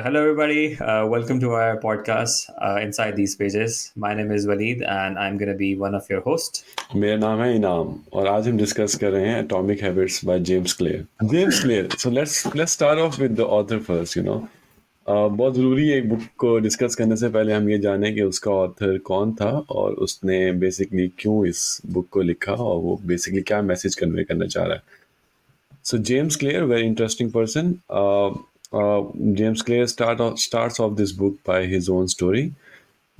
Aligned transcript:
Uh, 0.00 0.04
hello, 0.04 0.20
everybody. 0.22 0.78
Uh, 0.80 1.04
welcome 1.06 1.38
to 1.38 1.50
our 1.52 1.76
podcast, 1.76 2.48
uh, 2.58 2.80
Inside 2.80 3.16
These 3.16 3.36
Pages. 3.36 3.92
My 3.94 4.14
name 4.14 4.30
is 4.32 4.46
Waleed, 4.46 4.80
and 4.88 5.18
I'm 5.18 5.36
going 5.36 5.50
to 5.52 5.58
be 5.58 5.76
one 5.76 5.94
of 5.94 6.08
your 6.08 6.20
hosts. 6.22 6.62
मेरा 6.96 7.16
नाम 7.16 7.40
है 7.42 7.54
इनाम 7.56 7.92
और 8.12 8.26
आज 8.26 8.48
हम 8.48 8.56
discuss 8.58 8.94
कर 9.00 9.10
रहे 9.12 9.26
हैं 9.28 9.42
Atomic 9.42 9.82
Habits 9.82 10.24
by 10.24 10.40
James 10.50 10.72
Clear 10.76 11.04
James 11.32 11.60
Clear 11.62 11.88
so 11.98 12.10
let's 12.10 12.56
let's 12.56 12.72
start 12.72 12.98
off 12.98 13.20
with 13.22 13.34
the 13.40 13.48
author 13.58 13.78
first 13.88 14.16
you 14.16 14.22
know 14.22 14.38
बहुत 15.06 15.54
ज़रूरी 15.54 15.88
है 15.88 15.98
एक 15.98 16.08
बुक 16.08 16.22
को 16.38 16.58
डिस्कस 16.68 16.94
करने 16.94 17.16
से 17.16 17.28
पहले 17.36 17.52
हम 17.52 17.68
ये 17.70 17.78
जानें 17.78 18.14
कि 18.14 18.22
उसका 18.22 18.50
ऑथर 18.52 18.98
कौन 19.12 19.34
था 19.40 19.50
और 19.70 19.94
उसने 20.08 20.40
बेसिकली 20.64 21.08
क्यों 21.18 21.44
इस 21.46 21.66
बुक 21.86 22.08
को 22.12 22.22
लिखा 22.32 22.54
और 22.54 22.80
वो 22.82 23.00
बेसिकली 23.06 23.42
क्या 23.52 23.62
मैसेज 23.72 23.94
कन्वे 23.94 24.24
करना 24.24 24.46
चाह 24.46 24.64
रहा 24.64 24.74
है 24.74 24.98
so 25.84 25.98
James 26.10 26.36
Clear 26.36 26.62
very 26.64 26.86
interesting 26.86 27.30
person 27.32 27.74
uh, 28.73 29.03
James 29.33 29.61
Clear 29.61 29.87
start 29.87 30.19
off, 30.19 30.39
starts 30.39 30.79
off 30.79 30.95
this 30.95 31.11
book 31.11 31.43
by 31.43 31.65
his 31.65 31.89
own 31.89 32.07
story. 32.07 32.53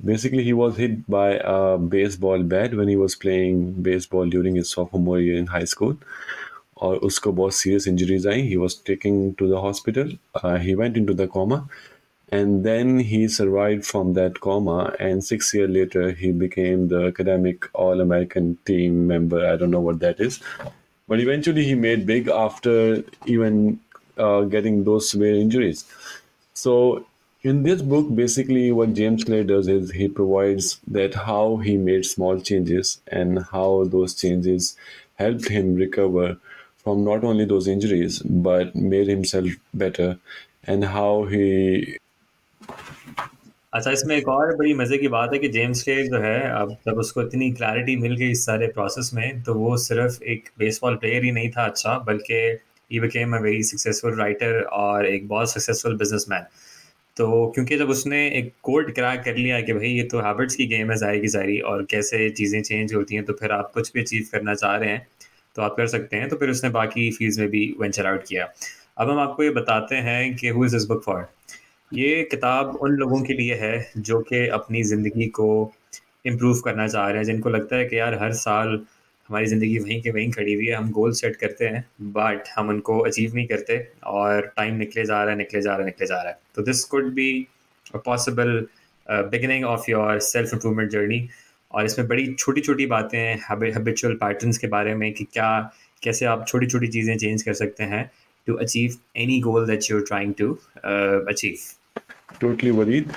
Basically, 0.04 0.44
he 0.44 0.52
was 0.52 0.76
hit 0.76 1.08
by 1.08 1.40
a 1.42 1.78
baseball 1.78 2.42
bat 2.42 2.74
when 2.74 2.88
he 2.88 2.96
was 2.96 3.14
playing 3.14 3.72
baseball 3.82 4.28
during 4.28 4.54
his 4.54 4.68
sophomore 4.68 5.20
year 5.20 5.38
in 5.38 5.46
high 5.46 5.64
school. 5.64 5.96
और 6.82 6.96
उसको 7.08 7.32
बहुत 7.32 7.52
serious 7.54 7.86
injuries 7.86 8.26
I 8.26 8.48
he 8.48 8.56
was 8.62 8.74
taken 8.88 9.34
to 9.34 9.48
the 9.48 9.60
hospital 9.60 10.10
uh, 10.34 10.56
he 10.64 10.74
went 10.80 10.96
into 11.02 11.14
the 11.20 11.26
coma 11.26 11.58
and 12.38 12.64
then 12.64 12.98
he 12.98 13.28
survived 13.28 13.86
from 13.86 14.12
that 14.18 14.40
coma 14.40 14.94
and 14.98 15.24
six 15.24 15.54
years 15.54 15.70
later 15.70 16.10
he 16.10 16.32
became 16.32 16.88
the 16.88 17.06
academic 17.06 17.68
all-american 17.72 18.50
team 18.66 19.06
member 19.06 19.40
i 19.52 19.56
don't 19.56 19.70
know 19.70 19.84
what 19.88 20.00
that 20.00 20.20
is 20.20 20.38
but 21.08 21.20
eventually 21.20 21.64
he 21.64 21.74
made 21.74 22.06
big 22.06 22.28
after 22.28 22.76
even 23.24 23.78
uh, 24.18 24.42
getting 24.42 24.84
those 24.84 25.10
severe 25.10 25.34
injuries. 25.34 25.84
So 26.54 27.06
in 27.44 27.62
this 27.62 27.82
book, 27.82 28.14
basically 28.14 28.72
what 28.72 28.94
James 28.94 29.24
Clear 29.24 29.44
does 29.44 29.68
is 29.68 29.90
he 29.90 30.08
provides 30.08 30.80
that 30.88 31.14
how 31.14 31.58
he 31.58 31.76
made 31.76 32.06
small 32.06 32.40
changes 32.40 33.00
and 33.06 33.44
how 33.52 33.84
those 33.84 34.14
changes 34.14 34.76
helped 35.14 35.48
him 35.48 35.74
recover 35.74 36.36
from 36.78 37.04
not 37.04 37.24
only 37.24 37.44
those 37.44 37.68
injuries 37.68 38.20
but 38.20 38.74
made 38.74 39.08
himself 39.08 39.48
better 39.74 40.18
and 40.64 40.84
how 40.84 41.24
he 41.24 41.98
अच्छा 43.74 43.90
इसमें 43.90 44.16
एक 44.16 44.28
और 44.28 44.54
बड़ी 44.56 44.72
मज़े 44.74 44.98
की 44.98 45.08
बात 45.14 45.32
है 45.32 45.38
कि 45.38 45.48
जेम्स 45.54 45.82
के 45.82 45.96
जो 46.08 46.20
है 46.20 46.38
अब 46.60 46.70
जब 46.86 46.98
उसको 46.98 47.22
इतनी 47.22 47.50
क्लैरिटी 47.52 47.96
मिल 48.02 48.14
गई 48.16 48.30
इस 48.30 48.44
सारे 48.46 48.66
प्रोसेस 48.76 49.10
में 49.14 49.42
तो 49.44 49.54
वो 49.54 49.76
सिर्फ 49.78 50.22
एक 50.34 50.48
बेसबॉल 50.58 50.96
प्लेयर 51.02 51.24
ही 51.24 51.32
नहीं 51.38 51.50
था 51.56 51.64
अच्छा 51.66 51.98
बल्कि 52.06 52.38
he 52.91 52.99
became 52.99 53.35
a 53.35 53.39
very 53.41 53.63
successful 53.65 54.19
writer 54.19 54.61
और 54.61 55.05
एक 55.07 55.27
बहुत 55.27 55.51
सक्सेसफुल 55.51 55.97
बिजनेसमैन 55.97 56.45
तो 57.17 57.27
क्योंकि 57.55 57.77
जब 57.77 57.89
उसने 57.89 58.19
एक 58.29 58.51
कोड 58.63 58.93
क्रैक 58.95 59.21
कर 59.23 59.35
लिया 59.37 59.59
कि 59.61 59.73
भाई 59.73 59.87
ये 59.87 60.03
तो 60.03 60.19
हैबिट्स 60.21 60.55
की 60.55 60.65
गेम 60.67 60.91
है, 60.91 60.97
ज़ाहिर 60.97 61.21
की 61.21 61.27
ज़ाहिरी, 61.27 61.59
और 61.61 61.83
कैसे 61.91 62.29
चीज़ें 62.31 62.61
चेंज 62.61 62.93
होती 62.93 63.15
हैं 63.15 63.23
तो 63.25 63.33
फिर 63.33 63.51
आप 63.51 63.71
कुछ 63.73 63.91
भी 63.93 64.01
अचीव 64.01 64.27
करना 64.31 64.53
चाह 64.55 64.75
रहे 64.75 64.89
हैं 64.89 65.07
तो 65.55 65.61
आप 65.61 65.75
कर 65.77 65.87
सकते 65.87 66.17
हैं। 66.17 66.29
तो 66.29 66.35
फिर 66.35 66.49
उसने 66.49 66.69
बाकी 66.71 67.09
फील्ड्स 67.11 67.39
में 67.39 67.47
भी 67.49 67.65
वेंचर 67.79 68.05
आउट 68.07 68.23
किया। 68.27 68.47
अब 68.97 69.09
हम 69.09 69.19
आपको 69.19 69.43
ये 69.43 69.49
बताते 69.51 69.95
हैं 70.05 70.35
कि 70.35 70.49
हु 70.49 70.65
इज़ 70.65 70.75
इस 70.75 70.85
बुक 70.85 71.03
फॉर 71.03 71.27
ये 71.91 72.23
किताब 72.31 72.75
उन 72.77 72.91
लोगों 72.93 73.21
के 73.21 73.33
लिए 73.33 73.55
है 73.55 73.91
जो 73.99 74.19
कि 74.23 74.47
अपनी 74.49 74.83
ज़िंदगी 74.85 75.27
को 75.39 75.49
इम्प्रूव 76.25 76.59
करना 76.65 76.87
चाह 76.87 77.07
रहे 77.07 77.17
हैं, 77.17 77.23
जिनको 77.25 77.49
लगता 77.49 77.75
है 77.75 77.85
कि 77.85 77.99
यार 77.99 78.17
हर 78.21 78.33
साल 78.39 78.79
हमारी 79.31 79.45
ज़िंदगी 79.45 79.77
वहीं 79.79 80.01
के 80.01 80.11
वहीं 80.11 80.31
खड़ी 80.31 80.53
हुई 80.53 80.65
है। 80.65 80.73
हम 80.75 80.89
गोल 80.91 81.11
सेट 81.15 81.35
करते 81.35 81.65
हैं 81.65 81.83
बट 82.13 82.47
हम 82.55 82.69
उनको 82.69 82.97
अचीव 82.99 83.35
नहीं 83.35 83.45
करते 83.47 83.77
और 84.05 84.51
टाइम 84.57 84.75
निकले 84.77 85.05
जा 85.05 85.21
रहा 85.23 85.31
है, 85.31 85.37
निकले 85.37 85.61
जा 85.61 85.71
रहा 85.71 85.79
है, 85.79 85.85
निकले 85.85 86.07
जा 86.07 86.21
रहा 86.21 86.29
है। 86.29 86.39
तो 86.55 86.61
this 86.61 86.83
could 86.85 87.11
be 87.13 87.29
a 87.95 87.97
possible 88.05 88.65
beginning 89.07 89.65
of 89.65 89.89
your 89.91 90.19
self 90.21 90.53
improvement 90.53 90.89
journey 90.91 91.27
और 91.71 91.85
इसमें 91.85 92.07
बड़ी 92.07 92.33
छोटी 92.33 92.61
छोटी 92.61 92.85
बातें 92.85 93.17
हैं 93.19 93.37
हैबिचुअल 93.47 94.13
पैटर्न्स 94.15 94.57
के 94.57 94.67
बारे 94.67 94.95
में 94.95 95.11
कि 95.13 95.23
क्या, 95.23 95.71
कैसे 96.03 96.25
आप 96.25 96.45
छोटी 96.47 96.67
छोटी 96.67 96.87
चीज़ें 96.87 97.17
चेंज 97.17 97.43
कर 97.43 97.53
सकते 97.53 97.83
हैं 97.83 98.09
to 98.47 98.53
achieve 98.57 98.97
any 99.17 99.39
goal 99.41 99.67
that 99.67 99.91
you 99.91 99.99
trying 100.07 100.33
to 100.39 100.53
achieve 101.29 101.55
totally 102.40 102.70
वरीद 102.70 103.12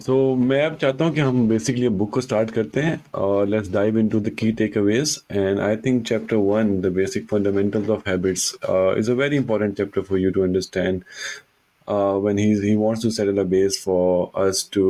सो 0.00 0.14
मैं 0.36 0.62
अब 0.66 0.76
चाहता 0.80 1.04
हूँ 1.04 1.14
कि 1.14 1.20
हम 1.20 1.48
बेसिकली 1.48 1.88
बुक 2.00 2.12
को 2.14 2.20
स्टार्ट 2.20 2.50
करते 2.50 2.80
हैं 2.80 3.04
और 3.14 3.46
let's 3.48 3.70
dive 3.72 3.98
into 3.98 4.20
the 4.20 4.30
key 4.38 4.50
takeaways 4.78 5.18
and 5.30 5.60
I 5.60 5.76
think 5.86 6.06
chapter 6.08 6.36
one 6.36 6.80
the 6.80 6.92
basic 6.96 7.28
fundamentals 7.30 7.88
of 7.90 8.08
habits 8.08 8.52
is 8.98 9.10
a 9.10 9.14
very 9.22 9.36
important 9.36 9.76
chapter 9.76 10.02
for 10.10 10.18
you 10.18 10.30
to 10.30 10.42
understand 10.42 11.02
when 12.24 12.38
he's, 12.38 12.60
he 12.62 12.72
wants 12.76 13.02
to 13.02 13.10
settle 13.14 13.38
a 13.40 13.44
base 13.44 13.76
for 13.76 14.30
us 14.42 14.62
to 14.74 14.82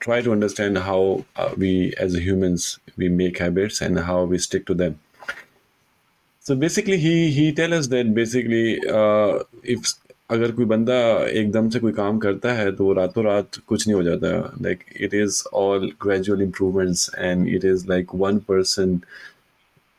try 0.00 0.20
to 0.20 0.32
understand 0.32 0.78
how 0.78 0.98
uh, 1.36 1.46
we 1.56 1.70
as 1.98 2.14
humans 2.14 2.66
we 2.96 3.08
make 3.08 3.38
habits 3.38 3.80
and 3.80 3.98
how 3.98 4.18
we 4.24 4.38
stick 4.38 4.66
to 4.66 4.74
them 4.74 4.98
so 6.44 6.54
basically 6.64 6.98
he 6.98 7.14
he 7.30 7.46
tell 7.52 7.72
us 7.72 7.88
that 7.88 8.12
basically 8.14 8.66
uh, 8.88 9.38
if 9.62 9.94
अगर 10.29 10.51
कोई 10.51 10.65
बंदा 10.65 10.95
एकदम 11.27 11.69
से 11.69 11.79
कोई 11.79 11.91
काम 11.91 12.17
करता 12.19 12.51
है 12.53 12.71
तो 12.75 12.91
रातों 12.93 13.23
रात 13.25 13.55
कुछ 13.67 13.87
नहीं 13.87 13.95
हो 13.95 14.03
जाता। 14.03 14.29
Like 14.61 14.83
it 15.01 15.13
is 15.13 15.43
all 15.53 15.89
gradual 16.01 16.41
improvements 16.41 17.09
and 17.19 17.47
it 17.55 17.65
is 17.65 17.87
like 17.89 18.15
one 18.15 18.37
person 18.49 18.99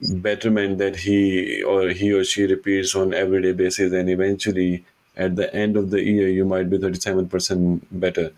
betterment 0.00 0.76
that 0.78 0.96
he 0.98 1.60
और 1.62 1.90
ही 1.92 2.12
और 2.12 2.24
she 2.24 2.46
repeats 2.46 2.96
on 2.96 3.14
every 3.14 3.40
day 3.42 3.52
basis 3.54 3.92
and 3.92 4.08
eventually 4.08 4.72
at 4.72 5.32
the 5.32 5.50
end 5.54 5.76
of 5.76 5.86
the 5.86 5.98
year 6.00 6.28
you 6.28 6.44
might 6.46 6.66
be 6.66 6.78
thirty 6.78 7.00
seven 7.00 7.26
percent 7.26 7.82
better 8.00 8.30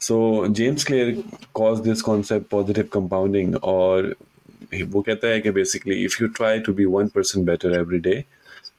so 0.00 0.46
James 0.50 0.84
Clear 0.84 1.22
calls 1.54 1.80
this 1.80 2.02
concept 2.02 2.46
positive 2.50 2.88
compounding 2.92 3.56
और 3.62 4.14
वो 4.74 5.00
कहता 5.00 5.28
है 5.28 5.40
कि 5.40 5.50
basically 5.50 6.04
if 6.04 6.22
you 6.22 6.28
try 6.36 6.58
to 6.58 6.72
be 6.72 6.84
one 6.84 7.08
percent 7.14 7.46
better 7.46 7.78
every 7.78 7.98
day 7.98 8.22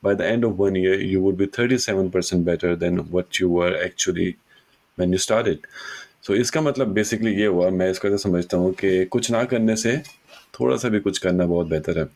by 0.02 0.14
the 0.14 0.28
end 0.28 0.44
of 0.44 0.58
one 0.58 0.76
year, 0.76 1.00
you 1.00 1.22
would 1.22 1.38
be 1.38 1.48
37% 1.48 2.44
better 2.44 2.76
than 2.76 3.10
what 3.12 3.40
you 3.40 3.50
were 3.50 3.76
actually 3.84 4.38
when 4.96 5.12
you 5.12 5.18
started. 5.18 5.68
So 6.22 6.34
इसका 6.34 6.62
मतलब 6.62 6.94
basically 6.94 7.34
ये 7.36 7.46
हुआ 7.46 7.70
मैं 7.70 7.90
इसको 7.92 8.18
समझता 8.18 8.58
हूँ 8.58 8.74
कि 8.82 9.06
कुछ 9.12 9.30
ना 9.32 9.44
करने 9.54 9.76
से 9.76 9.98
थोड़ा 10.60 10.78
सा 10.78 10.90
भी 10.90 11.00
कुछ 11.00 11.18
करना 11.18 11.46
बहुत 11.46 11.68
बेहतर 11.68 12.00
है 12.00 12.10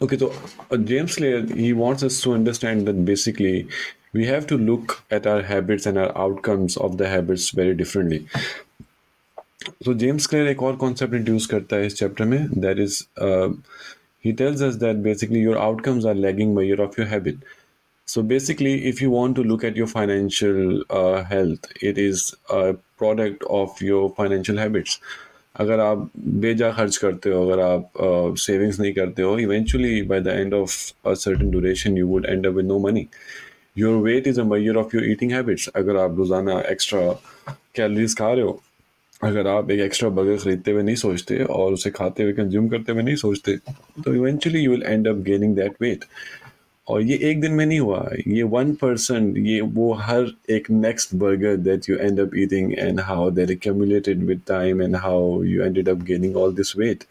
Okay, 0.00 0.18
so 0.18 0.32
uh, 0.72 0.76
James 0.76 1.14
Clear, 1.14 1.46
he 1.46 1.72
wants 1.72 2.02
us 2.02 2.20
to 2.22 2.32
understand 2.34 2.88
that 2.88 3.04
basically 3.04 3.68
we 4.12 4.26
have 4.26 4.48
to 4.48 4.58
look 4.58 5.00
at 5.12 5.28
our 5.28 5.42
habits 5.42 5.86
and 5.86 5.96
our 5.96 6.10
outcomes 6.18 6.76
of 6.76 6.96
the 6.98 7.08
habits 7.08 7.50
very 7.50 7.72
differently. 7.72 8.26
So 9.84 9.94
James 9.94 10.26
Clear 10.26 10.48
एक 10.48 10.62
और 10.62 10.76
concept 10.80 11.14
introduce 11.14 11.46
करता 11.46 11.76
है 11.76 11.86
इस 11.86 11.98
chapter 12.00 12.26
में 12.26 12.38
is 12.84 13.06
uh, 13.18 13.52
he 14.21 14.33
tells 14.33 14.61
us 14.61 14.77
that 14.77 15.03
basically 15.03 15.39
your 15.39 15.57
outcomes 15.57 16.05
are 16.05 16.15
lagging 16.15 16.53
by 16.55 16.63
year 16.63 16.81
of 16.81 16.97
your 16.97 17.07
habit. 17.07 17.37
So 18.07 18.21
basically, 18.23 18.85
if 18.85 19.01
you 19.01 19.09
want 19.09 19.35
to 19.35 19.43
look 19.43 19.63
at 19.63 19.75
your 19.75 19.87
financial 19.87 20.83
uh, 20.89 21.23
health, 21.23 21.65
it 21.81 21.97
is 21.97 22.33
a 22.49 22.75
product 22.97 23.43
of 23.49 23.81
your 23.81 24.03
financial 24.15 24.57
habits. 24.57 24.99
अगर 25.55 25.79
आप 25.79 26.09
बेजा 26.41 26.71
खर्च 26.71 26.97
करते 26.97 27.29
हो 27.29 27.41
अगर 27.45 27.59
आप 27.59 28.35
savings 28.39 28.75
uh, 28.75 28.81
नहीं 28.81 28.93
करते 28.93 29.21
हो 29.21 29.37
eventually 29.39 30.01
by 30.11 30.19
the 30.21 30.27
end 30.27 30.53
of 30.53 31.07
a 31.07 31.13
certain 31.13 31.49
duration 31.51 31.97
you 31.97 32.07
would 32.07 32.25
end 32.25 32.47
up 32.47 32.53
with 32.53 32.65
no 32.65 32.77
money 32.79 33.07
your 33.77 33.95
weight 34.03 34.27
is 34.27 34.39
a 34.41 34.43
major 34.51 34.77
of 34.77 34.93
your 34.95 35.09
eating 35.11 35.31
habits 35.31 35.67
अगर 35.75 35.97
आप 35.99 36.17
रोज़ाना 36.17 36.59
एक्स्ट्रा 36.71 37.01
कैलोरीज 37.75 38.15
खा 38.17 38.31
रहे 38.33 38.43
हो 38.43 38.61
अगर 39.24 39.46
आप 39.46 39.70
एक 39.70 39.80
एक्स्ट्रा 39.80 40.08
बर्गर 40.08 40.36
खरीदते 40.36 40.70
हुए 40.70 40.82
नहीं 40.82 40.96
सोचते 40.96 41.44
और 41.44 41.72
उसे 41.72 41.90
खाते 41.90 42.22
हुए 42.22 42.32
कंज्यूम 42.32 42.68
करते 42.68 42.92
हुए 42.92 43.02
नहीं 43.02 43.16
सोचते 43.16 43.56
तो 44.04 44.14
eventually 44.14 44.60
you 44.60 44.70
will 44.70 44.82
end 44.82 45.08
up 45.08 45.16
gaining 45.16 45.56
that 45.56 45.72
weight 45.80 46.04
और 46.88 47.02
ये 47.02 47.18
एक 47.22 47.40
दिन 47.40 47.52
में 47.52 47.66
नहीं 47.66 47.80
हुआ, 47.80 48.10
ये 48.28 48.42
वन 48.42 48.72
परसेंट 48.74 49.38
ये 49.38 49.60
वो 49.60 49.92
हर 49.92 50.26
एक 50.50 50.70
next 50.70 51.14
burger 51.14 51.56
that 51.56 51.90
you 51.90 51.96
end 51.96 52.20
up 52.20 52.30
eating 52.36 52.72
and 52.78 53.00
how 53.00 53.30
that 53.30 53.50
accumulated 53.50 54.24
with 54.24 54.40
time 54.48 54.82
and 54.82 54.96
how 54.96 55.42
you 55.42 55.62
ended 55.62 55.88
up 55.88 56.02
gaining 56.02 56.36
all 56.36 56.54
this 56.54 56.76
weight 56.76 57.04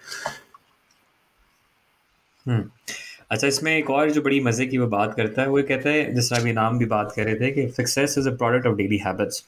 अच्छा 3.31 3.47
इसमें 3.47 3.77
एक 3.77 3.89
और 3.89 4.11
जो 4.11 4.21
बड़ी 4.21 4.39
मज़े 4.39 4.65
की 4.65 4.77
वो 4.77 4.87
बात 4.87 5.13
करता 5.15 5.41
है, 5.41 5.47
वो 5.47 5.61
कहता 5.63 5.89
है, 5.89 6.15
जिस 6.15 6.29
तरह 6.29 6.39
अभी 6.39 6.53
नाम 6.53 6.77
भी 6.77 6.85
बात 6.85 7.13
कर 7.15 7.23
रहे 7.23 7.35
थे 7.35 7.51
कि 7.51 7.67
success 7.69 8.15
is 8.17 8.29
a 8.29 8.31
product 8.31 8.67
of 8.67 8.75
daily 8.75 8.97
habits 8.97 9.43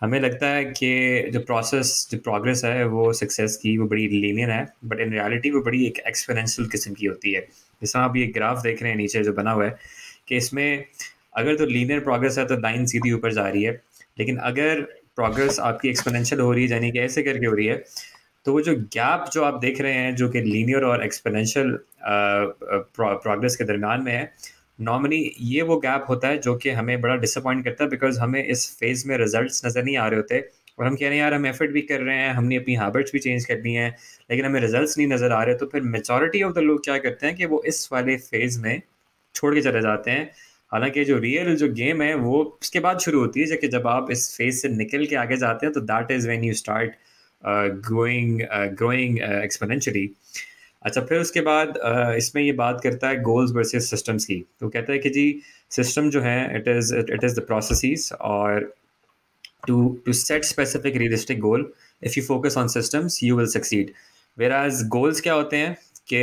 हमें 0.00 0.18
लगता 0.20 0.46
है 0.48 0.64
कि 0.66 1.30
जो 1.32 1.40
प्रोसेस 1.40 2.08
जो 2.10 2.18
प्रोग्रेस 2.20 2.62
है, 2.64 2.84
वो 2.86 3.12
सक्सेस 3.14 3.56
की 3.56 3.76
वो 3.78 3.86
बड़ी 3.88 4.06
लीनियर 4.08 4.50
है 4.50 4.66
बट 4.84 5.00
इन 5.00 5.12
रियलिटी 5.12 5.50
वो 5.50 5.60
बड़ी 5.62 5.84
एक 5.86 5.98
एक्सपेरेंशियल 6.08 6.68
किस्म 6.68 6.92
की 6.94 7.06
होती 7.06 7.32
है। 7.32 7.40
जैसा 7.40 8.00
आप 8.00 8.16
ये 8.16 8.26
ग्राफ 8.34 8.62
देख 8.62 8.82
रहे 8.82 8.90
हैं 8.90 8.98
नीचे 8.98 9.22
जो 9.24 9.32
बना 9.32 9.50
हुआ 9.52 9.64
है, 9.64 9.76
कि 10.28 10.36
इसमें 10.36 10.84
अगर 11.36 11.56
तो 11.56 11.66
लीनियर 11.66 12.00
प्रोग्रेस 12.00 12.38
है 12.38 12.46
तो 12.46 12.56
लाइन 12.58 12.86
सीधी 12.86 13.12
ऊपर 13.12 13.32
जा 13.32 13.48
रही 13.48 13.62
है, 13.62 13.72
लेकिन 14.18 14.36
अगर 14.44 14.80
प्रोग्रेस 15.16 15.58
आपकी 15.60 15.88
एक्सपोनेंशियल 15.88 16.40
हो 16.40 16.52
रही 16.52 16.64
है, 16.64 16.70
यानी 16.70 16.90
कि 16.92 16.98
ऐसे 17.00 17.22
करके 17.22 17.46
हो 17.46 17.54
रही 17.54 17.66
है 17.66 17.84
तो 18.46 18.52
वो 18.52 18.60
जो 18.60 18.74
गैप 18.76 19.24
जो 19.32 19.42
आप 19.44 19.58
देख 19.60 19.80
रहे 19.80 19.92
हैं, 19.92 20.14
जो 20.16 20.28
कि 20.28 20.40
लीनियर 20.42 20.84
और 20.84 21.04
एक्सपोनेंशियल 21.04 21.78
प्रोग्रेस 22.02 23.56
के 23.56 23.64
दरमियान 23.64 24.02
में 24.02 24.12
है 24.12 24.24
नॉर्मली 24.78 25.20
ये 25.40 25.62
वो 25.62 25.76
गैप 25.80 26.04
होता 26.08 26.28
है 26.28 26.38
जो 26.38 26.54
कि 26.56 26.70
हमें 26.72 27.00
बड़ा 27.00 27.16
डिसअपॉइंट 27.16 27.64
करता 27.64 27.84
है 27.84 27.90
बिकॉज़ 27.90 28.18
हमें 28.20 28.42
इस 28.44 28.68
फ़ेज़ 28.80 29.06
में 29.08 29.16
रिजल्ट्स 29.18 29.64
नज़र 29.66 29.84
नहीं 29.84 29.96
आ 29.96 30.06
रहे 30.08 30.20
होते 30.20 30.40
और 30.78 30.86
हम 30.86 30.96
कह 30.96 31.06
रहे 31.06 31.10
हैं, 31.10 31.22
यार, 31.22 31.34
हम 31.34 31.46
एफर्ट 31.46 31.70
भी 31.72 31.80
कर 31.82 32.00
रहे 32.00 32.16
हैं, 32.16 32.32
हमने 32.34 32.56
अपनी 32.56 32.74
हैबिट्स 32.76 33.12
भी 33.12 33.18
चेंज 33.18 33.44
कर 33.44 33.54
करनी 33.54 33.74
है, 33.74 33.88
लेकिन 34.30 34.44
हमें 34.46 34.60
रिजल्ट्स 34.60 34.98
नहीं 34.98 35.06
नज़र 35.08 35.32
आ 35.32 35.42
रहे 35.42 35.54
तो 35.54 35.66
फिर 35.66 35.82
मेजॉरिटी 35.84 36.42
ऑफ़ 36.42 36.52
द 36.54 36.58
लोग 36.60 36.84
क्या 36.84 36.98
करते 36.98 37.26
हैं 37.26 37.36
कि 37.36 37.46
वो 37.46 37.62
इस 37.66 37.88
वाले 37.92 38.16
फ़ेज़ 38.18 38.60
में 38.62 38.80
छोड़ 39.34 39.54
के 39.54 39.60
चले 39.62 39.80
जाते 39.82 40.10
हैं। 40.10 40.30
हालाँकि 40.72 41.04
जो 41.04 41.18
रियल 41.18 41.54
जो 41.56 41.68
गेम 41.72 42.02
है, 42.02 42.14
वो 42.16 42.42
उसके 42.62 42.80
बाद 42.80 42.98
शुरू 43.00 43.20
होती 43.20 43.40
है, 43.40 43.46
जबकि 43.46 43.68
जब 43.68 43.86
आप 43.88 44.10
इस 44.10 44.36
फ़ेज़ 44.36 44.60
से 44.60 44.68
निकल 44.70 45.06
के 45.06 45.16
आगे 45.16 45.36
जाते 45.36 45.66
हैं 45.66 45.72
तो 45.74 45.80
that 45.82 46.10
is 46.10 46.28
when 46.28 46.44
you 46.44 46.54
start 46.54 46.94
growing 47.86 48.40
growing 48.76 49.18
exponentially 49.18 50.08
अच्छा 50.86 51.00
फिर 51.02 51.20
उसके 51.20 51.40
बाद 51.40 51.78
इसमें 52.18 52.42
ये 52.42 52.52
बात 52.60 52.80
करता 52.82 53.08
है 53.08 53.20
गोल्स 53.22 53.52
वर्सेस 53.54 53.90
सिस्टम्स 53.90 54.24
की। 54.24 54.36
तो 54.60 54.68
कहता 54.68 54.92
है 54.92 54.98
कि 54.98 55.10
जी 55.10 55.24
सिस्टम 55.70 56.10
जो 56.10 56.20
है 56.22 56.38
it 56.56 56.68
is 56.68 56.94
it 56.96 57.24
is 57.24 57.40
the 57.40 57.44
process 57.46 58.12
और 58.20 58.72
to 59.66 59.76
to 60.06 60.12
set 60.14 60.44
specific 60.44 60.96
realistic 60.96 61.40
goal 61.40 61.72
if 62.02 62.18
you 62.18 62.24
focus 62.24 62.56
on 62.58 62.68
systems 62.68 63.22
you 63.22 63.36
will 63.36 63.46
succeed 63.48 63.90
whereas 64.54 64.86
goals 64.90 65.20
क्या 65.20 65.34
होते 65.34 65.56
हैं 65.56 65.76
कि 66.12 66.22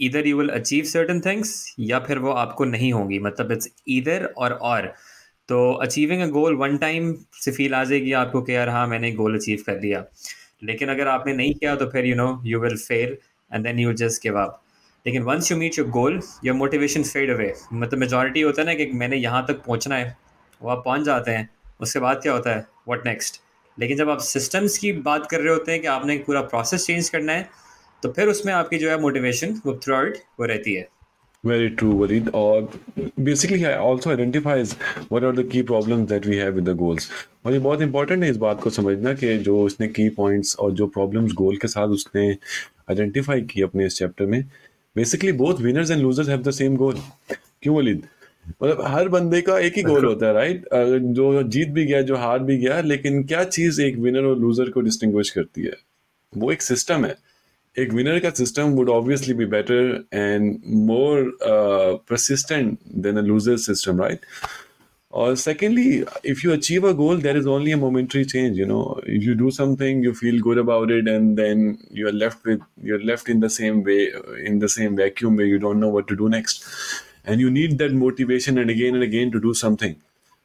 इधर 0.00 0.26
you 0.26 0.38
will 0.38 0.48
achieve 0.50 0.84
certain 0.84 1.20
things 1.20 1.74
या 1.80 1.98
फिर 2.06 2.18
वो 2.18 2.30
आपको 2.32 2.64
नहीं 2.64 2.92
होंगी। 2.92 3.18
मतलब 3.18 3.52
इट्स 3.52 3.68
इधर 3.88 4.24
और 4.26 4.52
और 4.52 4.92
तो 5.48 5.58
achieving 5.82 6.22
a 6.22 6.26
goal 6.32 6.54
one 6.56 6.76
time 6.78 7.12
से 7.42 7.52
फील 7.52 7.74
आ 7.74 7.82
जाएगी 7.84 8.12
आपको 8.18 8.42
कि 8.42 8.54
यार 8.54 8.68
हाँ 8.68 8.86
मैंने 8.88 9.10
गोल 9.12 9.36
अचीव 9.36 9.62
कर 9.66 9.80
लिया। 9.80 10.04
लेकिन 10.62 10.88
अगर 10.88 11.08
आपने 11.08 11.32
नहीं 11.32 11.54
किया 11.54 11.76
तो 11.76 11.86
फिर 11.86 12.06
you 12.06 12.14
know 12.16 12.28
you 12.44 12.60
will 12.60 12.76
fail 12.76 13.16
and 13.50 13.64
then 13.64 13.78
you 13.78 13.92
just 13.92 14.22
give 14.22 14.38
up 14.40 14.60
लेकिन 15.06 15.22
once 15.22 15.50
you 15.52 15.56
meet 15.58 15.78
your 15.78 15.88
goal 15.90 16.20
your 16.44 16.56
motivation 16.56 17.02
fade 17.02 17.30
away 17.30 17.52
मतलब 17.72 17.98
मेजोरिटी 17.98 18.40
होता 18.40 18.62
है 18.62 18.66
ना 18.66 18.74
कि 18.74 18.86
मैंने 18.94 19.16
यहाँ 19.16 19.44
तक 19.48 19.64
पहुँचना 19.64 19.96
है, 19.96 20.16
वो 20.60 20.70
आप 20.70 20.82
पहुँच 20.84 21.02
जाते 21.02 21.30
हैं, 21.30 21.48
उसके 21.80 22.00
बाद 22.00 22.20
क्या 22.22 22.32
होता 22.32 22.50
है 22.50 22.66
वॉट 22.88 23.06
नेक्स्ट 23.06 23.40
लेकिन 23.78 23.96
जब 23.96 24.10
आप 24.10 24.18
सिस्टम्स 24.18 24.78
की 24.78 24.92
बात 25.02 25.26
कर 25.30 25.40
रहे 25.40 25.52
होते 25.54 25.72
हैं 25.72 25.80
कि 25.80 25.86
आपने 25.86 26.16
पूरा 26.26 26.40
प्रोसेस 26.42 26.86
चेंज 26.86 27.08
करना 27.08 27.32
है 27.32 27.48
तो 28.02 28.12
फिर 28.12 28.28
उसमें 28.28 28.52
आपकी 28.52 28.78
जो 28.78 28.90
है 28.90 29.00
मोटिवेशन 29.00 29.60
वो 29.66 29.74
थ्रू 29.84 29.94
आउट 29.94 30.16
वो 30.40 30.46
रहती 30.46 30.74
है। 30.74 30.88
Very 31.44 31.70
true, 31.70 31.94
Walid. 31.94 32.30
Or 32.32 32.68
basically, 33.22 33.64
also 33.66 34.10
identifies 34.10 34.72
what 35.10 35.24
are 35.24 35.32
the 35.32 35.44
key 35.44 35.62
problems 35.62 36.08
that 36.08 36.24
we 36.24 36.38
have 36.38 36.54
with 36.54 36.64
the 36.64 36.74
goals. 36.82 37.08
और 37.46 37.52
ये 37.52 37.58
बहुत 37.58 37.82
इंपॉर्टेंट 37.82 38.22
है 38.24 38.30
इस 38.30 38.36
बात 38.36 38.60
को 38.62 38.70
समझना 38.70 39.12
कि 39.14 39.36
जो 39.38 39.58
उसने 39.62 39.88
की 39.88 40.08
पॉइंट्स 40.18 40.54
और 40.56 40.72
जो 40.72 40.86
प्रॉब्लम्स 40.94 41.32
गोल 41.40 41.56
के 41.56 41.68
साथ 41.68 41.88
उसने 41.96 42.30
आइडेंटिफाई 42.90 43.42
की 43.50 43.62
अपने 43.62 43.86
इस 43.86 43.98
चैप्टर 43.98 44.26
में 44.26 44.42
basically 44.96 45.32
both 45.42 45.60
winners 45.60 45.90
and 45.90 46.00
losers 46.02 46.28
have 46.28 46.42
the 46.42 46.50
same 46.60 46.76
goal 46.76 46.94
क्यों 47.62 47.76
वलीद 47.76 48.02
मतलब 48.62 48.82
हर 48.86 49.08
बंदे 49.08 49.40
का 49.40 49.58
एक 49.58 49.76
ही 49.76 49.82
गोल 49.82 50.04
होता 50.04 50.26
है 50.26 50.32
राइट 50.34 50.64
जो 51.18 51.42
जीत 51.42 51.68
भी 51.68 51.84
गया 51.86 52.00
जो 52.02 52.16
हार 52.16 52.38
भी 52.48 52.56
गया 52.58 52.80
लेकिन 52.80 53.22
क्या 53.24 53.44
चीज़ 53.44 53.80
एक 53.82 53.96
विनर 54.06 54.24
और 54.24 54.38
लूजर 54.38 54.70
को 54.70 54.80
डिस्टिंग्विश 54.80 55.30
करती 55.30 55.62
है? 55.62 55.76
वो 56.32 56.52
एक 56.52 56.62
सिस्टम 56.62 57.04
है। 57.04 57.14
a 57.76 57.86
winner 57.86 58.20
system 58.34 58.76
would 58.76 58.88
obviously 58.88 59.34
be 59.34 59.44
better 59.44 60.04
and 60.12 60.62
more 60.64 61.32
uh, 61.44 61.96
persistent 62.06 62.80
than 63.02 63.18
a 63.18 63.22
loser 63.22 63.58
system, 63.58 63.96
right? 63.96 64.20
Or 65.10 65.36
secondly, 65.36 66.04
if 66.24 66.42
you 66.42 66.52
achieve 66.52 66.82
a 66.82 66.92
goal, 66.92 67.16
there 67.16 67.36
is 67.36 67.46
only 67.46 67.70
a 67.70 67.76
momentary 67.76 68.24
change. 68.24 68.56
You 68.56 68.66
know, 68.66 69.00
if 69.04 69.22
you 69.22 69.36
do 69.36 69.50
something, 69.50 70.02
you 70.02 70.12
feel 70.12 70.40
good 70.42 70.58
about 70.58 70.90
it, 70.90 71.06
and 71.06 71.36
then 71.38 71.78
you 71.90 72.08
are 72.08 72.12
left 72.12 72.44
with 72.44 72.60
you're 72.82 73.02
left 73.02 73.28
in 73.28 73.38
the 73.38 73.50
same 73.50 73.84
way, 73.84 74.12
in 74.44 74.58
the 74.58 74.68
same 74.68 74.96
vacuum 74.96 75.36
where 75.36 75.46
you 75.46 75.60
don't 75.60 75.78
know 75.78 75.88
what 75.88 76.08
to 76.08 76.16
do 76.16 76.28
next, 76.28 76.64
and 77.24 77.40
you 77.40 77.48
need 77.48 77.78
that 77.78 77.92
motivation 77.92 78.58
and 78.58 78.70
again 78.70 78.94
and 78.94 79.04
again 79.04 79.30
to 79.30 79.40
do 79.40 79.54
something 79.54 79.94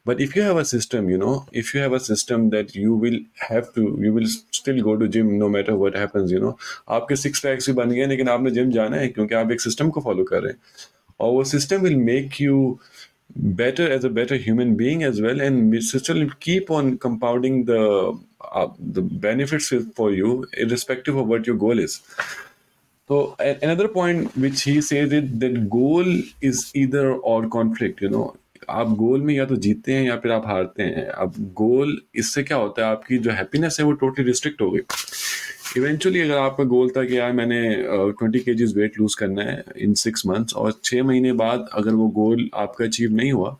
but 0.06 0.21
if 0.21 0.37
you 0.37 0.43
have 0.43 0.56
a 0.56 0.65
system 0.65 1.09
you 1.09 1.19
know 1.19 1.47
if 1.53 1.73
you 1.75 1.81
have 1.81 1.93
a 1.93 2.01
system 2.01 2.51
that 2.51 2.75
you 2.75 2.95
will 2.95 3.19
have 3.49 3.73
to 3.75 3.85
you 4.01 4.12
will 4.12 4.27
still 4.51 4.83
go 4.89 4.97
to 4.97 5.09
gym 5.09 5.39
no 5.39 5.49
matter 5.49 5.77
what 5.83 5.97
happens 6.03 6.35
you 6.37 6.41
know 6.45 6.53
आपके 6.99 7.17
six 7.17 7.41
packs 7.45 7.69
भी 7.69 7.75
बन 7.77 7.91
गए 7.91 8.06
लेकिन 8.06 8.29
आपने 8.29 8.51
gym 8.59 8.71
जाना 8.71 8.97
है 8.97 9.09
क्योंकि 9.09 9.35
आप 9.35 9.53
एक 9.53 9.61
सिस्टम 9.61 9.91
को 9.91 10.01
फॉलो 10.01 10.25
कर 10.33 10.43
रहे 10.43 10.53
हैं 10.53 10.59
और 11.21 11.33
वो 11.33 11.45
system 11.55 11.83
will 11.83 11.97
make 12.11 12.41
you 12.41 12.79
better 13.59 13.85
as 13.93 14.05
a 14.05 14.09
better 14.17 14.37
human 14.37 14.77
being 14.81 15.03
as 15.06 15.21
well 15.21 15.41
and 15.45 15.75
system 15.85 16.19
will 16.19 16.35
keep 16.41 16.69
on 16.71 16.91
compounding 17.05 17.65
the 17.71 17.79
uh, 18.41 18.69
the 18.97 19.03
benefits 19.03 19.73
for 19.97 20.11
you 20.12 20.47
irrespective 20.65 21.17
of 21.23 21.27
what 21.27 21.47
your 21.47 21.56
goal 21.62 21.81
is 21.85 21.97
so 23.09 23.35
another 23.39 23.89
point 23.89 24.37
which 24.45 24.62
he 24.62 24.81
says 24.91 25.17
is 25.21 25.33
that 25.45 25.59
goal 25.71 26.12
is 26.51 26.62
either 26.83 27.06
or 27.15 27.39
conflict 27.49 28.05
you 28.06 28.11
know 28.17 28.27
आप 28.71 28.89
गोल 28.98 29.21
में 29.21 29.33
या 29.33 29.45
तो 29.45 29.56
जीतते 29.57 29.94
हैं 29.94 30.04
या 30.04 30.16
फिर 30.18 30.31
आप 30.31 30.48
हारते 30.48 30.83
हैं। 30.83 31.06
अब 31.06 31.33
गोल, 31.57 31.98
इससे 32.16 32.44
क्या 32.44 32.57
होता 32.57 32.86
है, 32.86 32.92
आपकी 32.92 33.18
जो 33.18 33.31
हैप्पीनेस 33.31 33.77
है 33.80 33.86
वो 33.86 33.92
टोटली 33.94 34.25
रिस्ट्रिक्ट 34.25 34.62
हो 34.62 34.69
गई। 34.71 34.81
इवेंचुअली 35.77 36.19
अगर 36.21 36.38
आपका 36.38 36.63
गोल 36.66 36.89
था 36.89 37.04
कि 37.06 37.18
यार 37.18 37.31
मैंने 37.33 37.62
ट्वेंटी 38.19 38.39
के 38.39 38.54
जीज 38.54 38.75
वेट 38.77 39.00
लूज 39.00 39.16
करना 39.16 39.44
है 39.44 39.63
इन 39.77 39.94
सिक्स 39.95 40.25
मंथ्स 40.25 40.56
और 40.56 40.74
छः 40.83 41.04
महीने 41.04 41.33
बाद 41.42 41.68
अगर 41.74 41.94
वो 41.94 42.07
गोल 42.12 42.50
आपका 42.56 42.86
अचीव 42.86 43.12
नहीं 43.16 43.31
हुआ 43.31 43.57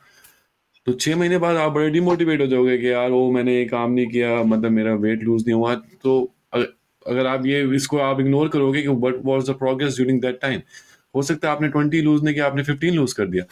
तो 0.88 0.94
छः 0.94 1.15
महीने 1.15 1.38
बाद 1.38 1.56
आप 1.57 1.71
बड़े 1.71 1.89
डिमोटिवेट 1.91 2.41
हो 2.41 2.45
जाओगे 2.47 2.77
कि 2.77 2.91
यार 2.91 3.09
वो 3.11 3.31
मैंने 3.31 3.56
ये 3.56 3.65
काम 3.65 3.91
नहीं 3.91 4.07
किया 4.07 4.44
मतलब 4.44 4.71
मेरा 4.71 4.94
वेट 4.97 5.23
लूज 5.23 5.44
नहीं 5.47 5.56
हुआ। 5.56 5.73
तो 5.75 6.33
अगर 6.53 7.27
आप 7.27 7.45
ये, 7.45 7.61
इसको 7.75 7.97
आप 7.97 8.19
इग्नोर 8.19 8.47
करोगे 8.50 8.81
कि 8.81 8.88
what 8.88 9.21
was 9.25 9.51
the 9.51 9.56
progress 9.57 9.95
during 9.95 10.21
that 10.21 10.39
time 10.41 10.61
हो 11.15 11.21
सकता 11.21 11.47
है 11.47 11.56
आपने 11.56 11.67
ट्वेंटी 11.67 12.01
लूज 12.01 12.23
नहीं 12.23 12.33
किया, 12.35 12.45
आपने 12.45 12.63
फिफ्टीन 12.63 12.94
लूज 12.94 13.13
कर 13.13 13.25
दिया। 13.27 13.44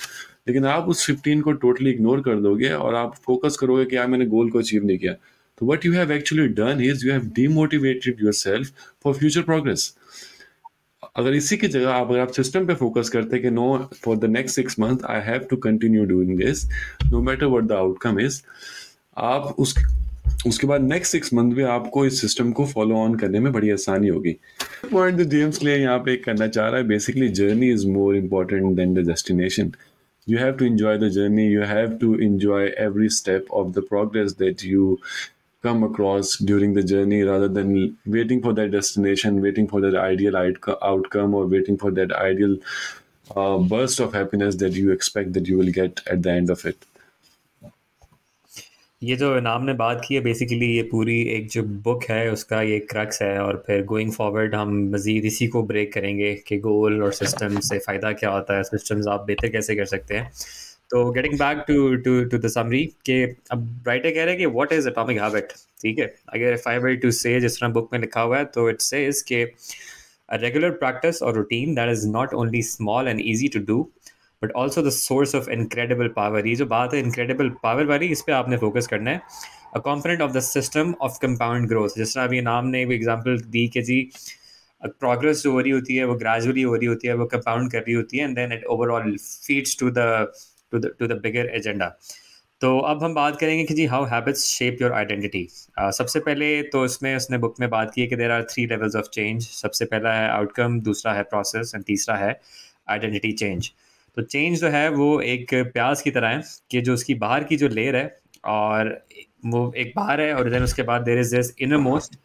लेकिन 0.47 0.65
आप 0.65 0.87
उस 0.89 1.05
फिफ्टीन 1.05 1.41
को 1.41 1.51
टोटली 1.63 1.91
इग्नोर 1.91 2.21
कर 2.21 2.39
दोगे 2.41 2.69
और 2.69 2.95
आप 2.95 3.15
फोकस 3.25 3.57
करोगे 3.59 3.85
कि 3.85 3.95
यार 3.95 4.07
मैंने 4.07 4.25
गोल 4.25 4.49
को 4.49 4.59
अचीव 4.59 4.85
नहीं 4.85 4.97
किया। 4.97 5.13
तो 5.57 5.65
what 5.65 5.85
you 5.85 5.93
have 5.93 6.11
actually 6.11 6.47
done 6.53 6.81
is 6.83 7.05
you 7.05 7.11
have 7.11 7.25
demotivated 7.35 8.23
yourself 8.33 8.71
for 9.03 9.13
future 9.13 9.41
progress 9.41 9.93
अगर 11.17 11.33
इसी 11.33 11.57
की 11.57 11.67
जगह 11.67 11.89
आप, 11.89 12.09
अगर 12.09 12.19
आप 12.19 12.31
सिस्टम 12.31 12.65
पे 12.67 12.73
फोकस 12.75 13.09
करते 13.09 13.39
कि 13.39 13.49
no 13.51 13.89
for 14.03 14.17
the 14.17 14.25
next 14.25 14.55
six 14.55 14.79
month 14.79 15.05
I 15.09 15.21
have 15.21 15.45
to 15.49 15.57
continue 15.57 16.05
doing 16.05 16.37
this 16.37 16.65
no 17.05 17.21
matter 17.21 17.45
what 17.45 17.63
the 17.63 17.71
outcome 17.71 18.19
is 18.19 18.41
आप 19.17 19.55
उस, 19.59 19.73
उसके 20.47 20.67
बाद 20.67 20.81
नेक्स्ट 20.81 21.11
सिक्स 21.11 21.33
मंथ 21.33 21.53
में 21.53 21.63
आपको 21.65 22.05
इस 22.05 22.21
सिस्टम 22.21 22.51
को 22.51 22.65
फॉलो 22.65 22.95
ऑन 22.95 23.15
करने 23.15 23.39
में 23.39 23.51
बड़ी 23.53 23.69
आसानी 23.71 24.07
होगी। 24.07 24.35
पॉइंट 24.91 25.17
जो 25.17 25.23
जेम्स 25.25 25.57
क्ले 25.59 25.75
यहाँ 25.77 25.99
पे 25.99 26.15
करना 26.17 26.47
चाह 26.47 26.67
रहा 26.67 26.77
है 26.77 26.87
basically 26.87 27.29
journey 27.39 27.71
is 27.71 27.87
more 27.87 28.15
important 28.15 28.75
than 28.75 28.93
the 28.93 29.07
destination 29.07 29.71
you 30.27 30.37
have 30.37 30.57
to 30.57 30.65
enjoy 30.65 30.97
the 30.97 31.09
journey. 31.09 31.47
You 31.47 31.61
have 31.61 31.99
to 31.99 32.15
enjoy 32.15 32.71
every 32.77 33.09
step 33.09 33.47
of 33.51 33.73
the 33.73 33.81
progress 33.81 34.33
that 34.33 34.63
you 34.63 34.99
come 35.63 35.83
across 35.83 36.37
during 36.37 36.73
the 36.73 36.83
journey 36.83 37.23
rather 37.23 37.47
than 37.47 37.97
waiting 38.05 38.41
for 38.41 38.53
that 38.53 38.71
destination 38.71 39.41
waiting 39.41 39.67
for 39.67 39.81
that 39.81 39.95
ideal 39.95 40.37
outcome 40.37 41.33
or 41.33 41.47
waiting 41.47 41.77
for 41.77 41.89
that 41.91 42.11
ideal 42.13 42.57
uh, 43.35 43.57
burst 43.57 43.99
of 43.99 44.13
happiness 44.13 44.55
that 44.57 44.73
you 44.73 44.91
expect 44.91 45.33
that 45.33 45.47
you 45.47 45.57
will 45.57 45.71
get 45.71 46.01
at 46.07 46.21
the 46.21 46.31
end 46.31 46.49
of 46.51 46.63
it 46.65 46.77
ये 49.01 49.15
जो 49.15 49.39
नाम 49.39 49.63
ने 49.65 49.73
बात 49.73 50.01
की 50.07 50.15
है 50.15 50.21
basically 50.21 50.65
ये 50.65 50.83
पूरी 50.83 51.21
एक 51.29 51.47
जो 51.49 51.63
बुक 51.63 52.03
है, 52.03 52.31
उसका 52.31 52.61
ये 52.61 52.79
क्रक्स 52.79 53.21
है 53.21 53.39
और 53.39 53.63
फिर 53.67 53.83
गोइंग 53.85 54.11
फॉरवर्ड 54.11 54.55
हम 54.55 54.73
मज़ीद 54.93 55.25
इसी 55.25 55.47
को 55.47 55.61
ब्रेक 55.63 55.93
करेंगे 55.93 56.33
कि 56.47 56.57
गोल 56.57 57.03
और 57.03 57.11
सिस्टम 57.13 57.59
से 57.59 57.77
फ़ायदा 57.79 58.11
क्या 58.11 58.29
होता 58.29 58.57
है 58.57 58.63
सिस्टम्स 58.63 59.07
आप 59.07 59.25
बेहतर 59.27 59.49
कैसे 59.49 59.75
कर 59.75 59.85
सकते 59.85 60.15
हैं। 60.15 60.31
तो 60.89 61.11
getting 61.11 61.33
back 61.33 61.63
to 61.67 61.95
to 61.95 62.23
to 62.25 62.37
the 62.37 62.47
summary 62.47 62.85
कि 63.05 63.21
अब 63.51 63.83
राइटर 63.87 64.11
कह 64.11 64.23
रहे 64.23 64.29
हैं 64.29 64.37
कि 64.37 64.45
व्हाट 64.45 64.73
इज़ 64.73 64.87
एटॉमिक 64.87 65.21
हैबिट 65.21 65.51
ठीक 65.81 65.99
है? 65.99 66.13
अगर 66.33 66.59
आई 66.67 66.95
टू 66.95 67.11
से 67.11 67.39
जिस 67.41 67.59
तरह 67.59 67.69
बुक 67.69 67.89
में 67.93 67.99
लिखा 67.99 68.21
हुआ 68.21 68.37
है 68.37 68.45
तो 68.45 68.69
इट 68.69 68.81
सेज 68.81 69.21
कि 69.31 69.45
regular 70.39 70.69
practice 70.79 71.19
or 71.25 71.29
routine 71.35 71.75
that 71.75 71.89
is 71.89 72.01
not 72.13 72.33
only 72.39 72.61
small 72.69 73.09
and 73.11 73.21
easy 73.33 73.47
to 73.51 73.59
do 73.67 73.75
but 74.41 74.51
also 74.53 74.81
the 74.81 74.89
source 74.91 75.35
of 75.35 75.49
incredible 75.51 76.07
power 76.15 76.47
ये 76.47 76.55
जो 76.55 76.65
बात 76.67 76.93
है 76.93 76.99
इनक्रेडिबल 76.99 77.49
पावर 77.63 77.85
वाली, 77.85 78.07
इस 78.07 78.21
पर 78.21 78.33
आपने 78.33 78.57
फोकस 78.57 78.87
करना 78.87 79.11
है। 79.11 79.21
A 79.75 79.79
component 79.81 80.21
of 80.21 80.31
the 80.31 80.39
system 80.41 80.93
of 81.01 81.17
compound 81.21 81.67
growth 81.69 81.97
जिस 81.97 82.13
तरह 82.13 82.23
अभी 82.23 82.41
नाम 82.41 82.67
ने 82.67 82.81
एक 82.83 82.91
एग्ज़ाम्पल 82.91 83.39
दी 83.47 83.67
कि 83.67 83.81
जी 83.83 84.01
प्रोग्रेस 84.81 85.41
जो 85.43 85.51
हो 85.51 85.59
रही 85.59 85.71
होती 85.71 85.95
है, 85.95 86.03
वो 86.05 86.15
ग्रेजुअली 86.15 86.61
हो 86.61 86.75
रही 86.75 86.87
होती 86.87 87.07
है, 87.07 87.13
वो 87.15 87.25
कंपाउंड 87.27 87.71
कर 87.71 87.79
रही 87.79 87.93
होती 87.93 88.17
है 88.17 88.25
and 88.25 88.35
then 88.35 88.53
it 88.53 88.65
overall 88.67 89.15
feeds 89.17 89.77
to 89.79 89.89
the 89.91 90.31
to 90.71 90.79
the 90.79 90.91
to 90.99 91.07
the 91.07 91.19
bigger 91.23 91.49
agenda 91.55 91.87
तो 92.61 92.77
अब 92.81 93.03
हम 93.03 93.13
बात 93.13 93.39
करेंगे 93.39 93.63
कि 93.63 93.73
जी 93.73 93.85
how 93.85 94.05
habits 94.11 94.43
shape 94.47 94.77
your 94.81 94.93
identity 94.93 95.47
सबसे 95.49 96.19
पहले 96.19 96.47
तो 96.65 96.83
इसमें, 96.85 97.15
उसने 97.15 97.37
बुक 97.37 97.59
में 97.59 97.69
बात 97.69 97.91
की 97.95 98.01
है 98.01 98.07
कि 98.07 98.15
there 98.15 98.31
are 98.31 98.43
three 98.51 98.65
levels 98.67 98.95
of 98.95 99.09
change 99.13 99.47
सबसे 99.47 99.85
पहला 99.85 100.13
है 100.13 100.29
आउटकम 100.29 100.79
दूसरा 100.81 101.13
है 101.13 101.23
प्रोसेस 101.25 101.71
एंड 101.75 101.83
तीसरा 101.83 102.15
है 102.17 102.39
आइडेंटिटी 102.89 103.31
चेंज 103.33 103.71
तो 104.17 104.23
चेंज 104.23 104.59
जो 104.61 104.69
है, 104.69 104.89
वो 104.89 105.19
एक 105.21 105.53
प्याज 105.73 106.01
की 106.01 106.11
तरह 106.11 106.29
है 106.29 106.41
कि 106.71 106.81
जो 106.81 106.93
उसकी 106.93 107.13
बाहर 107.15 107.43
की 107.43 107.57
जो 107.57 107.67
लेयर 107.69 107.95
है 107.95 108.19
और 108.45 108.89
वो 109.45 109.71
एक 109.77 109.91
बाहर 109.95 110.21
है 110.21 110.33
और 110.35 110.49
देन 110.49 110.63
उसके 110.63 110.83
बाद 110.83 111.01
there 111.01 111.19
is 111.19 111.35
this 111.35 111.53
innermost 111.79 112.15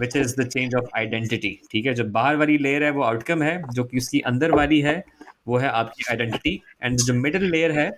which 0.00 0.16
is 0.16 0.34
the 0.40 0.46
change 0.48 0.74
of 0.74 0.88
identity 0.96 1.50
ठीक 1.72 1.86
है? 1.86 1.94
जो 1.94 2.04
बाहर 2.10 2.36
वाली 2.36 2.58
लेयर 2.58 2.84
है, 2.84 2.90
वो 2.90 3.02
आउटकम 3.02 3.42
है, 3.42 3.62
जो 3.72 3.84
कि 3.84 3.96
उसकी 3.96 4.20
अंदर 4.26 4.52
वाली 4.52 4.80
है, 4.80 5.02
वो 5.48 5.58
है 5.58 5.68
आपकी 5.70 6.04
आइडेंटिटी 6.10 6.60
एंड 6.84 6.98
जो 6.98 7.14
मिडिल 7.14 7.50
लेयर 7.50 7.72
है, 7.72 7.90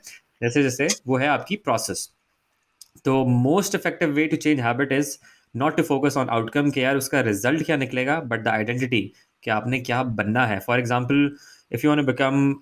जैसे 0.43 0.63
जैसे 0.63 0.89
वो 1.07 1.17
है 1.19 1.29
आपकी 1.29 1.57
प्रोसेस 1.65 2.09
तो 3.05 3.25
most 3.27 3.75
effective 3.75 4.11
way 4.13 4.27
to 4.27 4.37
change 4.39 4.61
habit 4.61 4.93
is 4.93 5.17
not 5.55 5.77
to 5.77 5.83
focus 5.83 6.17
on 6.17 6.29
outcome 6.31 6.71
के 6.71 6.81
यार 6.81 6.97
उसका 6.97 7.21
रिज़ल्ट 7.21 7.65
क्या 7.67 7.77
निकलेगा 7.77 8.21
बट 8.23 8.43
द 8.43 8.49
आइडेंटिटी 8.49 9.01
कि 9.45 9.51
आपने 9.51 9.81
क्या 9.81 10.03
बनना 10.19 10.47
है. 10.47 10.59
For 10.61 10.79
example 10.79 11.31
if 11.73 11.87
you 11.87 11.91
want 11.91 12.07
become 12.07 12.55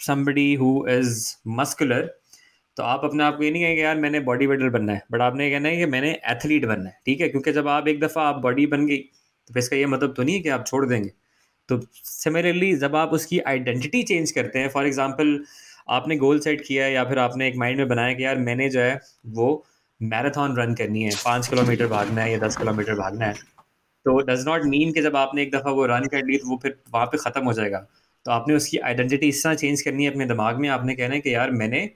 somebody 0.00 0.54
who 0.54 0.72
is 0.90 1.24
muscular 1.50 2.10
तो 2.76 2.82
आप 2.84 3.04
अपने 3.04 3.24
आप 3.24 3.36
को 3.36 3.42
ये 3.44 3.50
नहीं 3.50 3.62
कहेंगे, 3.62 3.82
यार, 3.82 3.96
मैंने 3.98 4.20
बॉडी 4.22 4.46
बिल्डर 4.46 4.68
बनना 4.70 4.92
है. 4.92 5.02
बट 5.12 5.20
आपने 5.22 5.50
कहना 5.50 5.68
है 5.68 5.76
कि 5.76 5.86
मैंने 5.88 6.10
एथलीट 6.30 6.64
बनना 6.66 6.88
है, 6.88 6.98
ठीक 7.06 7.20
है? 7.20 7.28
क्योंकि 7.28 7.52
जब 7.52 7.68
आप 7.68 7.88
एक 7.88 8.00
दफ़ा 8.00 8.22
आप 8.24 8.36
बॉडी 8.42 8.66
बन 8.68 8.86
गई 8.86 8.96
तो 8.98 9.54
फिर 9.54 9.58
इसका 9.58 9.76
ये 9.76 9.86
मतलब 9.88 10.14
तो 10.14 10.22
नहीं 10.22 10.34
है 10.34 10.40
कि 10.42 10.48
आप 10.50 10.64
छोड़ 10.66 10.84
देंगे। 10.86 11.10
तो 11.68 11.80
सिमिलरली 12.04 12.74
जब 12.76 12.96
आप 12.96 13.10
उसकी 13.12 13.38
आइडेंटिटी 13.48 14.02
चेंज 14.04 14.30
करते 14.32 14.58
हैं 14.58 14.68
फॉर 14.70 14.86
एग्ज़ाम्पल 14.86 15.38
आपने 15.90 16.16
गोल 16.16 16.38
सेट 16.40 16.60
किया 16.66 16.84
है 16.84 16.92
या 16.92 17.04
फिर 17.04 17.18
आपने 17.18 17.48
एक 17.48 17.56
माइंड 17.56 17.78
में 17.78 17.88
बनाया 17.88 18.14
कि, 18.14 18.24
यार, 18.24 18.38
मैंने 18.38 18.68
जो 18.70 18.80
है, 18.80 19.00
वो 19.26 19.64
मैराथन 20.00 20.54
रन 20.58 20.74
करनी 20.74 21.02
है, 21.02 21.10
पाँच 21.24 21.48
किलोमीटर 21.48 21.86
भागना 21.88 22.22
है 22.22 22.32
या 22.32 22.38
दस 22.38 22.56
किलोमीटर 22.56 22.94
भागना 22.96 23.26
है। 23.26 23.34
तो 24.06 24.18
डज 24.22 24.44
नॉट 24.46 24.64
मीन 24.66 24.92
कि 24.92 25.02
जब 25.02 25.16
आपने 25.18 25.42
एक 25.42 25.50
दफ़ा 25.52 25.70
वो 25.72 25.86
रन 25.86 26.06
कर 26.06 26.24
ली 26.26 26.36
तो 26.38 26.48
वो 26.48 26.58
फिर 26.62 26.78
वहाँ 26.94 27.06
पे 27.06 27.18
ख़त्म 27.20 27.44
हो 27.44 27.52
जाएगा। 27.52 27.86
तो 28.26 28.30
आपने 28.32 28.54
उसकी 28.54 28.78
आइडेंटिटी 28.80 29.28
इस 29.28 29.42
तरह 29.44 29.54
चेंज 29.56 29.82
करनी 29.82 30.04
है 30.04 30.10
अपने 30.10 30.26
दिमाग 30.26 30.58
में। 30.60 30.68
आपने 30.70 30.94
कहना 30.94 31.14
है 31.14 31.20
कि 31.20 31.34
यार 31.34 31.50
मैंने 31.52 31.88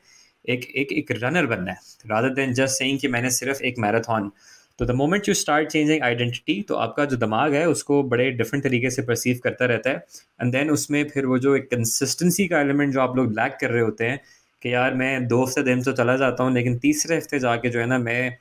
एक 0.44 0.64
एक 0.76 0.92
एक 0.92 1.12
रनर 1.14 1.46
बनना 1.46 1.72
है। 1.72 1.78
रादर 2.06 2.34
देन 2.34 2.52
जस्ट 2.54 2.78
सेइंग 2.78 2.98
कि 3.00 3.08
मैंने 3.08 3.30
सिर्फ़ 3.32 3.62
एक 3.62 3.78
मैराथन 3.78 4.30
तो 4.78 4.84
the 4.86 4.90
moment 4.92 5.28
you 5.28 5.34
start 5.34 5.68
changing 5.68 6.02
identity 6.02 6.60
तो 6.68 6.74
आपका 6.76 7.04
जो 7.04 7.16
दिमाग 7.16 7.54
है, 7.54 7.66
उसको 7.68 8.02
बड़े 8.04 8.30
डिफरेंट 8.32 8.64
तरीके 8.64 8.90
से 8.90 9.02
परसीव 9.02 9.40
करता 9.44 9.64
रहता 9.66 9.90
है। 9.90 10.04
एंड 10.40 10.52
देन 10.52 10.70
उसमें 10.70 11.02
फिर 11.08 11.26
वो 11.26 11.38
जो 11.38 11.54
एक 11.56 11.70
कंसिस्टेंसी 11.70 12.46
का 12.48 12.60
एलिमेंट 12.60 12.92
जो 12.92 13.00
आप 13.00 13.16
लोग 13.16 13.32
लैक 13.32 13.56
कर 13.60 13.70
रहे 13.70 13.82
होते 13.82 14.04
हैं, 14.04 14.20
कि 14.62 14.72
यार 14.74 14.94
मैं 14.94 15.26
दो 15.28 15.42
हफ़्ते 15.42 15.62
दिन 15.62 15.82
तो 15.82 15.92
चला 15.92 16.16
जाता 16.16 16.44
हूँ, 16.44 16.52
लेकिन 16.54 16.78
तीसरे 16.78 17.16
हफ़्ते 17.16 17.38
जाके 17.38 17.68
जो 17.68 17.80
है 17.80 17.86
ना, 17.86 17.98
मैं 17.98 18.36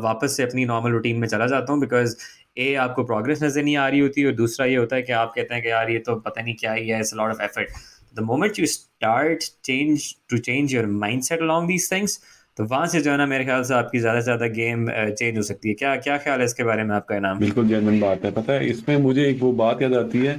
वापस 0.00 0.36
से 0.36 0.42
अपनी 0.42 0.64
नॉर्मल 0.64 0.90
रूटीन 0.90 1.16
में 1.18 1.26
चला 1.28 1.46
जाता 1.46 1.72
हूँ। 1.72 1.80
बिकॉज़ 1.80 2.16
ए, 2.56 2.74
आपको 2.76 3.04
प्रोग्रेस 3.04 3.42
नज़र 3.42 3.62
नहीं 3.62 3.76
आ 3.76 3.88
रही 3.88 4.00
होती 4.00 4.20
है 4.20 4.26
और 4.26 4.34
दूसरा 4.34 4.66
ये 4.66 4.76
होता 4.76 4.96
है 4.96 5.02
कि 5.02 5.12
आप 5.14 5.32
कहते 5.36 5.54
हैं 5.54 5.62
कि 5.62 5.70
यार, 5.70 5.90
ये 5.90 5.98
तो 6.00 6.14
पता 6.20 6.42
नहीं 6.42 6.54
क्या 6.56 6.72
ही 6.72 6.88
है 6.88 6.98
it's 7.00 7.14
lot 7.14 7.30
of 7.30 7.42
effort 7.42 7.70
the 8.14 8.22
moment 8.22 8.58
you 8.58 8.66
start 8.68 9.44
change 9.64 10.14
to 10.30 10.38
change 10.40 10.74
your 10.74 10.86
mindset 11.22 11.42
along 11.42 11.68
these 11.68 11.90
things 11.92 12.20
तो 12.56 12.64
वहाँ 12.66 12.86
से 12.86 13.00
जो 13.00 13.10
है 13.10 13.16
ना, 13.16 13.24
मेरे 13.26 13.44
ख्याल 13.44 13.62
से 13.64 13.74
आपकी 13.74 13.98
ज़्यादा 14.00 14.20
से 14.20 14.24
ज़्यादा 14.24 14.46
गेम 14.48 14.86
चेंज 14.90 15.36
हो 15.36 15.42
सकती 15.42 15.68
है। 15.68 15.74
क्या 15.74 15.94
क्या 15.98 16.18
ख्याल 16.18 16.38
है 16.38 16.44
इसके 16.44 16.64
बारे 16.64 16.84
में 16.84 16.94
आपका 16.96 17.18
नाम 17.20 17.38
बिल्कुल 17.38 17.66
जेनवन 17.68 17.98
बात 18.00 18.24
है। 18.24 18.30
पता 18.32 18.52
है, 18.52 18.68
इसमें 18.70 18.96
मुझे 18.98 19.24
एक 19.28 19.40
वो 19.40 19.52
बात 19.54 19.82
याद 19.82 19.94
आती 19.96 20.18
है 20.18 20.38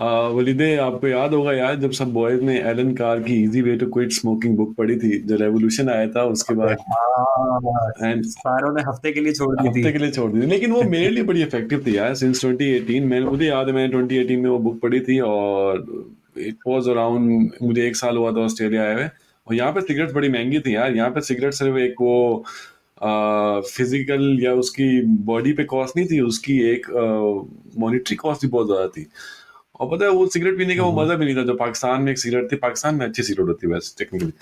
वलीदे 0.00 0.76
आपको 0.78 1.08
याद 1.08 1.34
होगा 1.34 1.52
यार 1.52 1.74
जब 1.76 1.90
सब 1.92 2.12
बॉयज़ 2.12 2.42
ने 2.42 2.56
एलन 2.68 2.94
कार 2.96 3.20
की 3.22 3.34
easy 3.44 3.62
way 3.62 3.76
to 3.76 3.86
quit 3.86 4.12
smoking 4.12 4.56
book 4.56 4.74
पढ़ी 4.76 4.96
थी 4.98 5.18
जो 5.22 5.36
रेवोल्यूशन 5.36 5.88
आया 5.90 6.06
था 6.10 6.22
उसके 6.26 6.54
बाद 6.54 6.70
एंड 8.02 8.24
सारों 8.26 8.72
ने 8.74 8.82
हफ़्ते 8.82 9.12
के 9.12 9.20
लिए 9.20 9.32
छोड़ 9.32 9.54
दी 9.54 9.62
थी। 9.62 9.68
हफ़्ते 9.68 9.92
के 9.92 9.98
लिए 9.98 10.10
छोड़ 10.10 10.30
दी 10.32 10.46
लेकिन 10.46 10.72
वो 10.72 10.82
मेरे 10.90 11.08
लिए 11.08 11.24
बड़ी 11.24 11.42
इफ़ेक्टिव 11.42 11.82
थी 11.86 11.96
यार 11.96 12.14
सिंस 12.14 12.44
2018 12.44 13.06
मैंने 13.06 13.26
मुझे 13.26 13.46
याद 13.46 13.66
है 13.66 13.72
मैंने 13.74 13.92
2018 13.94 14.42
में 14.42 14.48
वो 14.50 14.58
बुक 14.58 14.80
पढ़ी 14.82 15.00
थी 15.00 15.18
और 15.26 15.84
इट 16.38 16.56
वाज 16.68 16.88
अराउंड 16.88 17.50
मुझे 17.62 17.86
एक 17.86 17.96
साल 17.96 18.16
हुआ 18.16 18.32
था 18.32 18.44
ऑस्ट्रेलिया 18.44 18.82
आए 18.82 18.94
हुए। 18.94 19.04
और 19.04 19.54
यहाँ 19.54 19.72
पे 19.72 19.80
सिगरेट 19.80 20.12
बड़ी 20.14 20.28
महँगी 20.28 20.60
थी 20.60 20.74
यार 20.74 20.96
यहाँ 20.96 21.10
पे 21.10 21.20
सिगरेट 21.22 21.54
सिर्फ़ 21.54 21.76
एक 21.78 22.00
वो 22.00 22.44
फ़िज़िकल 23.66 24.38
या 24.42 24.52
उसकी 24.54 24.88
बॉडी 25.26 25.52
पे 25.52 25.64
कॉस्ट 25.64 25.96
नहीं 25.96 26.06
थी 26.06 26.20
उसकी 26.20 26.58
एक 26.70 26.86
मॉनिटरी 27.78 28.16
कॉस्ट 28.16 28.42
भी 28.42 28.48
बहुत 28.48 28.66
ज़्यादा 28.66 28.86
थी। 28.88 29.06
और 29.80 29.88
पता 29.88 30.04
है 30.04 30.10
वो 30.10 30.26
सिगरेट 30.28 30.58
पीने 30.58 30.76
का 30.76 30.82
वो 30.82 30.90
हम्म। 30.90 31.02
मज़ा 31.02 31.14
भी 31.14 31.24
नहीं 31.24 31.36
था 31.36 31.42
जो 31.42 31.54
पाकिस्तान 31.54 32.02
में 32.02 32.12
एक 32.12 32.18
सिगरेट 32.18 32.52
थी 32.52 32.56
पाकिस्तान 32.58 32.94
में 32.94 33.06
अच्छी 33.06 33.22
सिगरेट 33.22 33.48
होती 33.48 33.66
है 33.66 33.72
वैसे 33.72 33.94
टेक्निकली 33.98 34.32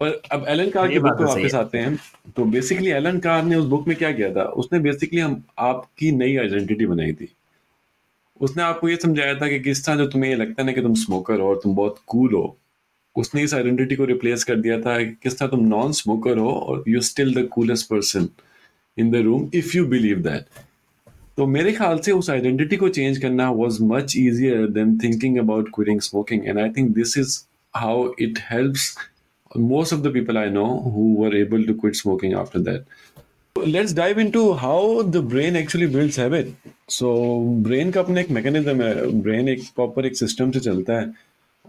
पर 0.00 0.20
अब 0.32 0.44
एलन 0.48 0.70
कार 0.70 0.88
की 0.88 0.98
बुक 0.98 1.12
पे 1.12 1.24
तो 1.24 1.28
वापस 1.28 1.54
आते 1.54 1.78
हैं। 1.78 1.98
तो 2.36 2.44
बेसिकली 2.44 2.90
एलन 2.90 3.18
कार 3.18 3.42
ने 3.42 3.56
उस 3.56 3.66
बुक 3.66 3.86
में 3.88 3.96
क्या 3.96 4.10
किया 4.12 4.30
था? 4.30 4.42
उसने 4.42 4.78
बेसिकली 4.78 5.20
हम 5.20 5.42
आपकी 5.58 6.10
नई 6.12 6.36
आइडेंटिटी 6.36 6.86
बनाई 6.86 7.12
थी। 7.12 7.28
उसने 8.40 8.62
आपको 8.62 8.88
ये 8.88 8.96
समझाया 8.96 9.34
था 9.34 9.48
कि 9.48 9.60
किस 9.60 9.84
तरह 9.86 9.96
जो 9.96 10.06
तुम्हें 10.06 10.30
ये 10.30 10.36
लगता 10.36 10.62
है 10.62 10.66
ना 10.66 10.72
कि 10.72 10.80
तुम 10.80 10.94
स्मोकर 10.94 11.40
हो 11.40 11.48
और 11.48 11.60
तुम 11.62 11.74
बहुत 11.74 12.00
कूल 12.06 12.34
हो 12.34 12.56
उसने 13.16 13.42
इस 13.42 13.54
आइडेंटिटी 13.54 13.96
को 13.96 14.04
रिप्लेस 14.04 14.44
कर 14.44 14.56
दिया 14.56 14.80
था 14.80 14.98
किस 15.02 15.38
तरह 15.38 15.48
तुम 15.48 15.64
नॉन 15.66 15.92
स्मोकर 15.92 16.38
हो 16.38 16.52
और 16.52 16.84
you 16.88 17.00
still 17.00 17.34
the 17.34 17.46
coolest 17.48 17.88
person 17.90 18.28
in 18.96 19.10
the 19.10 19.22
room 19.24 19.48
if 19.54 19.76
you 19.76 19.86
believe 19.86 20.18
that 20.22 20.65
तो 21.36 21.46
मेरे 21.46 21.72
ख्याल 21.72 21.98
से 21.98 22.12
उस 22.12 22.30
आइडेंटिटी 22.30 22.76
को 22.76 22.88
चेंज 22.88 23.18
करना 23.18 23.50
was 23.50 23.82
much 23.82 24.14
easier 24.16 24.66
than 24.68 24.98
thinking 24.98 25.38
about 25.38 25.68
quitting 25.68 26.00
smoking 26.00 26.48
and 26.48 26.58
I 26.58 26.68
think 26.68 26.90
this 26.90 27.18
is 27.18 27.44
how 27.76 28.10
it 28.20 28.38
helps 28.50 28.96
most 29.60 29.92
of 29.92 29.98
the 29.98 30.10
people 30.14 30.36
I 30.36 30.48
know 30.54 30.68
who 30.86 31.02
were 31.20 31.34
able 31.34 31.62
to 31.68 31.74
quit 31.82 31.94
smoking 31.98 32.32
after 32.40 32.60
that. 32.64 32.80
Let's 33.68 33.92
dive 33.98 34.18
into 34.24 34.40
how 34.62 34.80
the 35.12 35.22
brain 35.32 35.56
actually 35.60 35.88
builds 35.94 36.18
habit. 36.18 36.46
So, 36.90 37.12
brain 37.68 37.92
का 37.92 38.00
अपना 38.00 38.20
एक 38.20 38.30
mechanism 38.30 38.82
है। 38.82 39.20
Brain 39.20 39.48
एक 39.48 39.60
proper 39.60 40.06
एक 40.06 40.16
system 40.16 40.50
से 40.50 40.60
चलता 40.60 40.92
है। 40.92 41.12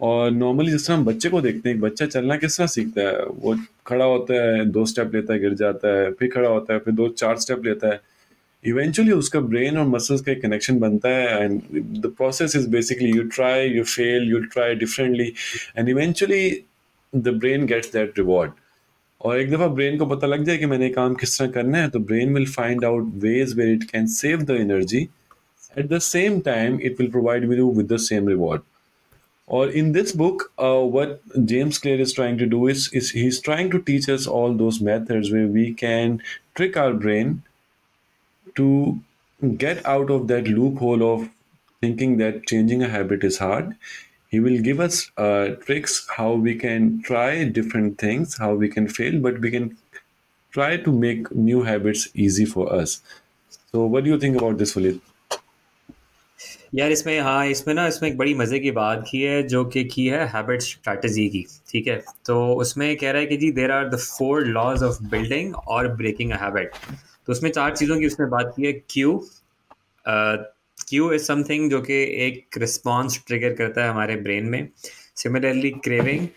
और 0.02 0.32
नॉर्मली 0.32 0.72
जिस 0.72 0.88
तरह 0.88 0.98
हम 0.98 1.06
बच्चे 1.06 1.30
को 1.30 1.42
देखते 1.42 1.70
हैं 1.70 1.80
बच्चा 1.80 2.06
चलना 2.06 2.38
किस 2.38 2.58
तरह 2.58 2.68
सीखता 2.68 3.02
है? 3.02 3.26
वो 3.26 3.58
खड़ा 3.88 4.06
होता 4.06 4.34
है, 4.34 4.66
दो 4.66 4.86
स्टेप 4.86 5.16
लेता 5.16 5.34
है, 5.34 5.40
गिर 5.40 5.54
जाता 5.54 6.00
है, 6.00 6.12
फिर 6.12 6.30
खड़ा 6.30 6.50
होता 6.50 6.74
है, 6.74 6.80
फिर 6.80 6.94
दो, 6.94 7.08
चार 7.08 7.38
स्टेप 7.38 7.66
लेता 7.66 7.88
है। 7.88 8.02
इवेंचुअली 8.66 9.12
उसका 9.12 9.40
ब्रेन 9.40 9.78
और 9.78 9.88
मसल्स 9.88 10.22
का 10.22 10.32
एक 10.32 10.42
कनेक्शन 10.42 10.80
बनता 10.80 11.10
है 11.10 11.44
and 11.44 11.62
the 12.02 12.14
process 12.18 12.56
is 12.56 12.68
basically 12.70 13.10
you 13.12 13.24
try 13.36 13.68
you 13.70 13.84
fail 13.84 14.30
you 14.30 14.40
try 14.54 14.76
differently 14.76 15.34
and 15.78 15.90
eventually 15.90 16.50
the 17.14 17.36
brain 17.40 17.66
gets 17.66 17.92
that 17.94 18.20
reward 18.20 18.52
और 19.22 19.40
एक 19.40 19.52
दफ़ा 19.52 19.68
ब्रेन 19.68 19.98
को 19.98 20.06
पता 20.06 20.28
लग 20.28 20.44
जाए 20.46 20.58
कि 20.58 20.66
मैंने 20.66 20.90
काम 20.90 21.16
किस 21.16 21.38
तरह 21.40 21.52
करना 21.52 21.78
है 21.78 21.90
तो 21.90 22.00
brain 22.00 22.34
will 22.34 22.46
find 22.52 22.86
out 22.86 23.12
ways 23.24 23.54
where 23.58 23.70
it 23.74 23.84
can 23.92 24.08
save 24.16 24.42
the 24.42 24.58
energy 24.62 25.08
at 25.78 25.88
the 25.88 26.00
same 26.08 26.40
time 26.50 26.80
it 26.82 27.00
will 27.00 27.12
provide 27.12 27.52
you 27.54 27.72
with 27.72 27.94
the 27.94 27.98
same 28.08 28.28
reward 28.30 28.62
Or 29.48 29.70
in 29.70 29.94
this 29.94 30.12
book, 30.12 30.52
uh, 30.60 30.82
what 30.82 31.22
James 31.46 31.78
Clear 31.78 32.02
is 32.02 32.12
trying 32.12 32.38
to 32.40 32.46
do 32.46 32.68
is, 32.68 32.90
is 32.92 33.12
he's 33.12 33.40
trying 33.40 33.70
to 33.72 33.82
teach 33.82 34.10
us 34.10 34.28
all 34.28 34.54
those 34.54 34.82
methods 34.82 35.32
where 35.32 35.48
we 35.48 35.74
can 35.74 36.22
trick 36.54 36.76
our 36.76 36.94
brain 36.94 37.44
to 38.57 39.01
get 39.57 39.85
out 39.87 40.11
of 40.11 40.29
that 40.29 40.49
loophole 40.49 41.03
of 41.03 41.29
thinking 41.83 42.17
that 42.19 42.47
changing 42.47 42.83
a 42.83 42.89
habit 42.89 43.25
is 43.25 43.39
hard. 43.39 43.77
He 44.29 44.41
will 44.41 44.61
give 44.63 44.81
us 44.81 45.11
uh, 45.17 45.49
tricks 45.67 46.07
how 46.17 46.33
we 46.35 46.55
can 46.55 47.03
try 47.03 47.45
different 47.45 47.99
things, 47.99 48.39
how 48.39 48.55
we 48.55 48.69
can 48.69 48.89
fail, 48.89 49.21
but 49.21 49.41
we 49.41 49.51
can 49.51 49.77
try 50.53 50.77
to 50.77 50.93
make 50.93 51.31
new 51.35 51.63
habits 51.63 52.09
easy 52.15 52.45
for 52.45 52.73
us. 52.73 53.01
So, 53.73 53.85
what 53.87 54.05
do 54.05 54.11
you 54.11 54.19
think 54.19 54.37
about 54.37 54.59
this, 54.59 54.77
Walid? 54.77 55.01
यार 56.75 56.91
इसमें 56.93 57.21
हाँ 57.21 57.47
इसमें 57.47 57.73
ना 57.75 57.87
इसमें 57.87 58.09
एक 58.09 58.17
बड़ी 58.19 58.35
मज़े 58.35 58.59
की 58.59 58.71
बात 58.71 59.05
की 59.09 59.21
है 59.23 59.43
जो 59.49 59.65
कि 59.73 59.85
की 59.85 60.07
है 60.09 60.25
हैबिट 60.35 60.63
स्ट्रैटेजी 60.63 61.29
की 61.29 61.45
ठीक 61.71 61.87
है 61.89 61.97
तो 62.27 62.37
उसमें 62.63 62.97
कह 62.97 63.11
रहा 63.11 63.21
है 63.21 63.27
कि 63.27 63.37
जी 63.37 63.51
there 63.59 63.71
are 63.71 63.89
the 63.89 63.97
four 63.97 64.47
laws 64.47 64.83
of 64.83 65.03
building 65.11 65.55
और 65.55 65.89
ब्रेकिंग 65.97 66.31
अ 66.33 66.37
हैबिट 66.43 66.77
तो 67.28 67.32
उसमें 67.32 67.52
चार 67.52 67.76
चीज़ों 67.76 68.00
की 68.00 68.08
उसने 68.08 68.26
बात 68.30 68.54
की 68.56 68.66
है 68.66 68.72
क्यू 68.90 69.18
क्यू 70.06 71.12
इज़ 71.14 71.24
समथिंग 71.24 71.70
जो 71.72 71.82
कि 71.82 71.94
एक 72.26 72.58
रिस्पॉन्स 72.58 73.20
ट्रिगर 73.28 73.54
करता 73.54 73.84
है 73.84 73.90
हमारे 73.90 74.16
ब्रेन 74.18 74.46
में। 74.46 74.68
Similarly 75.16 75.70
craving 75.84 76.28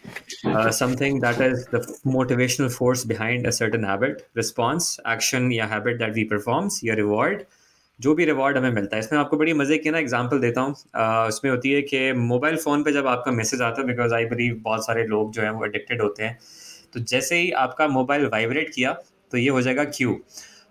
something 0.72 1.20
that 1.22 1.40
is 1.42 1.64
the 1.74 1.84
motivational 2.06 2.68
force 2.68 3.06
behind 3.06 3.46
a 3.46 3.50
certain 3.50 3.84
habit 3.84 4.22
response 4.36 4.96
action 5.08 5.50
या 5.52 5.66
हैबिट 5.66 5.98
दैट 5.98 6.14
वी 6.14 6.24
परफॉर्म्स 6.24 6.80
या 6.84 6.94
रिवॉर्ड 6.94 7.42
जो 8.00 8.14
भी 8.14 8.24
रिवॉर्ड 8.24 8.58
हमें 8.58 8.70
मिलता 8.70 8.96
है। 8.96 9.00
इसमें 9.00 9.18
आपको 9.20 9.36
बड़ी 9.36 9.52
मज़े 9.54 9.78
की 9.78 9.90
ना 9.90 9.98
एग्जांपल 9.98 10.38
देता 10.40 10.60
हूँ। 10.60 10.74
उसमें 11.28 11.50
होती 11.50 11.72
है 11.72 11.82
कि 11.82 12.12
मोबाइल 12.14 12.56
फ़ोन 12.56 12.82
पे 12.82 12.92
जब 12.92 13.06
आपका 13.06 13.32
मैसेज 13.32 13.62
आता 13.62 13.80
है 13.80 13.86
बिकॉज़ 13.88 14.14
आई 14.14 14.24
बिलीव 14.26 14.60
बहुत 14.64 14.86
सारे 14.86 15.04
लोग 15.06 15.32
जो 15.32 15.42
हैं 15.42 15.50
वो 15.50 15.64
एडिक्टेड 15.66 16.02
होते 16.02 16.24
हैं। 16.24 16.38
तो 16.94 17.00
जैसे 17.02 17.36
ही 17.36 17.50
आपका 17.64 17.88
मोबाइल 17.88 18.26
वाइब्रेट 18.28 18.70
किया 18.74 18.92
तो 19.32 19.38
ये 19.38 19.48
हो 19.48 19.60
जाएगा 19.62 19.84
क्यू 19.86 20.20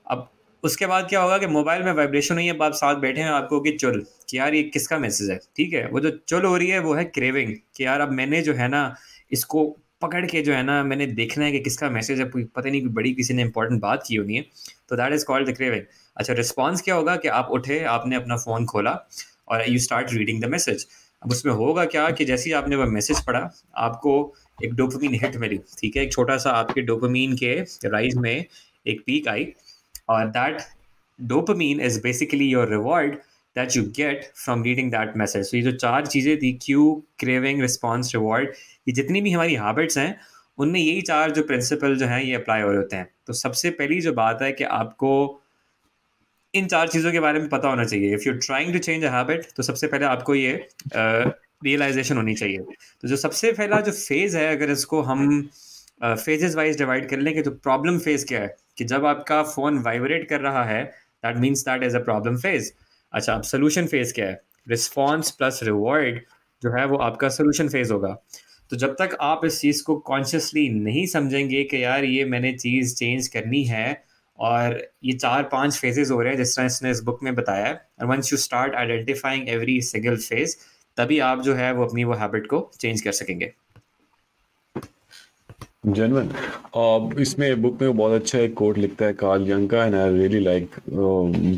अब 0.09 0.29
उसके 0.63 0.85
बाद 0.87 1.07
क्या 1.09 1.21
होगा 1.21 1.37
कि 1.37 1.47
मोबाइल 1.47 1.83
में 1.83 1.91
वाइब्रेशन 1.93 2.35
हुई 2.35 2.45
है 2.45 2.57
आप 2.59 2.73
साथ 2.75 2.95
बैठे 3.01 3.21
हैं, 3.21 3.29
आपको 3.29 3.59
कि 3.61 3.71
चुल, 3.73 4.03
कि 4.29 4.37
यार 4.37 4.53
ये 4.53 4.63
किसका 4.63 4.97
मैसेज 4.99 5.29
है? 5.29 5.39
ठीक 5.57 5.73
है, 5.73 5.87
वो 5.89 5.99
जो 5.99 6.09
चुल 6.27 6.45
हो 6.45 6.55
रही 6.57 6.67
है, 6.69 6.79
वो 6.79 6.93
है 6.93 7.03
क्रेविंग 7.05 7.53
कि 7.75 7.85
यार 7.85 8.01
अब 8.01 8.11
मैंने 8.13 8.41
जो 8.41 8.53
है 8.53 8.67
ना, 8.67 8.95
इसको 9.31 9.65
पकड़ 10.01 10.25
के 10.25 10.41
जो 10.41 10.53
है 10.53 10.61
ना, 10.63 10.83
मैंने 10.83 11.05
देखना 11.07 11.45
है 11.45 11.51
कि 11.51 11.59
किसका 11.59 11.89
मैसेज 11.89 12.19
है 12.19 12.29
पता 12.29 12.69
नहीं, 12.69 12.81
कोई 12.81 12.91
बड़ी 12.91 13.13
किसी 13.13 13.33
ने 13.33 13.41
इंपॉर्टेंट 13.41 13.81
बात 13.81 14.03
की 14.07 14.15
होनी 14.15 14.35
है 14.35 14.45
तो 14.89 14.95
that 14.95 15.13
is 15.13 15.25
called 15.25 15.49
the 15.49 15.55
craving 15.55 15.83
अच्छा 16.17 16.33
रिस्पॉन्स 16.33 16.81
क्या 16.81 16.95
होगा 16.95 17.15
कि 17.15 17.27
आप 17.29 17.49
उठे, 17.51 17.79
आपने 17.85 18.15
अपना 18.15 18.37
फ़ोन 18.37 18.65
खोला 18.65 18.91
और 19.47 19.69
you 19.69 19.79
start 19.79 20.13
reading 20.13 20.41
the 20.43 20.45
message 20.47 20.85
अब 21.23 21.31
उसमें 21.31 21.53
होगा 21.53 21.85
क्या 21.85 22.09
कि 22.11 22.25
जैसे 22.25 22.49
ही 22.49 22.53
आपने 22.53 22.75
वह 22.75 22.85
मैसेज 22.87 23.19
पढ़ा, 23.25 23.49
आपको 23.77 24.33
एक 24.63 24.73
डोपामीन 24.75 25.13
हिट 25.23 25.35
मिली, 25.37 25.57
ठीक 25.79 25.97
है? 25.97 26.03
एक 26.03 26.11
छोटा 26.11 26.37
सा 26.37 26.51
आपके 26.51 26.81
डोपामीन 26.81 27.35
के 27.37 27.53
राइज 27.87 28.15
में 28.17 28.45
एक 28.85 29.01
पीक 29.05 29.27
आई 29.27 29.43
और 30.09 30.25
that 30.37 30.61
dopamine 31.19 31.81
is 31.81 32.01
basically 32.03 32.45
your 32.45 32.69
reward 32.69 33.15
that 33.55 33.75
you 33.75 33.83
get 33.97 34.25
from 34.35 34.63
reading 34.63 34.91
that 34.91 35.17
message 35.17 35.51
तो 35.51 35.57
ये 35.57 35.63
जो 35.63 35.71
चार 35.77 36.05
चीज़ें 36.07 36.35
थी 36.37 36.51
क्यू 36.61 36.91
क्रेविंग 37.19 37.61
रिस्पॉन्स 37.61 38.13
रिवॉर्ड 38.15 38.49
ये 38.87 38.93
जितनी 38.93 39.21
भी 39.21 39.31
हमारी 39.31 39.55
हैबिट्स 39.55 39.97
हैं 39.97 40.15
उनमें 40.57 40.79
यही 40.79 41.01
चार 41.01 41.31
जो 41.31 41.43
प्रिंसिपल 41.43 41.95
जो 41.95 42.05
हैं 42.05 42.21
ये 42.21 42.33
अप्लाई 42.35 42.61
हो 42.61 42.69
रहे 42.69 42.77
होते 42.77 42.95
हैं। 42.95 43.09
तो 43.27 43.33
सबसे 43.33 43.69
पहली 43.71 43.99
जो 44.01 44.13
बात 44.13 44.41
है 44.41 44.51
कि 44.51 44.63
आपको 44.63 45.11
इन 46.53 46.67
चार 46.67 46.87
चीज़ों 46.87 47.11
के 47.11 47.19
बारे 47.19 47.39
में 47.39 47.47
पता 47.49 47.69
होना 47.69 47.83
चाहिए। 47.83 48.13
If 48.15 48.27
you 48.27 48.33
trying 48.37 48.73
to 48.73 48.79
change 48.79 49.03
a 49.05 49.09
habit 49.11 49.45
तो 49.57 49.63
सबसे 49.63 49.87
पहले 49.87 50.05
आपको 50.05 50.35
ये 50.35 50.53
रियलाइजेशन 50.95 52.15
uh, 52.15 52.19
होनी 52.21 52.33
चाहिए। 52.35 52.57
तो 53.01 53.07
जो 53.07 53.15
सबसे 53.17 53.51
पहला 53.51 53.79
जो 53.81 53.91
फ़ेज़ 53.91 54.37
है 54.37 54.45
अगर 54.55 54.71
इसको 54.71 55.01
हम 55.01 55.41
फेजेस 56.03 56.55
वाइज 56.55 56.77
डिवाइड 56.77 57.09
कर 57.09 57.19
लें 57.19 57.33
कि 57.33 57.41
जो 57.41 57.51
प्रॉब्लम 57.63 57.99
फ़ेज़ 57.99 58.25
क्या 58.25 58.41
है 58.41 58.55
कि 58.79 58.85
जब 58.85 59.05
आपका 59.05 59.41
फ़ोन 59.45 59.79
वाइब्रेट 59.83 60.27
कर 60.29 60.41
रहा 60.41 60.63
है 60.65 60.83
that 61.23 61.37
means 61.37 61.63
that 61.65 61.83
is 61.83 61.97
a 61.97 62.03
problem 62.03 62.37
phase 62.37 62.71
अच्छा 63.13 63.33
अब 63.33 63.43
सोल्यूशन 63.45 63.87
फ़ेज़ 63.87 64.13
क्या 64.13 64.25
है? 64.25 64.41
रिस्पॉन्स 64.67 65.31
प्लस 65.31 65.59
रिवॉर्ड 65.63 66.19
जो 66.61 66.71
है 66.71 66.85
वो 66.85 66.97
आपका 66.99 67.29
सोल्यूशन 67.29 67.69
फ़ेज़ 67.69 67.93
होगा। 67.93 68.17
तो 68.71 68.77
जब 68.77 68.95
तक 68.95 69.17
आप 69.21 69.45
इस 69.45 69.59
चीज़ 69.61 69.83
को 69.83 69.95
कॉन्शियसली 70.07 70.67
नहीं 70.71 71.05
समझेंगे 71.07 71.63
कि 71.63 71.83
यार 71.83 72.03
ये 72.05 72.25
मैंने 72.25 72.51
चीज़ 72.53 72.95
चेंज 72.95 73.27
करनी 73.27 73.63
है 73.65 73.87
और 74.39 74.81
ये 75.03 75.13
चार 75.13 75.43
पाँच 75.51 75.77
फेजेस 75.77 76.11
हो 76.11 76.21
रहे 76.21 76.31
हैं, 76.31 76.37
जिस 76.37 76.55
तरह 76.55 76.65
इसने 76.65 76.91
इस 76.91 77.01
बुक 77.03 77.23
में 77.23 77.33
बताया 77.35 77.65
है 77.65 77.73
और 78.01 78.07
once 78.07 78.31
you 78.33 78.37
start 78.39 78.75
identifying 78.75 79.49
every 79.49 79.81
single 79.83 80.17
phase 80.17 80.55
तभी 80.97 81.19
आप 81.21 81.41
जो 81.41 81.53
है 81.55 81.71
वो 81.73 81.85
अपनी 81.85 82.03
वो 82.03 82.13
हैबिट 82.15 82.47
को 82.47 82.69
चेंज 82.79 83.01
कर 83.01 83.11
सकेंगे। 83.13 83.51
जेनवन 85.83 86.27
uh, 86.75 87.19
इसमें 87.19 87.61
बुक 87.61 87.81
में 87.81 87.97
बहुत 87.97 88.21
अच्छा 88.21 88.39
एक 88.39 88.53
कोट 88.53 88.77
लिखता 88.77 89.05
है 89.05 89.13
कार्ल 89.13 89.49
यंग 89.51 89.69
का 89.69 89.85
and 89.85 89.95
I 89.95 90.09
really 90.17 90.39
like 90.39 90.71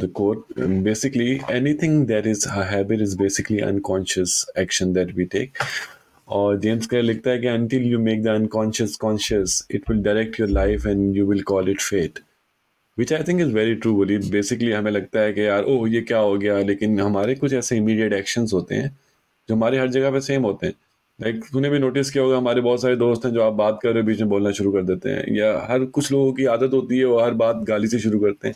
the 0.01 0.09
quote 0.13 0.59
basically 0.59 1.39
anything 1.51 2.05
that 2.07 2.27
is 2.27 2.47
habit 2.49 3.01
is 3.01 3.17
basically 3.17 3.59
unconscious 3.59 4.45
action 4.59 4.93
that 4.93 5.15
we 5.15 5.25
take 5.25 5.57
और 6.27 6.59
जेम्स 6.59 6.87
क्लियर 6.87 7.05
लिखता 7.05 7.31
है 7.31 7.39
कि 7.39 7.47
until 7.47 7.83
you 7.83 7.99
make 7.99 8.23
the 8.23 8.27
unconscious 8.27 8.95
conscious 8.95 9.67
it 9.71 9.89
will 9.89 10.01
direct 10.03 10.39
your 10.39 10.49
life 10.49 10.85
and 10.85 11.17
you 11.17 11.25
will 11.25 11.41
call 11.41 11.69
it 11.69 11.81
fate 11.81 12.19
which 12.97 13.13
I 13.13 13.23
think 13.23 13.41
is 13.41 13.53
very 13.53 13.75
true 13.75 13.93
बोली 13.95 14.17
basically 14.29 14.71
हमें 14.71 14.91
लगता 14.91 15.19
है 15.19 15.33
कि 15.33 15.45
यार 15.45 15.63
ओह 15.63 15.89
ये 15.89 16.01
क्या 16.01 16.17
हो 16.17 16.37
गया? 16.37 16.59
लेकिन 16.59 16.99
हमारे 16.99 17.35
कुछ 17.35 17.53
ऐसे 17.53 17.77
इमीडिएट 17.77 18.13
एक्शंस 18.13 18.53
होते 18.53 18.75
हैं 18.75 18.97
जो 19.49 19.55
हमारे 19.55 19.79
हर 19.79 19.89
जगह 19.89 20.11
पे 20.11 20.21
सेम 20.21 20.43
होते 20.43 20.67
हैं। 20.67 20.73
लाइक 21.21 21.41
तूने 21.51 21.69
भी 21.69 21.79
नोटिस 21.79 22.11
किया 22.11 22.23
होगा 22.23 22.37
हमारे 22.37 22.61
बहुत 22.61 22.81
सारे 22.81 22.95
दोस्त 22.95 23.25
हैं 23.25 23.33
जो 23.33 23.41
आप 23.41 23.53
बात 23.53 23.79
कर 23.83 23.89
रहे 23.89 24.01
हो 24.01 24.07
बीच 24.07 24.19
में 24.19 24.29
बोलना 24.29 24.51
शुरू 24.51 24.71
कर 24.71 24.83
देते 24.83 25.09
हैं। 25.09 25.35
या 25.37 25.67
हर 25.69 25.85
कुछ 25.85 26.11
लोगों 26.11 26.33
की 26.33 26.45
आदत 26.45 26.73
होती 26.73 26.97
है 26.97 27.05
वो 27.05 27.19
हर 27.19 27.31
बात 27.31 27.55
गाली 27.55 27.87
से 27.87 27.99
शुरू 27.99 28.19
करते 28.19 28.47
हैं। 28.47 28.55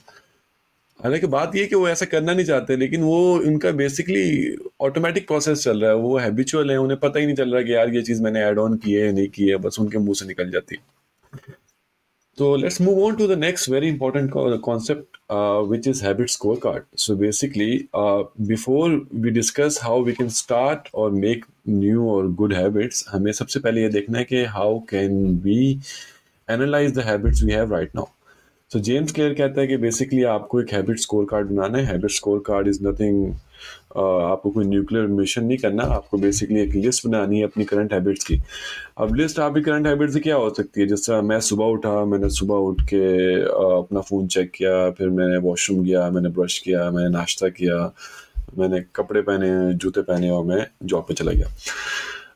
हालाँकि 1.03 1.27
बात 1.27 1.55
ये 1.55 1.65
कि 1.65 1.75
वो 1.75 1.89
ऐसा 1.89 2.05
करना 2.05 2.33
नहीं 2.33 2.45
चाहते 2.45 2.77
लेकिन 2.77 3.03
वो 3.03 3.37
उनका 3.37 3.71
बेसिकली 3.71 4.57
ऑटोमेटिक 4.81 5.27
प्रोसेस 5.27 5.63
चल 5.63 5.81
रहा 5.81 5.91
है। 5.91 5.97
वो 5.97 6.17
हैबिचुअल 6.17 6.71
है 6.71 6.77
उन्हें 6.77 6.99
पता 6.99 7.19
ही 7.19 7.25
नहीं 7.25 7.35
चल 7.35 7.53
रहा 7.53 7.61
कि 7.61 7.73
यार 7.73 7.89
ये 7.89 8.01
चीज़ 8.01 8.23
मैंने 8.23 8.39
ऐड 8.39 8.59
ऑन 8.59 8.77
की 8.77 8.93
है 8.93 9.11
नहीं 9.11 9.27
की 9.27 9.47
है 9.47 9.57
बस 9.57 9.77
उनके 9.79 9.97
मुँह 9.97 10.13
से 10.13 10.25
निकल 10.25 10.51
जाती 10.51 10.75
है। 10.75 10.95
So 12.39 12.47
let's 12.55 12.81
move 12.81 12.97
on 12.97 13.13
to 13.15 13.27
the 13.27 13.37
next 13.37 13.69
very 13.69 13.89
important 13.91 14.29
co- 14.33 14.57
concept, 14.69 15.19
uh, 15.33 15.59
which 15.71 15.87
is 15.87 16.01
habit 16.03 16.31
scorecard. 16.33 16.81
So 16.97 17.13
basically, 17.19 17.75
uh, 17.95 18.23
before 18.49 18.89
we 19.23 19.31
discuss 19.37 19.77
how 19.87 19.99
we 20.07 20.15
can 20.19 20.29
start 20.29 20.89
new 21.65 22.03
or 22.03 22.27
good 22.41 22.53
habits, 22.53 23.03
हमें 23.09 23.31
सबसे 23.31 23.59
पहले 23.59 23.81
ये 23.81 23.89
देखना 23.89 24.17
है 24.17 24.23
कि 24.23 24.43
how 24.55 24.79
can 24.89 25.41
we 25.45 25.59
analyze 26.47 26.93
the 26.93 27.07
habits 27.07 27.43
we 27.43 27.53
have 27.53 27.69
right 27.69 27.95
now. 27.95 28.07
So 28.71 28.79
James 28.79 29.11
Clear 29.11 29.35
कहता 29.35 29.61
है 29.61 29.67
कि 29.67 29.77
basically 29.77 30.23
आपको 30.35 30.61
एक 30.61 30.73
habit 30.73 31.01
scorecard 31.05 31.51
बनाना 31.51 31.77
है. 31.77 31.85
Habit 31.93 32.17
scorecard 32.19 32.73
is 32.73 32.81
nothing 32.87 33.25
आपको 33.97 34.49
कोई 34.51 34.65
न्यूक्लियर 34.65 35.05
मिशन 35.07 35.43
नहीं 35.43 35.57
करना 35.57 35.83
आपको 35.83 36.17
बेसिकली 36.17 36.59
एक 36.61 36.73
लिस्ट 36.75 37.05
बनानी 37.07 37.37
है 37.39 37.43
अपनी 37.45 37.65
करंट 37.65 37.93
हैबिट्स 37.93 38.23
की 38.25 38.41
अब 39.01 39.15
लिस्ट 39.15 39.39
आपकी 39.39 39.61
करंट 39.61 39.87
हैबिट 39.87 40.09
से 40.11 40.19
क्या 40.19 40.35
हो 40.35 40.49
सकती 40.53 40.81
है 40.81 40.87
जैसे 40.87 41.21
मैं 41.29 41.39
सुबह 41.49 41.65
उठा 41.75 41.93
मैंने 42.05 42.29
सुबह 42.37 42.55
उठ 42.69 42.81
के 42.89 43.05
अपना 43.41 44.01
फ़ोन 44.09 44.27
चेक 44.35 44.51
किया 44.55 44.89
फिर 44.97 45.09
मैंने 45.09 45.37
वॉशरूम 45.47 45.83
गया 45.83 46.09
मैंने 46.11 46.29
ब्रश 46.39 46.57
किया 46.65 46.89
मैंने 46.91 47.09
नाश्ता 47.09 47.49
किया 47.49 47.77
मैंने 48.57 48.83
कपड़े 48.95 49.21
पहने, 49.21 49.73
जूते 49.73 50.01
पहने 50.01 50.29
और 50.29 50.43
मैं 50.45 50.65
जॉब 50.83 51.05
पे 51.07 51.13
चला 51.13 51.31
गया। 51.31 51.47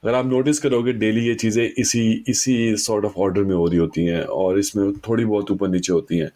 अगर 0.04 0.14
आप 0.16 0.26
नोटिस 0.26 0.60
करोगे 0.60 0.92
डेली 0.94 1.26
ये 1.28 1.34
चीज़ें 1.36 1.64
इसी 1.64 2.02
इसी 2.28 2.76
सॉर्ट 2.78 3.06
ऑफ़ 3.06 3.18
ऑर्डर 3.18 3.44
में 3.44 3.56
हो 3.56 3.66
रही 3.68 3.78
होती 3.78 4.06
हैं 4.06 4.24
और 4.24 4.60
इसमें 4.60 4.92
थोड़ी 5.08 5.26
बहुत 5.26 5.52
ऊपर 5.52 5.68
नीचे 5.70 5.94
होती 5.94 6.18
हैं। 6.18 6.30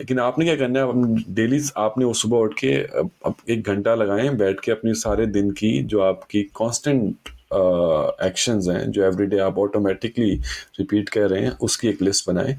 लेकिन 0.00 0.18
आपने 0.18 0.44
क्या 0.44 0.56
करना 0.56 0.80
है 0.80 1.22
डेली 1.34 1.60
आपने 1.76 2.04
वो 2.04 2.12
सुबह 2.14 2.38
उठ 2.38 2.54
के, 2.54 2.74
अब 3.26 3.34
एक 3.48 3.66
घंटा 3.66 3.94
लगाएँ, 3.94 4.28
बैठ 4.30 4.60
के 4.60 4.72
अपनी 4.72 4.94
सारे 4.94 5.26
दिन 5.26 5.50
की 5.50 5.78
जो 5.82 6.00
आपकी 6.00 6.42
कांस्टेंट 6.42 7.28
एक्शंस 8.24 8.68
हैं, 8.68 8.90
जो 8.90 9.04
एवरीडे 9.04 9.38
आप 9.38 9.58
ऑटोमेटिकली 9.58 10.34
रिपीट 10.80 11.08
कर 11.08 11.28
रहे 11.30 11.42
हैं, 11.42 11.50
उसकी 11.58 11.88
एक 11.88 12.02
लिस्ट 12.02 12.28
बनाएँ। 12.30 12.56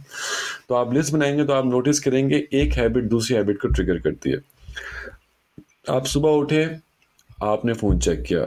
तो 0.70 0.76
आप 0.76 0.94
लिस्ट 0.94 1.14
बनाएँगे 1.14 1.46
तो 1.46 1.54
आप 1.54 1.66
नोटिस 1.66 2.00
करेंगे, 2.00 2.48
एक 2.54 2.74
हैबिट 2.74 3.04
दूसरी 3.04 3.36
हैबिट 3.36 3.62
को 3.62 3.68
ट्रिगर 3.68 4.00
करती 4.00 4.30
है। 4.30 4.38
आप 5.89 6.06
सुबह 6.06 6.30
उठे, 6.30 6.65
आपने 7.43 7.74
फ़ोन 7.74 8.00
चेक 8.00 8.21
किया। 8.28 8.41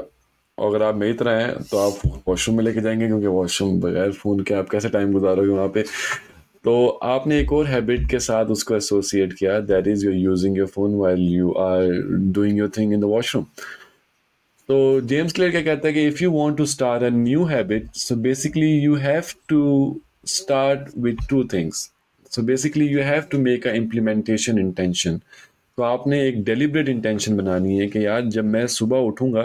अगर 0.59 0.83
आप 0.83 0.95
मेरी 0.95 1.13
तरह 1.15 1.37
हैं 1.39 1.63
तो 1.65 1.79
आप 1.79 2.23
वॉशरूम 2.29 2.57
में 2.57 2.65
लेके 2.65 2.81
जाएँगे, 2.81 3.07
क्योंकि 3.07 3.27
वॉशरूम 3.27 3.79
बगैर 3.81 4.13
फ़ोन 4.13 4.43
के 4.43 4.55
आप 4.55 4.69
कैसे 4.71 4.89
टाइम 4.89 5.13
गुजारोगे 5.13 5.49
वहाँ 5.49 5.69
पे? 5.75 5.83
तो 6.65 6.87
आपने 6.89 7.39
एक 7.41 7.53
और 7.53 7.67
हैबिट 7.67 8.09
के 8.11 8.19
साथ 8.21 8.47
उसको 8.51 8.77
एसोसिएट 8.77 9.33
किया 9.33 9.59
that 9.61 9.87
is 9.89 10.05
you 10.07 10.13
using 10.13 10.57
your 10.59 10.67
phone 10.67 10.95
while 10.95 11.21
you 11.35 11.53
are 11.61 11.91
doing 12.33 12.59
your 12.59 12.71
thing 12.79 12.93
in 12.93 13.01
the 13.01 13.05
washroom 13.05 13.45
तो 14.69 15.01
जेम्स 15.11 15.33
क्लियर 15.33 15.51
क्या 15.51 15.63
कहता 15.63 15.89
है 15.89 15.95
कि 15.95 16.07
if 16.07 16.23
you 16.23 16.31
want 16.31 16.57
to 16.59 16.67
start 16.67 17.03
a 17.03 17.09
new 17.13 17.45
habit 17.45 17.87
so 17.97 18.17
basically 18.27 18.71
you 18.71 18.95
have 18.97 19.33
to 19.49 19.61
start 20.27 20.91
with 20.99 21.19
two 21.31 21.45
things 21.53 21.91
so 22.31 22.43
basically 22.43 22.87
you 22.89 23.03
have 23.03 23.23
to 23.31 23.39
make 23.39 23.67
a 23.67 23.73
implementation 23.75 24.59
intention 24.59 25.21
तो 25.79 25.83
आपने 25.83 26.21
एक 26.29 26.43
deliberate 26.45 26.89
intention 26.89 27.37
बनानी 27.37 27.77
है 27.79 27.87
कि 27.87 28.05
यार 28.07 28.25
जब 28.27 28.45
मैं 28.45 28.67
सुबह 28.67 28.99
उठूँगा 29.09 29.43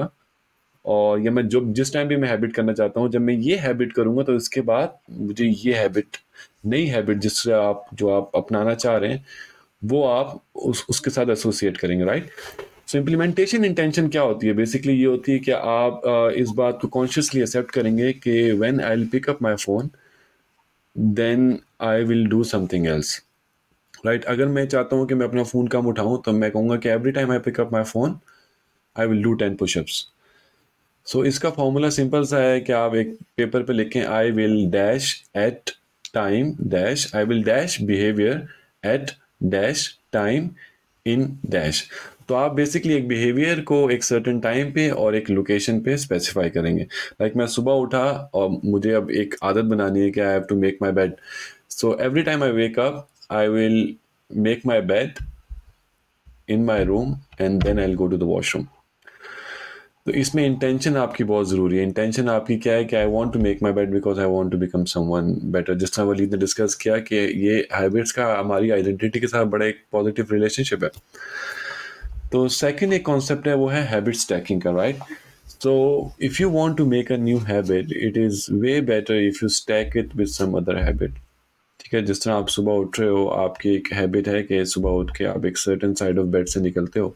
और 0.86 1.20
या 1.22 1.32
मैं 1.32 1.48
जो 1.48 1.60
जिस 1.74 1.94
टाइम 1.94 2.08
भी 2.08 2.16
मैं 2.18 2.30
हैबिट 2.30 2.54
करना 2.56 2.74
चाहता 2.74 3.00
हूँ, 3.00 3.10
जब 3.10 3.22
मैं 3.22 3.34
ये 3.34 3.56
हैबिट 3.58 3.94
करूँगा 3.94 4.24
तो 4.24 4.36
इसके 4.36 4.62
बाद 4.62 4.98
मुझे 5.12 5.46
ये 5.46 5.74
हैबिट 5.74 6.18
नई 6.66 6.86
हैबिट 6.86 7.18
जिससे 7.18 7.52
आप, 7.52 7.86
जो 7.94 8.10
आप 8.10 8.32
अपनाना 8.36 8.74
चाह 8.76 8.98
रहे 8.98 9.12
हैं, 9.12 9.26
वो 9.82 10.04
आप 10.06 10.42
उस, 10.56 10.86
उसके 10.90 11.10
साथ 11.10 11.30
एसोसिएट 11.32 11.78
करेंगे 11.78 12.06
राइट 12.06 12.30
सो 12.88 12.98
इम्प्लीमेंटेशन 12.98 13.66
इंटेंशन 13.66 14.08
क्या 14.08 14.22
होती 14.22 14.48
है? 14.48 14.54
बेसिकली 14.54 14.94
ये 14.94 15.06
होती 15.06 15.32
है 15.32 15.40
कि 15.40 15.52
आप 15.52 16.02
इस 16.38 16.50
बात 16.56 16.80
को 16.82 16.88
कॉन्शियसली 16.88 17.42
एक्सेप्ट 17.42 17.72
करेंगे 17.72 18.12
कि 18.14 18.52
when 18.52 18.82
I 18.82 18.96
will 18.96 19.06
pick 19.12 19.30
up 19.30 19.42
my 19.42 19.56
phone 19.56 19.90
then 20.98 21.58
I 21.82 22.04
will 22.04 22.26
do 22.28 22.44
something 22.44 22.88
else 22.88 23.22
right 24.06 24.26
अगर 24.26 24.48
मैं 24.48 24.68
चाहता 24.68 24.96
हूँ 24.96 25.08
कि 25.08 25.16
मैं 25.16 25.28
अपना 25.28 25.44
फ़ोन 25.44 25.68
कम 25.68 25.86
उठाऊँ 25.86 26.22
तो 26.26 26.32
मैं 26.32 26.52
कहूँगा 26.52 26.76
कि 26.76 26.90
every 26.90 27.12
time 27.12 27.32
I 27.32 27.40
pick 27.40 27.60
up 27.60 27.74
my 27.74 27.84
phone 27.84 28.20
I 29.00 29.08
will 29.08 29.24
do 29.24 29.34
ten 29.34 29.56
pushups 29.56 30.08
so 31.06 31.26
इसका 31.26 31.50
फॉर्मूला 31.50 31.90
सिंपल 31.90 32.24
सा 32.24 32.38
है 32.38 32.62
कि 32.62 32.74
आप 32.74 32.96
एक 32.96 33.18
पेपर 33.38 33.64
पे 33.64 33.74
लिखें 33.74 34.06
I 34.06 34.32
will 34.32 34.72
dash 34.72 35.24
at 35.36 35.72
time 36.14 36.56
dash 36.62 37.16
I 37.16 37.26
will 37.26 37.44
dash 37.44 37.82
behaviour 37.82 38.48
at 38.86 39.12
dash 39.44 40.00
time 40.12 40.50
in 41.06 41.40
dash 41.46 41.90
तो 42.30 42.36
आप 42.36 42.54
बेसिकली 42.54 42.94
एक 42.94 43.08
बिहेवियर 43.08 43.62
को 43.62 43.90
एक 43.90 44.04
सर्टन 44.04 44.40
टाइम 44.40 44.72
पे 44.72 44.90
और 44.90 45.16
एक 45.16 45.30
लोकेशन 45.30 45.80
पे 45.80 45.98
स्पेसिफाई 45.98 46.50
करेंगे। 46.50 46.84
लाइक 46.84 47.32
like 47.32 47.38
मैं 47.38 47.48
सुबह 47.48 47.72
उठा 47.72 48.32
और 48.34 48.60
मुझे 48.66 48.92
अब 48.92 49.12
एक 49.12 49.36
आदत 49.44 49.64
बनानी 49.64 50.00
है 50.00 50.12
कि 50.12 50.20
I 50.20 50.28
have 50.28 50.42
to 50.42 50.56
make 50.56 50.78
my 50.82 50.92
bed 50.92 51.14
so 51.70 51.98
every 52.02 52.24
time 52.24 52.44
I 52.44 52.52
wake 52.52 52.80
up 52.80 53.08
I 53.34 53.48
will 53.48 53.96
make 54.32 54.66
my 54.66 54.82
bed 54.94 55.24
in 56.50 56.64
my 56.66 56.84
room 56.84 57.16
and 57.42 57.64
then 57.64 57.80
I 57.80 57.94
go 57.96 58.08
to 58.08 58.18
the 58.18 58.24
washroom 58.24 58.68
तो 60.06 60.12
इसमें 60.12 60.46
इंटेंशन 60.46 60.96
आपकी 60.98 61.24
बहुत 61.24 61.50
ज़रूरी 61.50 61.78
है। 61.78 61.84
इंटेंशन 61.84 62.30
आपकी 62.30 62.56
क्या 62.60 62.74
है 62.74 62.86
कि 62.86 62.96
I 62.96 63.06
want 63.08 63.32
to 63.34 63.40
make 63.40 63.62
my 63.64 63.74
bed 63.74 63.92
because 63.92 64.20
I 64.20 64.26
want 64.30 64.52
to 64.52 64.58
become 64.58 64.84
someone 64.94 65.34
better 65.52 65.76
जिस 65.80 65.96
तरह 65.96 66.06
वलीद 66.06 66.34
ने 66.34 66.38
डिस्कस 66.40 66.76
किया 66.82 66.98
कि 67.02 67.16
ये 67.46 67.56
हैबिट्स 67.74 68.12
का 68.12 68.26
हमारी 68.34 68.70
आइडेंटिटी 68.72 69.20
के 69.20 69.28
साथ 69.28 69.46
बड़ा 69.54 69.66
एक 69.66 69.80
पॉजिटिव 69.92 70.28
रिलेशनशिप 70.32 70.84
है। 70.84 70.90
तो 72.32 72.48
सेकंड 72.50 72.94
एक 72.94 73.06
कॉन्सेप्ट 73.06 73.48
है, 73.48 73.54
वो 73.56 73.68
है 73.68 73.84
हैबिट 73.88 74.16
स्टैकिंग 74.16 74.62
का 74.62 74.72
right 74.72 75.00
so 75.50 75.74
if 76.22 76.42
you 76.42 76.50
want 76.52 76.78
to 76.78 76.86
make 76.86 77.12
a 77.12 77.18
new 77.18 77.38
habit 77.48 77.92
it 77.98 78.18
is 78.18 78.48
way 78.54 78.80
better 78.82 79.22
if 79.28 79.40
you 79.44 79.50
stack 79.52 79.98
it 79.98 80.16
with 80.16 80.28
some 80.30 80.58
other 80.58 80.84
habit 80.84 81.20
ठीक 81.94 82.00
है, 82.00 82.06
जिस 82.06 82.24
तरह 82.24 82.34
आप 82.34 82.48
सुबह 82.48 82.74
उठ 82.74 83.00
रहे 83.00 83.10
हो, 83.10 83.26
आपकी 83.28 83.70
एक 83.70 83.88
हैबिट 83.94 84.28
है 84.28 84.42
कि 84.44 84.64
सुबह 84.66 84.90
उठ 84.92 85.12
के 85.18 85.26
आप 85.26 85.44
एक 85.46 85.58
सर्टन 85.58 85.94
साइड 85.94 86.20
ऑफ़ 86.20 86.28
बेड 86.28 86.48
से 86.48 86.60
निकलते 86.60 87.00
हो। 87.00 87.16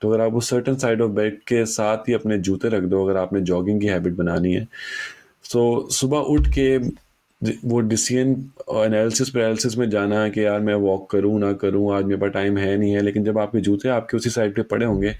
तो 0.00 0.08
अगर 0.08 0.20
आप 0.20 0.34
उस 0.36 0.50
सर्टन 0.50 0.76
साइड 0.76 1.02
ऑफ़ 1.02 1.10
बेड 1.10 1.38
के 1.48 1.64
साथ 1.66 2.08
ही 2.08 2.14
अपने 2.14 2.38
जूते 2.38 2.68
रख 2.68 2.82
दो, 2.84 3.04
अगर 3.04 3.16
आपने 3.18 3.40
जॉगिंग 3.40 3.80
की 3.80 3.86
हैबिट 3.86 4.12
बनानी 4.16 4.52
है। 4.54 4.66
सो 5.44 5.88
सुबह 5.90 6.18
उठ 6.34 6.48
के 6.58 6.76
वो 7.64 7.80
डिसीज़न 7.82 8.34
एनालिसिस 8.76 9.30
पैरालिसिस 9.30 9.76
में 9.78 9.88
जाना 9.90 10.20
है 10.22 10.30
कि 10.30 10.44
यार 10.44 10.60
मैं 10.60 10.74
वॉक 10.84 11.10
करूँ, 11.10 11.38
ना 11.40 11.52
करूँ, 11.54 11.92
आज 11.94 12.04
मेरे 12.04 12.20
पास 12.20 12.30
टाइम 12.32 12.58
है 12.58 12.76
नहीं 12.76 12.92
है, 12.92 13.00
लेकिन 13.02 13.24
जब 13.24 13.38
आपके 13.38 13.60
जूते 13.60 13.88
आपके 13.88 14.16
उसी 14.16 14.30
साइड 14.30 14.54
पे 14.54 14.62
पड़े 14.74 14.86
होंगे 14.86 15.14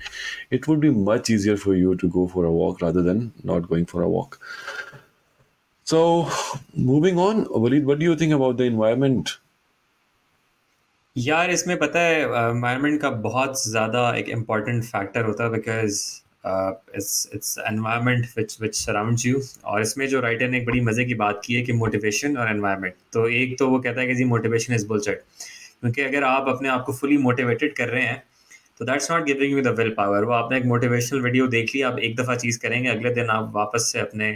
it 0.52 0.68
would 0.68 0.78
be 0.80 0.90
much 1.04 1.30
easier 1.30 1.56
for 1.56 1.76
you 1.76 1.94
to 1.94 2.08
go 2.08 2.30
for 2.34 2.44
a 2.44 2.50
walk 2.50 2.82
rather 2.82 3.12
than 3.12 3.30
not 3.46 3.66
going 3.68 3.86
for 3.86 4.02
a 4.02 4.06
walk 4.08 4.34
so 5.86 6.00
moving 6.78 7.18
on 7.18 7.46
Walid 7.56 7.84
what 7.84 7.98
do 7.98 8.04
you 8.04 8.16
think 8.16 8.32
about 8.32 8.56
the 8.56 8.60
environment 8.62 9.28
यार, 11.16 11.50
इसमें 11.50 11.76
पता 11.78 12.00
है 12.00 12.20
environment 12.20 13.00
का 13.00 13.10
बहुत 13.10 13.62
ज़्यादा 13.62 14.10
एक 14.16 14.28
important 14.28 14.84
factor 14.84 15.24
होता 15.24 15.44
है 15.44 15.50
because 15.50 16.00
it's 16.96 17.28
it's 17.34 17.58
environment 17.66 18.26
which 18.36 18.56
which 18.60 18.74
surrounds 18.74 19.26
you 19.26 19.40
और 19.64 19.82
इसमें 19.82 20.06
जो 20.08 20.20
राइटर 20.20 20.48
ने 20.48 20.58
एक 20.58 20.66
बड़ी 20.66 20.80
मज़े 20.80 21.04
की 21.04 21.14
बात 21.14 21.40
की 21.44 21.54
है 21.54 21.62
कि 21.62 21.72
मोटिवेशन 21.72 22.36
और 22.36 22.50
एनवायरनमेंट 22.50 22.94
तो 23.12 23.26
एक 23.40 23.58
तो 23.58 23.68
वो 23.68 23.78
कहता 23.80 24.00
है 24.00 24.06
कि 24.06 24.14
जी 24.14 24.24
मोटिवेशन 24.24 24.74
इज़ 24.74 24.86
बुलसेट 24.88 25.22
क्योंकि 25.80 26.02
अगर 26.02 26.24
आप 26.24 26.48
अपने 26.48 26.68
आप 26.68 26.84
को 26.86 26.92
फुली 26.92 27.18
मोटिवेटेड 27.18 27.76
कर 27.76 27.88
रहे 27.88 28.04
हैं 28.04 28.22
तो 28.78 28.84
that's 28.84 29.10
not 29.10 29.24
giving 29.24 29.52
you 29.52 29.62
the 29.62 29.76
will 29.78 29.90
power 29.96 30.24
वो 30.24 30.32
आपने 30.32 30.58
एक 30.58 30.64
मोटिवेशनल 30.66 31.20
वीडियो 31.20 31.46
देख 31.48 31.74
ली, 31.74 31.82
आप 31.82 31.98
एक 31.98 32.16
दफ़ा 32.16 32.36
चीज़ 32.36 32.58
करेंगे, 32.60 32.88
अगले 32.88 33.14
दिन 33.14 33.30
आप 33.30 33.52
वापस 33.54 33.90
से 33.92 34.00
अपने 34.00 34.32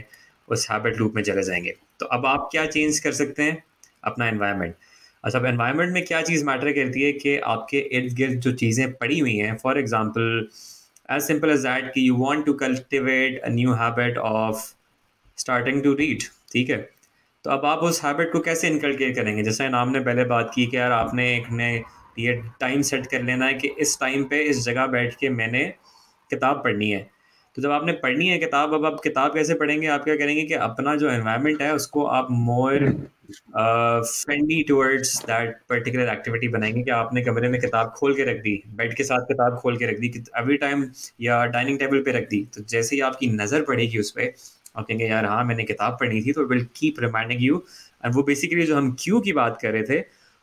उस 0.48 0.66
हैबिट 0.70 0.98
लूप 0.98 1.14
में 1.16 1.22
चले 1.22 1.42
जाएँगे। 1.42 1.74
तो 2.00 2.06
अब 2.06 2.26
आप 2.26 2.48
क्या 2.52 2.66
चेंज 2.66 2.98
कर 2.98 3.12
सकते 3.12 3.42
हैं? 3.42 3.62
अपना 4.04 4.28
एनवायरनमेंट 4.28 4.74
अच्छा 5.24 5.38
अब 5.38 5.46
एनवायरनमेंट 5.46 5.92
में 5.92 6.04
क्या 6.04 6.20
चीज़ 6.22 6.44
मैटर 6.44 6.72
करती 6.72 7.02
है 7.02 7.12
कि 7.12 7.36
आपके 7.46 7.78
इर्द 7.98 8.14
गिर्द 8.16 8.40
जो 8.40 8.52
चीज़ें 8.54 8.92
पड़ी 8.92 9.18
हुई 9.18 9.36
हैं 9.36 9.56
for 9.56 9.78
example 9.78 10.48
as 11.10 11.22
simple 11.22 11.50
as 11.50 11.60
that 11.60 11.92
कि 11.94 12.08
you 12.08 12.16
want 12.16 12.46
to 12.46 12.52
cultivate 12.54 13.40
a 13.40 13.48
new 13.48 13.72
habit 13.74 14.18
of 14.18 14.64
starting 15.38 15.82
to 15.82 15.92
read 15.94 16.22
ठीक 16.52 16.70
है? 16.70 16.76
तो 17.44 17.50
अब 17.50 17.64
आप 17.66 17.78
उस 17.78 18.02
हैबिट 18.04 18.32
को 18.32 18.40
कैसे 18.40 18.68
इनकलकेट 18.68 19.14
करेंगे? 19.16 19.42
जैसे 19.42 19.68
नाम 19.68 19.88
ने 19.88 20.00
पहले 20.00 20.24
बात 20.24 20.50
की 20.54 20.66
कि 20.66 20.76
यार 20.76 20.92
आपने 20.92 21.34
एक 21.36 21.50
ने 21.50 21.74
ये 22.18 22.32
टाइम 22.60 22.82
सेट 22.82 23.06
कर 23.06 23.22
लेना 23.22 23.46
है 23.46 23.54
कि 23.54 23.68
इस 23.78 23.98
टाइम 24.00 24.24
पे 24.24 24.40
इस 24.42 24.64
जगह 24.64 24.86
बैठ 24.86 25.14
के 25.14 25.28
मैंने 25.30 25.64
किताब 26.30 26.62
पढ़नी 26.64 26.90
है। 26.90 27.08
तो 27.56 27.62
जब 27.62 27.70
आपने 27.70 27.92
पढ़नी 28.00 28.26
है 28.28 28.38
किताब 28.38 28.72
अब 28.74 28.84
आप 28.86 28.98
किताब 29.04 29.34
कैसे 29.34 29.54
पढ़ेंगे? 29.54 29.86
आप 29.88 30.02
क्या 30.04 30.16
करेंगे 30.16 30.42
कि 30.44 30.54
अपना 30.54 30.94
जो 30.96 31.10
एनवायरनमेंट 31.10 31.62
है 31.62 31.72
उसको 31.74 32.04
आप 32.06 32.28
more 32.30 32.88
friendly 33.56 34.62
towards 34.62 35.14
that 35.26 35.56
particular 35.68 36.08
activity 36.12 36.48
बनाएँगे 36.48 36.82
कि 36.82 36.90
आपने 36.90 37.22
कमरे 37.24 37.48
में 37.48 37.60
किताब 37.60 37.92
खोल 37.96 38.14
के 38.16 38.24
रख 38.24 38.42
दी 38.42 38.62
बेड 38.76 38.94
के 38.96 39.04
साथ 39.04 39.24
किताब 39.28 39.56
खोल 39.60 39.76
के 39.76 39.86
रख 39.92 39.98
दी 40.00 40.12
एवरी 40.38 40.56
टाइम 40.56 40.84
या 41.20 41.44
डाइनिंग 41.46 41.78
टेबल 41.78 42.02
पे 42.02 42.12
रख 42.12 42.28
दी। 42.30 42.44
तो 42.54 42.62
जैसे 42.64 42.96
ही 42.96 43.00
आपकी 43.02 43.28
नज़र 43.30 43.62
पड़ेगी 43.62 43.98
उस 43.98 44.10
पर 44.10 44.32
आप 44.76 44.86
कहेंगे 44.86 45.06
यार 45.06 45.24
हाँ 45.24 45.44
मैंने 45.44 45.64
किताब 45.64 45.96
पढ़ी 46.00 46.22
थी 46.22 46.32
तो 46.32 46.44
will 46.46 46.66
keep 46.76 47.00
reminding 47.00 47.42
you 47.42 47.62
and 48.04 48.14
वो 48.14 48.22
बेसिकली 48.22 48.66
जो 48.66 48.76
हम 48.76 48.94
क्यू 49.00 49.20
की 49.20 49.32
बात 49.32 49.58
कर 49.62 49.72
रहे 49.72 49.82
थे 49.82 49.98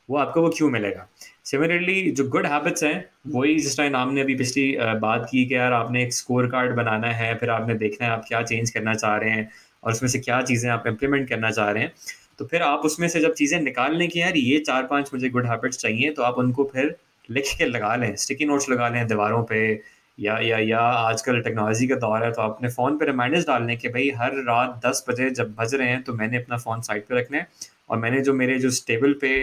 वो 0.10 0.17
आपको 0.17 0.41
वो 0.41 0.49
क्यों 0.58 0.69
मिलेगा? 0.69 1.08
सिमिलरली 1.45 2.12
जो 2.12 2.27
गुड 2.29 2.45
हैबिट्स 2.45 2.84
हैं, 2.84 3.06
वही 3.27 3.60
जिस 3.60 3.77
टाइम 3.77 3.95
आपने 3.95 4.21
अभी 4.21 4.36
पिछली 4.36 4.77
बात 4.99 5.27
की 5.32 5.45
कि 5.45 5.56
यार 5.56 5.73
आपने 5.73 6.03
एक 6.03 6.13
स्कोर 6.13 6.47
कार्ड 6.47 6.75
बनाना 6.75 7.08
है, 7.08 7.36
फिर 7.36 7.49
आपने 7.49 7.73
देखना 7.75 8.08
है 8.08 8.13
आप 8.13 8.25
क्या 8.27 8.41
चेंज 8.41 8.69
करना 8.69 8.93
चाह 8.93 9.15
रहे 9.17 9.29
हैं 9.29 9.49
और 9.84 9.91
उसमें 9.91 10.10
से 10.10 10.19
क्या 10.19 10.41
चीज़ें 10.41 10.69
आप 10.71 10.84
इम्प्लीमेंट 10.88 11.29
करना 11.29 11.51
चाह 11.51 11.71
रहे 11.71 11.84
हैं 11.84 11.91
तो 12.39 12.45
फिर 12.45 12.62
आप 12.62 12.79
उसमें 12.79 13.08
से 13.08 13.19
जब 13.19 13.34
चीज़ें 13.34 13.60
निकाल 13.62 13.95
लें 13.95 14.08
कि 14.10 14.21
यार 14.21 14.38
ये 14.38 14.60
चार 14.60 14.84
पाँच 14.84 15.10
मुझे 15.13 15.29
गुड 15.29 15.45
हैबिट्स 15.45 15.77
चाहिए 15.77 16.12
तो 16.12 16.23
आप 16.23 16.38
उनको 16.38 16.63
फिर 16.73 16.95
लिख 17.29 17.45
के 17.58 17.65
लगा 17.65 17.95
लें 17.95 18.15
स्टिकी 18.15 18.45
नोट्स 18.45 18.69
लगा 18.69 18.89
लें 18.89 19.08
दीवारों 19.08 19.43
पे 19.43 19.82
या 20.19 20.38
या 20.39 20.58
या 20.58 20.79
आजकल 20.79 21.41
टेक्नोलॉजी 21.41 21.88
का 21.88 21.95
दौर 21.95 22.23
है 22.23 22.32
तो 22.32 22.41
अपने 22.41 22.69
फ़ोन 22.69 22.97
पे 22.97 23.06
रिमाइंडर्स 23.06 23.45
लें 23.49 23.77
कि 23.77 23.89
भाई 23.89 24.12
हर 24.15 24.32
रात 24.43 24.82
दस 24.86 25.06
बजे 25.10 25.29
जब 25.29 25.53
बज 25.56 25.75
रहे 25.75 25.88
हैं 25.88 26.01
तो 26.03 26.13
मैंने 26.13 26.38
अपना 26.38 26.58
फ़ोन 26.58 26.82
साइड 26.82 27.03
पे 27.03 27.19
रखना 27.19 27.38
है 27.38 27.47
और 27.89 27.97
मैंने 27.97 28.21
जो 28.21 28.34
मेरे 28.34 28.60
जो 28.60 28.69
टेबल 28.88 29.13
पे 29.13 29.34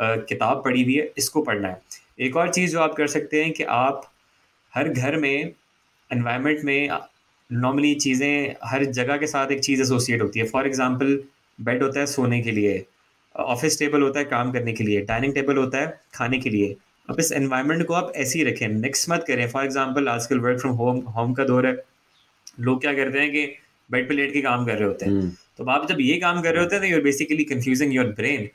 किताब 0.00 0.62
पढ़ी 0.64 0.82
हुई 0.82 0.94
है 0.94 1.10
इसको 1.18 1.42
पढ़ना 1.42 1.68
है। 1.68 1.80
एक 2.18 2.36
और 2.36 2.50
चीज़ 2.50 2.72
जो 2.72 2.80
आप 2.80 2.94
कर 2.94 3.06
सकते 3.08 3.42
हैं 3.44 3.52
कि 3.52 3.64
आप 3.64 4.10
हर 4.72 4.88
घर 4.88 5.16
में 5.16 5.52
इन्वायरमेंट 6.10 6.64
में 6.64 6.88
नॉर्मली 7.50 7.94
चीज़ें 7.96 8.54
हर 8.64 8.84
जगह 8.84 9.16
के 9.16 9.26
साथ 9.26 9.50
एक 9.52 9.60
चीज़ 9.60 9.82
एसोसिएट 9.82 10.22
होती 10.22 10.40
है। 10.40 10.46
फॉर 10.46 10.66
एग्ज़ाम्पल 10.66 11.18
बेड 11.58 11.82
होता 11.82 12.00
है 12.00 12.06
सोने 12.06 12.40
के 12.42 12.50
लिए 12.50 12.84
ऑफ़िस 13.34 13.78
टेबल 13.78 14.02
होता 14.02 14.18
है 14.18 14.24
काम 14.26 14.52
करने 14.52 14.72
के 14.72 14.84
लिए 14.84 15.00
डाइनिंग 15.06 15.34
टेबल 15.34 15.56
होता 15.56 15.78
है 15.78 16.00
खाने 16.14 16.38
के 16.38 16.50
लिए। 16.50 16.76
अब 17.08 17.20
इस 17.20 17.32
एनवायरनमेंट 17.32 17.86
को 17.86 17.94
आप 17.94 18.12
ऐसे 18.16 18.38
ही 18.38 18.44
रखें 18.44 18.66
मिक्स 18.70 19.08
मत 19.10 19.24
करें। 19.28 19.48
फॉर 19.50 19.64
एग्जांपल 19.64 20.08
आजकल 20.08 20.38
वर्क 20.40 20.60
फ्रॉम 20.60 20.74
होम 20.76 20.98
होम 21.16 21.32
का 21.34 21.44
दौर 21.44 21.66
है। 21.66 21.76
लोग 22.60 22.80
क्या 22.80 22.92
करते 22.94 23.18
हैं 23.18 23.30
कि 23.32 23.46
बेड 23.90 24.08
पे 24.08 24.14
लेट 24.14 24.32
के 24.32 24.40
काम 24.42 24.66
कर 24.66 24.74
रहे 24.74 24.88
होते 24.88 25.04
हैं। 25.04 25.12
हम्म। 25.12 25.30
तो 25.58 25.64
आप 25.70 25.88
जब 25.88 26.00
ये 26.00 26.16
काम 26.18 26.40
कर 26.42 26.54
रहे 26.54 26.62
होते 26.62 26.76
हैं 26.76 26.84
तो 26.84 26.90
you're 26.90 27.02
basically 27.02 27.44
confusing 27.44 27.94
your 27.94 28.06
brain 28.14 28.48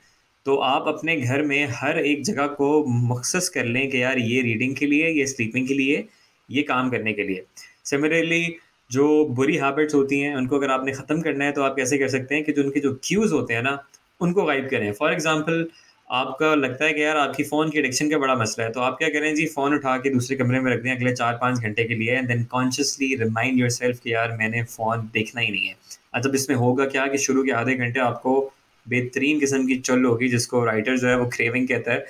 तो 0.46 0.56
आप 0.56 0.84
अपने 0.88 1.16
घर 1.16 1.42
में 1.42 1.68
हर 1.74 1.98
एक 1.98 2.22
जगह 2.24 2.46
को 2.58 2.68
मखसस 3.06 3.48
कर 3.48 3.64
लें 3.66 3.88
कि 3.90 4.02
यार 4.02 4.18
ये 4.18 4.42
रीडिंग 4.42 4.74
के 4.76 4.86
लिए, 4.86 5.08
ये 5.08 5.26
स्लीपिंग 5.26 5.66
के 5.68 5.74
लिए, 5.74 6.04
ये 6.48 6.62
काम 6.64 6.90
करने 6.90 7.12
के 7.12 7.22
लिए। 7.22 7.44
सिमिलरली 7.84 8.56
जो 8.90 9.24
बुरी 9.30 9.56
हैबिट्स 9.56 9.94
होती 9.94 10.20
हैं, 10.20 10.34
उनको 10.36 10.56
अगर 10.56 10.70
आपने 10.70 10.92
ख़त्म 10.92 11.20
करना 11.22 11.44
है 11.44 11.52
तो 11.52 11.62
आप 11.62 11.76
कैसे 11.76 11.98
कर 11.98 12.08
सकते 12.08 12.34
हैं 12.34 12.44
कि 12.44 12.52
जो 12.52 12.62
उनके 12.62 12.80
जो 12.80 12.92
क्यूज़ 13.04 13.32
होते 13.34 13.54
हैं 13.54 13.62
ना, 13.62 13.78
उनको 14.20 14.44
गाइड 14.44 14.70
करें। 14.70 14.92
फॉर 14.92 15.12
एग्ज़ाम्पल 15.12 15.66
आपका 16.10 16.54
लगता 16.54 16.84
है 16.84 16.92
कि 16.92 17.02
यार 17.02 17.16
आपकी 17.16 17.42
फ़ोन 17.44 17.70
की 17.70 17.78
एडिक्शन 17.78 18.10
का 18.10 18.18
बड़ा 18.18 18.34
मसला 18.36 18.64
है 18.64 18.70
तो 18.72 18.80
आप 18.80 18.96
क्या 18.98 19.08
करें? 19.10 19.34
जी 19.34 19.46
फ़ोन 19.48 19.74
उठा 19.74 19.96
के 19.98 20.10
दूसरे 20.10 20.36
कमरे 20.36 20.60
में 20.60 20.70
रख 20.72 20.82
दें 20.82 20.90
अगले 20.90 21.12
चार 21.14 21.38
पाँच 21.40 21.58
घंटे 21.60 21.84
के 21.84 21.94
लिए 21.94 22.16
and 22.16 22.28
then 22.28 22.44
consciously 22.52 23.14
remind 23.22 23.58
yourself 23.72 24.00
कि 24.00 24.12
यार 24.12 24.36
मैंने 24.38 24.62
फ़ोन 24.66 25.10
देखना 25.14 25.40
ही 25.40 25.50
नहीं 25.50 25.66
है। 25.66 25.74
अब 26.14 26.34
इसमें 26.34 26.56
होगा 26.56 26.86
क्या 26.86 27.06
कि 27.06 27.18
शुरू 27.18 27.44
के 27.44 27.50
आधे 27.54 27.74
घंटे 27.76 28.00
आपको 28.00 28.40
बेहतरीन 28.88 29.40
किस्म 29.40 29.66
की 29.66 29.76
चल 29.80 30.04
होगी, 30.04 30.28
जिसको 30.28 30.64
राइटर 30.64 30.96
जो 30.96 31.08
है 31.08 31.18
वो 31.18 31.26
क्रेविंग 31.34 31.68
कहता 31.68 31.92
है। 31.92 32.06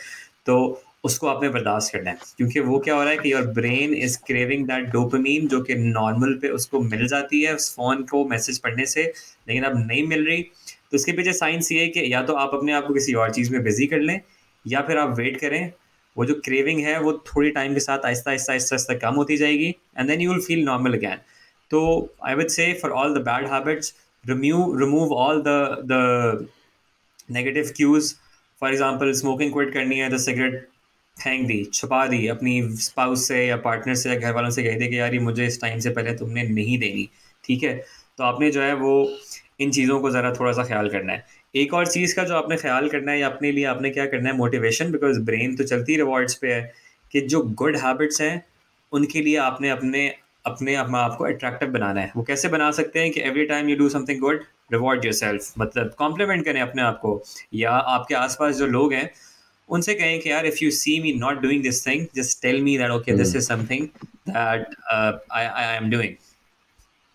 तो 0.47 0.83
उसको 1.05 1.27
आपने 1.27 1.49
बर्दाश्त 1.49 1.93
करना 1.93 2.11
है, 2.11 2.17
क्योंकि 2.37 2.61
वो 2.61 2.79
क्या 2.79 2.95
हो 2.95 3.03
रहा 3.03 3.11
है 3.11 3.19
कि 3.19 3.33
your 3.33 3.47
brain 3.55 3.95
is 3.95 4.19
craving 4.27 4.67
that 4.67 4.85
dopamine 4.93 5.49
जो 5.49 5.61
कि 5.63 5.75
नॉर्मल 5.77 6.33
पे 6.43 6.49
उसको 6.51 6.81
मिल 6.83 7.07
जाती 7.09 7.43
है, 7.43 7.55
उस 7.55 7.75
फ़ोन 7.77 8.03
को 8.05 8.25
मैसेज 8.29 8.59
पढ़ने 8.59 8.87
से, 8.87 9.03
लेकिन 9.49 9.65
अब 9.65 9.77
नहीं 9.87 10.07
मिल 10.07 10.27
रही। 10.27 10.43
तो 10.43 10.97
उसके 10.97 11.13
पीछे 11.13 11.33
साइंस 11.35 11.71
ये 11.73 11.81
है 11.81 11.89
कि 11.89 12.13
या 12.13 12.23
तो 12.23 12.35
आप 12.35 12.55
अपने 12.55 12.73
आप 12.73 12.87
को 12.87 12.95
किसी 12.95 13.15
और 13.15 13.31
चीज़ 13.35 13.53
में 13.53 13.63
बिज़ी 13.65 13.87
कर 13.87 14.01
लें, 14.01 14.21
या 14.65 14.81
फिर 14.83 14.99
आप 14.99 15.17
वेट 15.19 15.41
करें। 15.41 15.73
वो 16.17 16.25
जो 16.25 16.35
क्रेविंग 16.45 16.81
है, 16.81 16.99
वो 17.01 17.13
थोड़ी 17.27 17.51
टाइम 17.51 17.75
के 17.75 17.81
साथ 17.81 18.05
आहिस्ता 18.07 18.31
आहिस्ता 18.31 18.53
आहिस्ता 18.53 18.75
आहिस्ता 18.77 18.95
कम 18.99 19.15
होती 19.15 19.37
जाएगी 19.37 19.69
and 19.99 20.09
then 20.09 20.21
you 20.21 20.31
will 20.31 20.41
feel 20.43 20.65
normal 20.65 20.95
again 20.95 21.19
तो 21.71 21.81
I 22.27 22.35
would 22.35 22.49
say 22.49 22.73
for 22.83 22.91
all 22.93 23.15
the 23.15 23.23
bad 23.25 23.47
habits 23.47 23.95
remove 24.25 24.59
remove 24.79 25.13
all 25.15 25.43
the 25.47 26.47
negative 27.29 27.73
cues 27.77 28.15
for 28.63 28.71
example 28.71 29.13
smoking 29.15 29.53
quit 29.53 29.73
करनी 29.75 29.99
है 29.99 30.11
तो 30.11 30.19
सिगरेट 30.21 30.67
फेंक 31.17 31.47
दी, 31.47 31.63
छुपा 31.65 32.07
दी, 32.07 32.27
अपनी 32.29 32.61
स्पाउस 32.77 33.27
से 33.29 33.47
या 33.47 33.57
पार्टनर 33.59 33.95
से 33.95 34.11
या 34.11 34.17
घर 34.17 34.33
वालों 34.33 34.51
से 34.51 34.63
कह 34.63 34.79
दी 34.79 34.89
कि 34.89 34.99
यार, 34.99 35.15
ये 35.15 35.21
मुझे 35.21 35.47
इस 35.47 35.61
टाइम 35.61 35.79
से 35.81 35.91
पहले 35.91 36.13
तुमने 36.15 36.43
नहीं 36.45 36.79
देनी, 36.79 37.09
ठीक 37.45 37.63
है? 37.63 37.75
तो 38.19 38.25
आपने 38.25 38.51
जो 38.51 38.61
है 38.63 38.75
वो 38.75 38.93
इन 39.61 39.71
चीज़ों 39.71 39.99
को 40.01 40.11
ज़रा 40.11 40.33
थोड़ा 40.33 40.53
सा 40.53 40.65
ख्याल 40.65 40.89
करना 40.89 41.13
है। 41.13 41.25
एक 41.55 41.75
और 41.75 41.87
चीज़ 41.87 42.15
का 42.17 42.25
जो 42.25 42.35
आपने 42.35 42.57
ख्याल 42.57 42.89
करना 42.89 43.13
है 43.13 43.19
या 43.21 43.29
अपने 43.29 43.53
लिए 43.53 43.65
आपने 43.67 43.91
क्या 43.91 44.07
करना 44.07 44.31
है 44.31 44.37
मोटिवेशन 44.37 44.91
बिकॉज़ 44.93 45.21
ब्रेन 45.23 45.57
तो 45.57 45.65
चलती 45.65 45.97
रिवॉर्ड्स 45.97 46.35
पे 46.35 46.53
है 46.53 46.73
कि 47.15 47.21
जो 47.23 47.41
गुड 47.55 47.77
हैबिट्स 47.77 48.21
हैं, 48.21 48.43
उनके 48.93 49.21
लिए 49.21 49.37
आपने 49.39 49.71
अपने 49.71 50.09
अपने 50.47 50.75
आप 50.75 51.15
को 51.19 51.25
अट्रैक्टिव 51.25 51.69
बनाना 51.71 52.01
है। 52.01 52.13
वो 52.17 52.23
कैसे 52.23 52.49
बना 52.49 52.71
सकते 52.73 53.01
हैं 53.01 53.11
कि 53.13 53.21
every 53.21 53.45
time 53.47 53.69
you 53.69 53.77
do 53.77 53.89
something 53.89 54.21
good 54.21 54.45
reward 54.71 55.05
yourself 55.15 55.53
मतलब 55.59 55.95
कॉम्प्लीमेंट 55.99 56.45
करें 56.45 56.61
अपने 56.61 56.83
आप 56.83 56.99
को। 57.03 57.23
या 57.55 57.71
आपके 57.71 58.15
आसपास 58.15 58.57
जो 58.57 58.67
लोग 58.67 58.93
हैं 58.93 59.11
उनसे 59.69 59.95
कहें 59.95 60.19
कि 60.21 60.31
यार 60.31 60.47
if 60.47 60.65
you 60.65 60.71
see 60.73 61.01
me 61.03 61.13
not 61.21 61.41
doing 61.43 61.63
this 61.63 61.87
thing 61.87 62.07
just 62.17 62.43
tell 62.43 62.63
me 62.63 62.77
that 62.79 62.91
okay 62.91 63.17
this 63.17 63.37
is 63.37 63.49
something 63.49 63.87
that 64.29 64.75
I 64.93 65.45
I 65.45 65.77
am 65.77 65.91
doing 65.91 66.15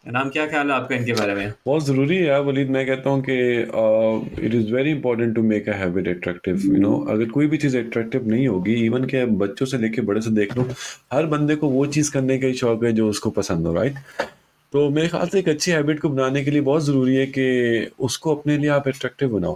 नाम 0.05 0.29
क्या 0.29 0.45
ख्याल 0.47 0.69
है 0.71 0.73
आपका 0.73 0.95
इनके 0.95 1.13
बारे 1.13 1.33
में? 1.35 1.51
बहुत 1.65 1.85
ज़रूरी 1.85 2.15
है 2.17 2.39
वलीद 2.43 2.69
मैं 2.69 2.85
कहता 2.85 3.09
हूँ 3.09 3.21
कि 3.29 4.45
it 4.45 4.53
is 4.53 4.73
very 4.73 4.91
important 4.91 5.35
to 5.35 5.41
make 5.43 5.69
a 5.69 5.73
habit 5.73 6.07
attractive 6.07 6.61
you 6.65 6.77
know 6.77 6.95
अगर 7.09 7.29
कोई 7.29 7.47
भी 7.47 7.57
चीज़ 7.57 7.77
अट्रैक्टिव 7.77 8.27
नहीं 8.27 8.47
होगी 8.47 8.73
इवन 8.85 9.05
के 9.05 9.25
बच्चों 9.37 9.65
से 9.65 9.77
लेके 9.77 10.01
बड़े 10.01 10.21
से 10.21 10.31
देख 10.31 10.57
लो 10.57 10.67
हर 11.13 11.25
बंदे 11.35 11.55
को 11.55 11.69
वो 11.69 11.85
चीज़ 11.87 12.11
करने 12.11 12.37
का 12.37 12.47
ही 12.47 12.53
शौक 12.53 12.85
है 12.85 12.91
जो 12.93 13.09
उसको 13.09 13.29
पसंद 13.29 13.67
हो 13.67 13.73
राइट 13.73 13.95
तो 14.73 14.89
मेरे 14.89 15.07
ख्याल 15.07 15.27
से 15.27 15.39
एक 15.39 15.49
अच्छी 15.49 15.71
हैबिट 15.71 15.99
को 15.99 16.09
बनाने 16.09 16.43
के 16.43 16.51
लिए 16.51 16.61
बहुत 16.61 16.83
ज़रूरी 16.83 17.15
है 17.15 17.25
कि 17.27 17.91
उसको 17.99 18.35
अपने 18.35 18.57
लिए 18.57 18.69
आप 18.69 18.87
अट्रैक्टिव 18.87 19.29
बनाओ। 19.29 19.53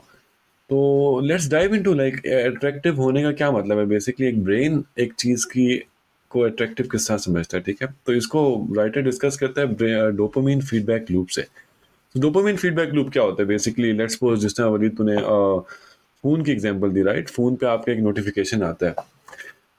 तो 0.70 1.20
let's 1.24 1.48
dive 1.52 1.76
into 1.76 1.94
like 1.94 2.16
attractive 2.28 3.02
होने 3.02 3.24
का 3.24 3.32
क्या 3.32 3.52
मतलब 3.52 3.80
है? 3.80 3.86
बेसिकली 3.86 4.28
एक 4.28 4.44
ब्रेन 4.44 4.84
एक 5.00 5.14
चीज़ 5.20 5.46
की 5.48 5.78
को 6.32 6.42
अट्रैक्टिव 6.42 6.88
किस 6.92 7.08
तरह 7.08 7.18
समझता 7.18 7.58
है, 7.58 7.64
ठीक 7.64 7.82
है? 7.82 7.88
तो 8.06 8.14
इसको 8.14 8.44
राइटर 8.78 9.02
डिस्कस 9.02 9.38
करता 9.38 9.62
है 9.62 10.12
डोपामीन 10.18 10.62
फीडबैक 10.62 11.12
लूप 11.12 11.28
से। 11.28 11.42
तो 11.42 12.20
डोपामीन 12.22 12.56
फीडबैक 12.58 12.94
लूप 12.94 13.10
क्या 13.14 13.24
होता 13.24 13.42
है? 13.44 13.48
बेसिकली 13.48 13.92
लेट्स 13.94 14.16
सपोज़ 14.16 14.40
जिस 14.42 14.58
तरह 14.58 14.68
वलीद 14.68 14.98
तूने 14.98 15.18
फ़ोन 16.24 16.44
की 16.44 16.52
एग्जांपल 16.52 16.90
दी 16.92 17.02
राइट 17.04 17.30
फ़ोन 17.30 17.56
पे 17.56 17.66
आपका 17.68 17.92
एक 17.94 18.00
नोटिफिकेशन 18.00 18.64
आता 18.64 18.88
है। 18.88 18.94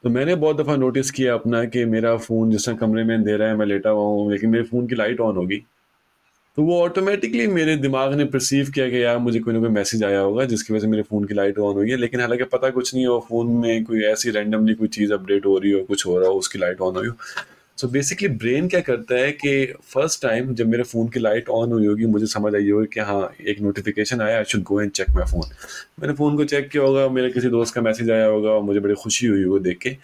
तो 0.07 0.11
मैंने 0.11 0.35
बहुत 0.35 0.57
दफ़ा 0.57 0.75
नोटिस 0.77 1.11
किया 1.11 1.35
अपना 1.35 1.64
कि 1.64 1.85
मेरा 1.85 2.16
फ़ोन 2.16 2.51
जिस 2.51 2.66
तरह 2.66 2.77
कमरे 2.77 3.05
में 3.05 3.23
दे 3.25 3.37
रहा 3.37 3.49
है, 3.49 3.57
मैं 3.57 3.66
लेटा 3.66 3.90
हुआ 3.90 4.05
हूँ, 4.05 4.31
लेकिन 4.33 4.51
मेरे 4.51 4.64
फ़ोन 4.64 4.87
की 4.87 4.95
लाइट 4.95 5.21
ऑन 5.21 5.37
होगी। 5.37 5.57
तो 6.57 6.62
वो 6.62 6.81
ऑटोमेटिकली 6.83 7.47
मेरे 7.47 7.77
दिमाग 7.77 8.14
ने 8.14 8.25
परसीव 8.25 8.71
किया 8.71 8.88
कि 8.90 9.03
यार 9.05 9.19
मुझे 9.19 9.40
कोई 9.40 9.55
ना 9.55 9.61
कोई 9.61 9.69
मैसेज 9.69 10.05
आया 10.05 10.21
होगा, 10.21 10.45
जिसकी 10.45 10.75
वजह 10.75 10.81
से 10.81 10.88
मेरे 10.88 11.03
फ़ोन 11.03 11.25
की 11.25 11.35
लाइट 11.35 11.59
ऑन 11.59 11.75
हुई 11.75 11.90
है 11.90 11.97
लेकिन 11.97 12.21
हालाँकि 12.21 12.45
पता 12.45 12.71
कुछ 12.71 12.95
नहीं 12.95 13.07
हो 13.07 13.19
फ़ोन 13.29 13.51
में 13.57 13.85
कोई 13.85 14.03
ऐसी 14.05 14.31
रैंडमली 14.31 14.75
कोई 14.75 14.88
चीज़ 14.88 15.12
अपडेट 15.12 15.47
हो 15.47 15.59
रही 15.59 15.71
हो, 15.71 15.83
कुछ 15.85 16.07
हो 16.07 16.19
रहा 16.19 16.29
हो, 16.29 16.35
उसकी 16.35 16.59
लाइट 16.59 16.81
ऑन 16.81 16.97
हुई 16.97 17.09
हो। 17.09 17.14
सो 17.78 17.88
बेसिकली 17.88 18.28
ब्रेन 18.28 18.68
क्या 18.68 18.80
करता 18.80 19.14
है 19.14 19.32
कि 19.32 19.50
फ़र्स्ट 19.84 20.22
टाइम 20.22 20.54
जब 20.54 20.66
मेरे 20.66 20.82
फ़ोन 20.82 21.08
की 21.08 21.20
लाइट 21.20 21.48
ऑन 21.48 21.72
हुई 21.72 21.86
होगी, 21.86 22.06
मुझे 22.06 22.26
समझ 22.26 22.54
आई 22.54 22.70
होगी 22.70 22.86
कि 22.92 23.00
हाँ 23.00 23.28
एक 23.48 23.60
नोटिफिकेशन 23.62 24.20
आया 24.20 24.36
I 24.38 24.44
should 24.44 24.62
go 24.62 24.80
and 24.80 24.90
check 24.90 25.10
my 25.10 25.24
phone 25.30 25.50
मैंने 26.00 26.14
फ़ोन 26.14 26.36
को 26.36 26.44
चेक 26.44 26.68
किया 26.70 26.82
होगा, 26.82 27.08
मेरे 27.08 27.30
किसी 27.30 27.48
दोस्त 27.48 27.74
का 27.74 27.80
मैसेज 27.80 28.10
आया 28.10 28.26
होगा 28.26 28.50
और 28.50 28.62
मुझे 28.62 28.80
बड़ी 28.80 28.94
खुशी 28.94 29.26
हुई 29.26 29.42
होगी 29.42 29.64
देख 29.64 29.78
के. 29.78 29.96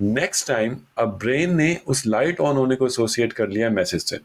नेक्स्ट 0.00 0.46
टाइम 0.48 0.76
अब 0.98 1.16
ब्रेन 1.18 1.54
ने 1.56 1.76
उस 1.86 2.06
लाइट 2.06 2.40
ऑन 2.40 2.56
होने 2.56 2.76
को 2.76 2.86
एसोसिएट 2.86 3.32
कर 3.32 3.48
लिया 3.48 3.70
मैसेज 3.70 4.02
से. 4.02 4.18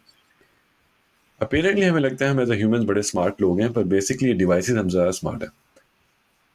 अपेरेंटली 1.41 1.85
हमें 1.85 2.01
लगता 2.01 2.25
है 2.25 2.31
हम 2.31 2.41
एज 2.41 2.51
ह्यूमन 2.51 2.85
बड़े 2.85 3.01
स्मार्ट 3.03 3.41
लोग 3.41 3.61
हैं, 3.61 3.71
पर 3.73 3.83
बेसिकली 3.85 4.33
डिवाइसेस 4.33 4.77
हम 4.77 4.89
ज़्यादा 4.89 5.11
स्मार्ट 5.11 5.43
है. 5.43 5.49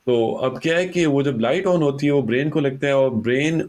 तो 0.07 0.33
अब 0.45 0.59
क्या 0.63 0.77
है 0.77 0.87
कि 0.89 1.07
वो 1.07 1.23
जब 1.23 1.41
लाइट 1.41 1.67
ऑन 1.67 1.83
होती 1.83 2.07
है, 2.07 2.13
वो 2.13 2.23
ब्रेन 2.23 2.51
को 2.51 2.61
लगता 2.61 2.87
है 2.87 2.97
और 2.97 3.11
ब्रेन 3.11 3.69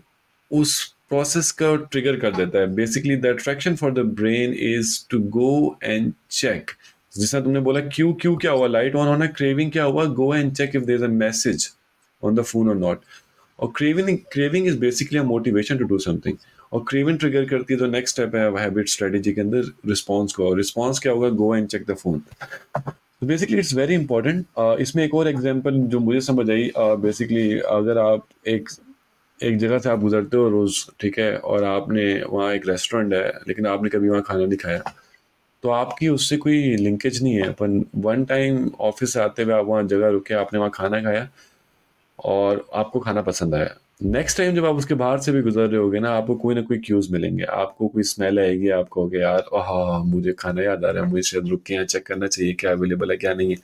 उस 0.51 0.95
प्रोसेस 1.09 1.51
का 1.61 1.75
ट्रिगर 1.91 2.15
कर 2.19 2.35
देता 2.35 2.59
है. 2.59 2.67
Basically 2.75 3.15
the 3.15 3.25
attraction 3.25 3.75
for 3.75 3.91
the 3.93 3.99
brain 4.19 4.53
is 4.73 4.97
to 5.11 5.19
go 5.37 5.77
and 5.83 6.11
check 6.31 6.71
जिसना 7.13 7.39
तुमने 7.41 7.59
बोला 7.59 7.79
क्यू 7.79 8.13
क्यू 8.21 8.35
क्या 8.35 8.51
हुआ? 8.51 8.67
लाइट 8.67 8.95
ऑन 8.95 9.07
होना 9.07 9.25
क्रेविंग 9.37 9.71
क्या 9.71 9.83
हुआ? 9.83 10.05
Go 10.05 10.33
and 10.35 10.53
check 10.55 10.75
if 10.75 10.83
there 10.85 11.03
a 11.03 11.07
message 11.07 11.69
on 12.23 12.35
the 12.35 12.41
phone 12.41 12.69
or 12.69 12.75
not 12.75 13.01
और 13.59 13.71
craving 13.75 14.17
craving 14.33 14.67
is 14.67 14.77
basically 14.79 15.19
a 15.19 15.23
motivation 15.23 15.77
to 15.77 15.85
do 15.85 15.97
something 15.99 16.37
और 16.73 16.83
craving 16.87 17.19
trigger 17.19 17.45
करती 17.45 17.73
है 17.73 17.79
तो 17.79 17.85
नेक्स्ट 17.87 18.15
स्टेप 18.15 18.35
है 18.35 18.49
हैबिट 18.59 18.89
स्ट्रेटेजी 18.89 19.33
के 19.33 19.41
अंदर 19.41 19.71
रिस्पॉन्स 19.89 20.33
को. 20.33 20.53
रिस्पॉन्स 20.53 20.99
क्या 20.99 21.13
होगा 21.13 21.29
go 21.41 21.55
and 21.55 21.67
check 21.67 21.85
the 21.89 21.95
phone 21.95 22.21
basically 23.23 23.57
it's 23.57 23.73
very 23.73 23.93
important 23.95 24.45
इसमें 24.81 25.03
एक 25.03 25.13
और 25.15 25.27
एग्ज़ाम्पल 25.27 25.77
जो 25.91 25.99
मुझे 25.99 26.21
समझ 26.21 26.49
आई 26.49 26.71
बेसिकली 26.77 27.59
uh, 27.59 27.65
अगर 27.65 27.97
आप 27.97 28.27
एक 28.47 28.69
एक 29.43 29.57
जगह 29.57 29.79
से 29.79 29.89
आप 29.89 29.99
गुजरते 29.99 30.37
हो 30.37 30.49
रोज़, 30.49 30.85
ठीक 30.99 31.19
है, 31.19 31.37
और 31.37 31.63
आपने 31.63 32.23
वहाँ 32.29 32.53
एक 32.53 32.67
रेस्टोरेंट 32.67 33.13
है, 33.13 33.27
लेकिन 33.47 33.67
आपने 33.67 33.89
कभी 33.89 34.09
वहाँ 34.09 34.21
खाना 34.21 34.45
नहीं 34.45 34.57
खाया। 34.57 34.93
तो 35.63 35.69
आपकी 35.69 36.07
उससे 36.07 36.37
कोई 36.37 36.75
लिंकेज 36.75 37.23
नहीं 37.23 37.33
है। 37.33 37.47
अपन 37.47 37.85
वन 37.95 38.25
टाइम 38.25 38.71
ऑफ़िस 38.79 39.13
से 39.13 39.19
आते 39.19 39.43
हुए 39.43 39.53
आप 39.53 39.65
वहाँ 39.65 39.83
जगह 39.83 40.09
रुके, 40.09 40.33
आपने 40.33 40.59
वहाँ 40.59 40.71
खाना 40.73 41.01
खाया 41.01 41.27
और 42.19 42.67
आपको 42.73 42.99
खाना 42.99 43.21
पसंद 43.21 43.55
आया। 43.55 43.75
नेक्स्ट 44.03 44.37
टाइम 44.37 44.55
जब 44.55 44.65
आप 44.65 44.75
उसके 44.75 44.93
बाहर 44.93 45.19
से 45.19 45.31
भी 45.31 45.41
गुजर 45.41 45.67
रहे 45.67 45.79
होगे 45.81 45.99
ना, 45.99 46.09
आपको 46.11 46.35
कोई 46.35 46.55
ना 46.55 46.61
कोई 46.61 46.77
क्यूज 46.77 47.11
मिलेंगे। 47.11 47.43
आपको 47.43 47.87
कोई 47.87 48.03
स्मेल 48.03 48.39
आएगी 48.39 48.69
आपको 48.69 49.05
हो 49.07 49.11
यार 49.15 49.43
हाँ 49.55 50.03
मुझे 50.03 50.33
खाना 50.33 50.61
याद 50.61 50.85
आ 50.85 50.89
रहा 50.89 51.03
है, 51.03 51.09
मुझे 51.09 51.21
शायद 51.21 51.47
रुक 51.47 51.63
के 51.63 51.73
यहाँ 51.73 51.85
चेक 51.85 52.05
करना 52.07 52.27
चाहिए, 52.27 52.53
क्या 52.53 52.71
अवेलेबल 52.71 53.11
है, 53.11 53.17
क्या 53.17 53.33
नहीं 53.33 53.49
है? 53.49 53.57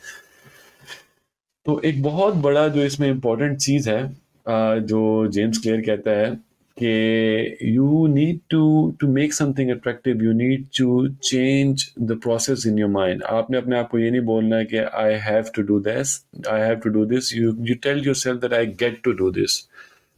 तो 1.65 1.79
एक 1.79 2.01
बहुत 2.03 2.33
बड़ा 2.33 2.67
जो 2.67 2.83
इसमें 2.83 3.09
इम्पोर्टेंट 3.09 3.57
चीज़ 3.57 3.89
है 3.89 4.22
जो 4.47 5.27
जेम्स 5.27 5.58
क्लियर 5.58 5.82
कहता 5.82 6.12
है 6.12 6.32
कि 6.77 7.58
you 7.63 8.06
need 8.08 8.39
to 8.49 8.62
to 8.99 9.08
make 9.08 9.34
something 9.34 9.69
attractive 9.71 10.23
you 10.23 10.32
need 10.34 10.65
to 10.77 11.08
change 11.23 11.86
the 12.01 12.17
process 12.23 12.65
in 12.67 12.79
your 12.79 12.89
mind 12.89 13.23
आपने 13.23 13.58
अपने 13.58 13.77
आप 13.77 13.89
को 13.89 13.99
ये 13.99 14.12
नहीं 14.12 14.21
बोलना 14.21 14.58
है 14.58 14.65
कि 14.65 14.77
I 14.77 15.13
have 15.23 15.51
to 15.56 15.62
do 15.62 15.79
this 15.79 16.15
I 16.49 16.62
have 16.62 16.75
to 16.75 16.89
do 16.89 17.06
this 17.06 17.36
you 17.36 17.56
you 17.62 17.75
tell 17.84 18.06
yourself 18.15 18.41
that 18.41 18.53
I 18.53 18.65
get 18.79 18.99
to 19.03 19.12
do 19.13 19.29
this 19.32 19.60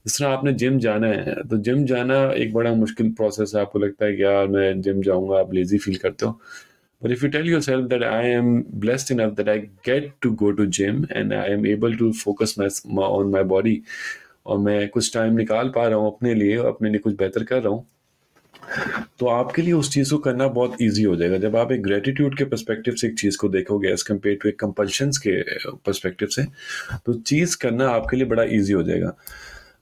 जिस 0.05 0.17
तरह 0.19 0.29
आपने 0.29 0.53
जिम 0.53 0.77
जाना 0.79 1.07
है 1.07 1.33
तो 1.49 1.57
जिम 1.57 1.85
जाना 1.85 2.15
एक 2.33 2.53
बड़ा 2.53 2.73
मुश्किल 2.75 3.09
प्रोसेस 3.11 3.51
है। 3.55 3.61
आपको 3.61 3.79
लगता 3.79 4.05
है 4.05 4.15
कि 4.15 4.23
यार 4.23 4.47
मैं 4.47 4.81
जिम 4.81 5.01
जाऊँगा, 5.01 5.39
आप 5.39 5.53
लेजी 5.53 5.77
फील 5.77 5.95
करते 5.97 6.25
हो। 6.25 6.39
But 7.01 7.11
if 7.11 7.23
you 7.23 7.29
tell 7.29 7.45
yourself 7.45 7.89
that 7.89 8.03
I 8.03 8.21
am 8.35 8.51
blessed 8.83 9.11
enough 9.11 9.35
that 9.35 9.49
I 9.49 9.57
get 9.83 10.05
to 10.21 10.31
go 10.43 10.51
to 10.59 10.65
gym 10.77 11.01
and 11.11 11.33
I 11.33 11.47
am 11.55 11.65
able 11.65 11.97
to 11.97 12.13
focus 12.13 12.57
my, 12.57 12.69
my 12.85 13.09
on 13.17 13.31
my 13.31 13.43
body 13.43 13.81
और 14.45 14.57
मैं 14.59 14.87
कुछ 14.89 15.13
time 15.13 15.33
निकाल 15.37 15.69
पा 15.75 15.87
रहा 15.87 15.97
हूँ 15.99 16.07
अपने 16.15 16.33
लिए 16.33 16.57
अपने 16.67 16.89
लिए 16.89 16.99
कुछ 16.99 17.15
बेहतर 17.17 17.43
कर 17.43 17.61
रहा 17.61 17.73
हूँ 17.73 17.85
तो 19.19 19.27
आपके 19.27 19.61
लिए 19.61 19.73
उस 19.73 19.91
चीज़ 19.93 20.11
को 20.11 20.17
करना 20.17 20.47
बहुत 20.47 20.81
इजी 20.81 21.03
हो 21.03 21.15
जाएगा। 21.15 21.37
जब 21.37 21.55
आप 21.55 21.71
एक 21.71 21.81
ग्रेटिट्यूड 21.83 22.37
के 22.37 22.45
परस्पेक्टिव 22.45 22.95
से 22.95 23.07
एक 23.07 23.17
चीज़ 23.19 23.37
को 23.37 23.49
देखोगे 23.49 23.89
एज 23.89 24.01
कंपेयर 24.03 24.37
टू 24.43 24.49
एक 24.49 24.59
कंपल्शन 24.59 25.11
के 25.25 25.41
परस्पेक्टिव 25.75 26.27
से 26.35 26.43
तो 27.05 27.13
चीज़ 27.13 27.57
करना 27.61 27.89
आपके 27.89 28.17
लिए 28.17 28.25
बड़ा 28.25 28.43
इजी 28.43 28.73
हो 28.73 28.83
जाएगा। 28.83 29.15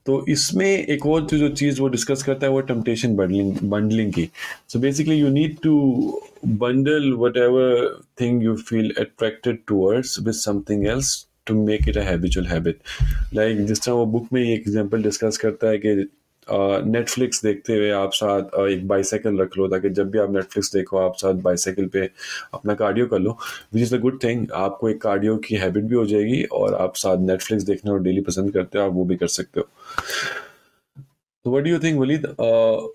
तो 0.06 0.26
इसमें 0.30 0.66
एक 0.68 1.06
और 1.06 1.26
जो 1.28 1.50
चीज़ 1.50 1.80
वो 1.82 1.88
डिस्कस 1.88 2.24
करता 2.24 2.46
है, 2.46 2.52
वो 2.52 2.62
टेम्पटेशन 2.62 3.16
बंडलिंग 3.16 3.58
बंडलिंग 3.72 4.12
की। 4.14 4.30
So 4.70 4.80
basically 4.80 5.16
you 5.16 5.30
need 5.30 5.58
to 5.64 5.76
bundle 6.64 7.12
whatever 7.38 7.88
thing 8.22 8.44
you 8.44 8.56
feel 8.70 8.94
attracted 9.00 9.60
towards 9.68 10.20
with 10.20 10.34
something 10.34 10.86
else 10.88 11.16
to 11.48 11.64
make 11.66 11.88
it 11.90 11.98
a 11.98 12.02
habitual 12.02 12.48
habit 12.48 12.80
like 13.34 13.66
जिस 13.66 13.82
तरह 13.82 13.94
वो 13.94 14.06
बुक 14.06 14.28
में 14.34 14.42
एक 14.42 14.68
एग्जांपल 14.68 15.04
डिस्कस 15.04 15.38
करता 15.38 15.70
है 15.70 15.78
कि 15.78 16.06
नेटफ्लिक्स 16.50 17.44
देखते 17.44 17.76
हुए 17.76 17.90
आप 17.92 18.14
साथ 18.14 18.60
एक 18.62 18.88
बाईसाइकिल 18.88 19.40
रख 19.40 19.58
लो, 19.58 19.68
ताकि 19.68 19.90
जब 19.92 20.10
भी 20.12 20.20
आप 20.20 20.32
नेटफ्लिक्स 20.32 20.74
देखो, 20.74 20.98
आप 20.98 21.16
साथ 21.18 21.34
बाईसाइकिल 21.44 21.88
पे 21.88 22.10
अपना 22.54 22.74
कार्डियो 22.76 23.08
कर 23.08 23.20
लो 23.20 23.38
which 23.74 23.84
is 23.84 23.96
a 23.96 24.00
good 24.00 24.24
thing 24.24 24.48
आपको 24.56 24.90
एक 24.90 25.02
कार्डियो 25.02 25.36
की 25.40 25.56
हैबिट 25.56 25.84
भी 25.84 25.96
हो 25.96 26.06
जाएगी 26.06 26.44
और 26.54 26.76
आप 26.76 26.96
साथ 26.98 27.26
नेटफ्लिक्स 27.28 27.64
देखना 27.64 27.92
और 27.92 28.02
डेली 28.04 28.22
पसंद 28.22 28.54
करते 28.54 28.80
हो, 28.80 28.86
आप 28.86 28.94
वो 28.94 29.06
भी 29.06 29.16
कर 29.16 29.28
सकते 29.30 29.60
हो। 29.60 29.68
तो 31.46 31.52
वट 31.52 31.68
यू 31.68 31.80
थिंक 31.80 32.00
वलीद 32.00 32.26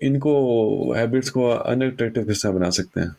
इनको 0.03 0.93
हैबिट्स 0.93 1.29
को 1.29 1.49
अनअट्रैक्टिव 1.49 2.23
तरह 2.25 2.51
बना 2.51 2.69
सकते 2.71 2.99
हैं? 2.99 3.15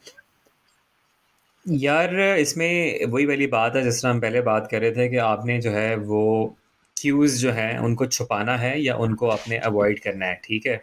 यार, 1.66 2.14
इसमें 2.38 3.07
वही 3.07 3.27
वाली 3.27 3.47
बात 3.49 3.77
है, 3.77 3.83
जिस 3.83 4.03
तरह 4.03 4.11
हम 4.11 4.21
पहले 4.21 4.40
बात 4.43 4.69
कर 4.71 4.81
रहे 4.81 4.93
थे 4.93 5.09
कि 5.09 5.16
आपने 5.25 5.61
जो 5.61 5.71
है 5.71 5.95
वो 5.97 6.57
क्यूज़ 7.01 7.41
जो 7.41 7.53
हैं, 7.53 7.79
उनको 7.79 8.07
छुपाना 8.07 8.57
है 8.57 8.81
या 8.83 8.95
उनको 8.99 9.27
अपने 9.29 9.59
अवॉइड 9.59 10.01
करना 10.01 10.27
है, 10.27 10.41
ठीक 10.45 10.67
है? 10.67 10.81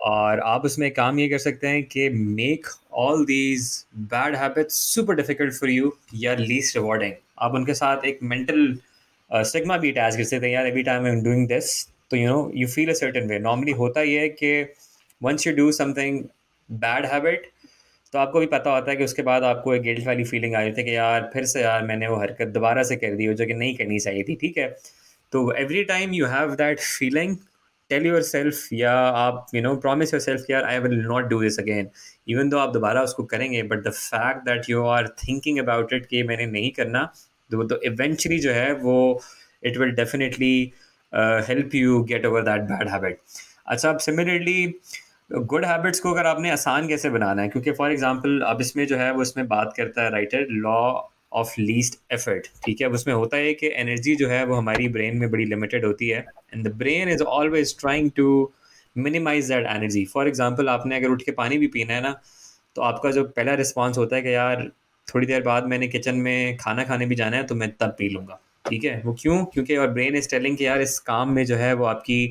और 0.00 0.40
आप 0.40 0.64
उसमें 0.64 0.90
काम 0.94 1.18
ये 1.18 1.28
कर 1.28 1.38
सकते 1.38 1.68
हैं 1.68 1.82
कि 1.84 2.08
make 2.10 2.66
all 2.94 3.24
these 3.26 3.68
bad 3.96 4.36
habits 4.36 4.80
super 4.94 5.14
difficult 5.16 5.54
for 5.54 5.70
you 5.70 5.92
या 6.14 6.34
लीस्ट 6.36 6.76
रिवॉर्डिंग 6.76 7.12
आप 7.38 7.54
उनके 7.54 7.74
साथ 7.74 8.04
एक 8.06 8.18
मेंटल 8.22 8.76
स्टिग्मा 9.30 9.76
भी 9.78 9.90
अटैच 9.90 10.16
कर 10.16 10.24
सकते 10.24 10.46
हैं, 10.46 10.52
यार 10.54 10.66
every 10.66 10.82
time 10.82 11.04
I 11.04 11.12
am 11.12 11.22
doing 11.22 11.46
this 11.48 11.86
तो 12.10 12.16
you 12.16 12.28
know 12.28 12.50
you 12.54 12.68
feel 12.68 12.90
a 12.90 12.94
certain 12.94 13.28
way 13.28 13.38
normally 13.38 13.72
होता 13.72 14.02
ये 14.02 14.20
है 14.20 14.28
कि 14.28 14.52
once 15.22 15.46
you 15.46 15.54
do 15.56 15.70
something 15.72 16.22
bad 16.70 17.06
habit 17.06 17.50
तो 18.12 18.18
आपको 18.18 18.40
भी 18.40 18.46
पता 18.46 18.70
होता 18.70 18.90
है 18.90 18.96
कि 18.96 19.04
उसके 19.04 19.22
बाद 19.22 19.44
आपको 19.44 19.74
एक 19.74 19.82
गिल्ट 19.82 20.06
वाली 20.06 20.24
फीलिंग 20.24 20.54
आ 20.54 20.60
रही 20.60 20.72
थी 20.72 20.84
कि, 20.84 20.96
यार, 20.96 21.30
फिर 21.32 21.44
से 21.44 21.62
यार, 21.62 21.82
मैंने 21.82 22.08
वो 22.08 22.16
हरकत 22.16 22.48
दोबारा 22.48 22.82
से 22.82 22.96
कर 22.96 23.14
दी 23.16 23.24
हो 23.24 23.32
जो 23.34 23.46
कि 23.46 23.54
नहीं 23.54 23.74
करनी 23.76 23.98
चाहिए 23.98 24.22
थी, 24.22 24.34
ठीक 24.34 24.58
है? 24.58 24.68
तो 25.34 25.52
every 25.52 25.84
time 25.84 26.12
you 26.14 26.26
have 26.26 26.54
that 26.54 26.80
feeling 26.80 27.36
tell 27.90 28.06
yourself 28.22 28.72
या 28.72 28.92
आप 29.22 29.46
you 29.54 29.62
know 29.62 29.74
promise 29.76 30.14
your 30.14 30.20
self 30.20 30.44
यार 30.50 30.64
I 30.64 30.78
will 30.78 30.98
not 31.00 31.24
do 31.24 31.40
this 31.42 31.58
again 31.58 31.88
even 32.28 32.48
though 32.48 32.58
आप 32.58 32.72
दोबारा 32.72 33.02
उसको 33.02 33.24
करेंगे 33.24 33.62
but 33.62 33.82
the 33.84 33.90
fact 33.90 34.44
that 34.44 34.70
you 34.70 34.84
are 34.86 35.08
thinking 35.08 35.58
about 35.58 35.92
it 35.92 36.06
कि 36.06 36.22
मैंने 36.22 36.46
नहीं 36.46 36.70
करना 36.70 37.04
तो 37.50 37.64
तो 37.64 37.80
इवेंचुअली 37.82 38.38
जो 38.38 38.52
है, 38.52 38.72
वो 38.74 39.20
it 39.64 39.76
will 39.78 39.90
definitely 39.90 40.54
help 41.48 41.74
you 41.74 42.02
get 42.04 42.26
over 42.26 42.42
that 42.42 42.60
bad 42.70 42.88
habit 42.88 43.18
अच्छा 43.68 43.90
अब 43.90 43.98
सिमिलरली 43.98 44.74
गुड 45.32 45.64
हैबिट्स 45.64 46.00
को 46.00 46.12
अगर 46.12 46.26
आपने 46.26 46.50
आसान 46.50 46.88
कैसे 46.88 47.10
बनाना 47.10 47.42
है? 47.42 47.48
क्योंकि 47.48 47.72
फॉर 47.72 47.92
एग्जांपल 47.92 48.40
अब 48.46 48.60
इसमें 48.60 48.86
जो 48.86 48.96
है, 48.96 49.10
वो 49.12 49.22
इसमें 49.22 49.46
बात 49.48 49.74
करता 49.76 50.02
है 50.02 50.10
writer 50.10 50.46
law 50.50 50.80
of 51.34 51.54
least 51.60 51.98
effort 52.12 52.46
ठीक 52.64 52.80
है? 52.80 52.86
अब 52.86 52.94
उसमें 52.94 53.14
होता 53.14 53.36
है 53.36 53.54
कि 53.54 53.70
एनर्जी 53.76 54.14
जो 54.16 54.28
है 54.28 54.44
वो 54.46 54.54
हमारी 54.54 54.88
ब्रेन 54.88 55.16
में 55.16 55.30
बड़ी 55.30 55.44
लिमिटेड 55.46 55.84
होती 55.84 56.08
है 56.08 56.24
and 56.54 56.66
the 56.68 56.72
brain 56.76 57.08
is 57.08 57.22
always 57.22 57.76
trying 57.80 58.10
to 58.16 58.52
minimize 58.96 59.48
that 59.48 59.66
energy 59.68 60.04
for 60.04 60.28
example 60.28 60.68
आपने 60.68 60.96
अगर 60.96 61.10
उठ 61.10 61.22
के 61.22 61.32
पानी 61.34 61.58
भी 61.58 61.66
पीना 61.68 61.94
है 61.94 62.02
ना 62.02 62.14
तो 62.76 62.82
आपका 62.82 63.10
जो 63.10 63.24
पहला 63.26 63.54
रिस्पॉन्स 63.54 63.98
होता 63.98 64.16
है 64.16 64.22
कि 64.22 64.34
यार, 64.34 64.70
थोड़ी 65.08 65.26
देर 65.26 65.42
बाद 65.42 65.66
मैंने 65.68 65.88
किचन 65.88 66.14
में 66.18 66.56
खाना 66.56 66.84
खाने 66.84 67.06
भी 67.06 67.14
जाना 67.14 67.36
है 67.36 67.44
तो 67.46 67.54
मैं 67.54 67.70
तब 67.80 67.94
पी 67.98 68.08
लूँगा। 68.08 68.40
ठीक 68.68 68.84
है? 68.84 69.00
वो 69.04 69.12
क्यों? 69.20 69.44
क्योंकि 69.44 69.76
और 69.76 69.90
ब्रेन 69.90 70.16
इज़ 70.16 70.28
टेलिंग 70.30 70.56
कि 70.56 70.66
यार, 70.66 70.80
इस 70.82 70.98
काम 71.00 71.32
में 71.32 71.44
जो 71.46 71.56
है 71.56 71.72
वो 71.74 71.84
आपकी 71.86 72.22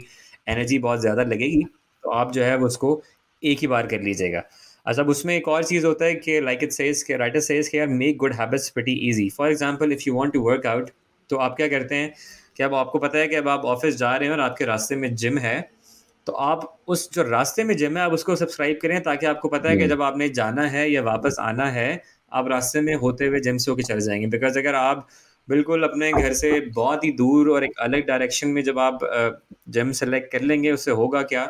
एनर्जी 0.48 0.80
बहुत 0.80 1.02
ज़्यादा 1.02 1.24
लगेगी 1.24 1.64
तो 2.04 2.10
आप 2.12 2.32
जो 2.32 2.44
है 2.44 2.56
वो 2.58 2.66
उसको 2.66 3.02
एक 3.44 3.60
ही 3.60 3.68
बार 3.68 3.88
कर 3.88 4.02
लीजिएगा। 4.02 4.44
अच्छा 4.86 5.04
उसमें 5.04 5.36
एक 5.36 5.48
और 5.48 5.64
चीज़ 5.64 5.86
होता 5.86 6.06
है 6.06 6.16
कि 6.16 6.40
लाइक 6.42 6.64
इट 6.64 6.72
सेज 6.72 7.02
के 7.04 7.18
राइटर 7.18 7.40
सेज 7.40 7.68
के 7.68 7.78
यार 7.78 7.88
make 7.90 8.18
good 8.18 8.34
habits 8.34 8.70
pretty 8.70 8.94
easy 9.10 9.30
for 9.30 9.50
example 9.50 9.92
if 9.92 10.02
you 10.08 10.14
want 10.14 10.34
to 10.34 10.40
work 10.42 10.66
out 10.68 10.90
तो 11.30 11.38
आप 11.38 11.56
क्या 11.56 11.68
करते 11.68 11.96
हैं 11.96 12.14
कि 12.58 12.64
अब 12.64 12.74
आपको 12.76 13.00
पता 13.00 13.18
है 13.18 13.28
कि 13.28 13.36
अब 13.36 13.48
आप 13.50 13.66
ऑफ़िस 13.66 13.96
जा 13.98 14.16
रहे 14.16 14.30
हैं 14.30 14.36
और 14.36 14.42
आपके 14.42 14.66
रास्ते 14.66 14.96
में 14.96 15.14
जिम 15.16 15.38
है 15.38 15.60
तो 16.28 16.34
आप 16.34 16.78
उस 16.88 17.10
जो 17.14 17.24
रास्ते 17.24 17.64
में 17.64 17.76
जिम 17.78 17.98
है 17.98 18.04
आप 18.04 18.14
उसको 18.14 18.36
सब्सक्राइब 18.36 18.80
करें 18.82 19.02
ताकि 19.04 19.26
आपको 19.26 19.48
पता 19.50 19.70
है 19.70 19.78
कि। 19.78 19.88
जब 19.88 20.02
आपने 20.02 20.30
जाना 20.32 20.68
है 20.68 20.90
या 20.92 21.02
वापस 21.02 21.36
आना 21.42 21.66
है 21.72 21.90
आप 22.32 22.48
रास्ते 22.50 22.82
में 22.82 22.94
होते 22.96 23.26
हुए 23.28 23.40
जिम 23.40 23.58
से 23.58 23.72
होकर 23.72 23.84
चले 23.84 24.02
जाएँगे। 24.02 24.28
बिकॉज़ 24.28 24.60
अगर 24.60 24.76
आप 24.76 25.08
बिल्कुल 25.48 25.84
अपने 25.84 26.12
घर 26.14 26.34
से 26.34 26.60
बहुत 26.76 27.04
ही 27.06 27.12
दूर 27.14 27.50
और 27.50 27.64
एक 27.64 27.80
अलग 27.82 28.06
डायरेक्शन 28.08 28.48
में 28.50 28.62
जब 28.64 28.80
आप 28.80 29.00
जिम 29.70 29.92
सेलेक्ट 29.94 30.32
कर 30.32 30.42
लेंगे 30.42 30.72
उससे 30.72 30.92
होगा 30.94 31.22
क्या? 31.24 31.46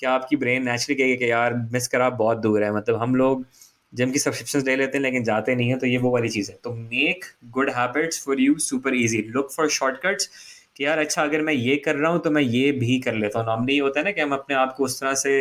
कि 0.00 0.06
आपकी 0.06 0.36
ब्रेन 0.36 0.64
नेचुरली 0.64 0.94
कहेगी 0.96 1.16
कि 1.16 1.30
यार 1.30 1.54
मिस 1.72 1.88
करा, 1.88 2.08
बहुत 2.10 2.38
दूर 2.38 2.62
है। 2.64 2.72
मतलब 2.74 2.96
हम 2.96 3.14
लोग 3.14 3.44
जिम 3.92 4.10
की 4.10 4.18
सब्सक्रिप्शन 4.18 4.62
ले 4.66 4.76
लेते 4.76 4.98
हैं, 4.98 5.02
लेकिन 5.02 5.24
जाते 5.24 5.54
नहीं 5.54 5.68
है 5.68 5.78
तो 5.78 5.86
ये 5.86 5.98
वो 5.98 6.10
वाली 6.12 6.28
चीज़ 6.28 6.50
है। 6.50 6.58
तो 6.64 6.72
make 6.74 7.24
good 7.50 7.70
habits 7.70 8.24
for 8.24 8.40
you 8.40 8.58
super 8.60 8.94
easy 8.96 9.22
look 9.28 9.52
for 9.52 9.68
shortcuts 9.70 10.28
कि 10.76 10.84
यार 10.84 10.98
अच्छा 10.98 11.22
अगर 11.22 11.42
मैं 11.42 11.52
ये 11.52 11.76
कर 11.76 11.96
रहा 11.96 12.10
हूँ 12.12 12.20
तो 12.20 12.30
मैं 12.30 12.42
ये 12.42 12.70
भी 12.72 12.98
कर 13.00 13.14
लेता 13.14 13.38
हूँ। 13.38 13.46
नॉर्मली 13.46 13.78
होता 13.78 14.00
है 14.00 14.04
ना 14.04 14.10
कि 14.10 14.20
हम 14.20 14.32
अपने 14.32 14.56
आप 14.56 14.74
को 14.76 14.84
उस 14.84 15.00
तरह 15.00 15.14
से 15.14 15.40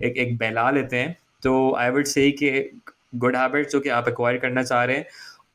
एक 0.00 0.16
एक 0.18 0.36
बहला 0.38 0.70
लेते 0.70 0.96
हैं। 0.96 1.16
तो 1.42 1.74
आई 1.76 1.90
वुड 1.90 2.04
से 2.06 2.30
कि 2.32 2.50
गुड 3.14 3.36
हैबिट्स 3.36 3.72
जो 3.72 3.80
कि 3.80 3.88
आप 3.88 4.08
एक्वायर 4.08 4.36
करना 4.38 4.62
चाह 4.62 4.84
रहे 4.84 4.96
हैं, 4.96 5.06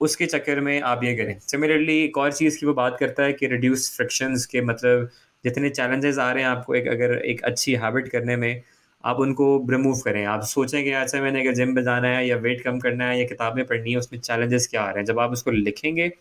उसके 0.01 0.25
चक्कर 0.25 0.59
में 0.59 0.79
आप 0.83 1.03
ये 1.03 1.15
करें। 1.15 1.37
सिमिलरली 1.39 1.97
एक 2.03 2.17
और 2.17 2.31
चीज़ 2.33 2.59
की 2.59 2.65
वो 2.65 2.73
बात 2.73 2.97
करता 2.99 3.23
है 3.23 3.33
कि 3.33 3.47
रिड्यूस 3.47 3.95
फ्रिक्शंस 3.97 4.45
के 4.45 4.61
मतलब 4.61 5.09
जितने 5.45 5.69
चैलेंजेस 5.71 6.17
आ 6.19 6.31
रहे 6.31 6.43
हैं 6.43 6.49
आपको 6.49 6.75
एक, 6.75 6.87
अगर 6.87 7.17
एक 7.25 7.43
अच्छी 7.45 7.75
हैबिट 7.75 8.07
करने 8.09 8.35
में, 8.35 8.61
आप 9.03 9.19
उनको 9.19 9.45
रिमूव 9.69 9.99
करें। 10.01 10.23
आप 10.27 10.41
सोचें 10.45 10.83
कि 10.83 10.91
अच्छा 10.93 11.21
मैंने 11.21 11.41
अगर 11.41 11.53
जिम 11.55 11.75
में 11.75 11.83
जाना 11.83 12.07
है 12.09 12.27
या 12.27 12.35
वेट 12.37 12.61
कम 12.61 12.79
करना 12.79 13.09
है 13.09 13.19
या 13.19 13.25
किताबें 13.27 13.65
पढ़नी 13.65 13.91
है, 13.91 13.97
उसमें 13.97 14.19
चैलेंजेस 14.19 14.67
क्या 14.67 14.81
आ 14.81 14.85
रहे 14.85 14.97
हैं? 14.97 15.05
जब 15.05 15.19
आप 15.19 15.31
उसको 15.31 15.51
लिखेंगे 15.51 16.11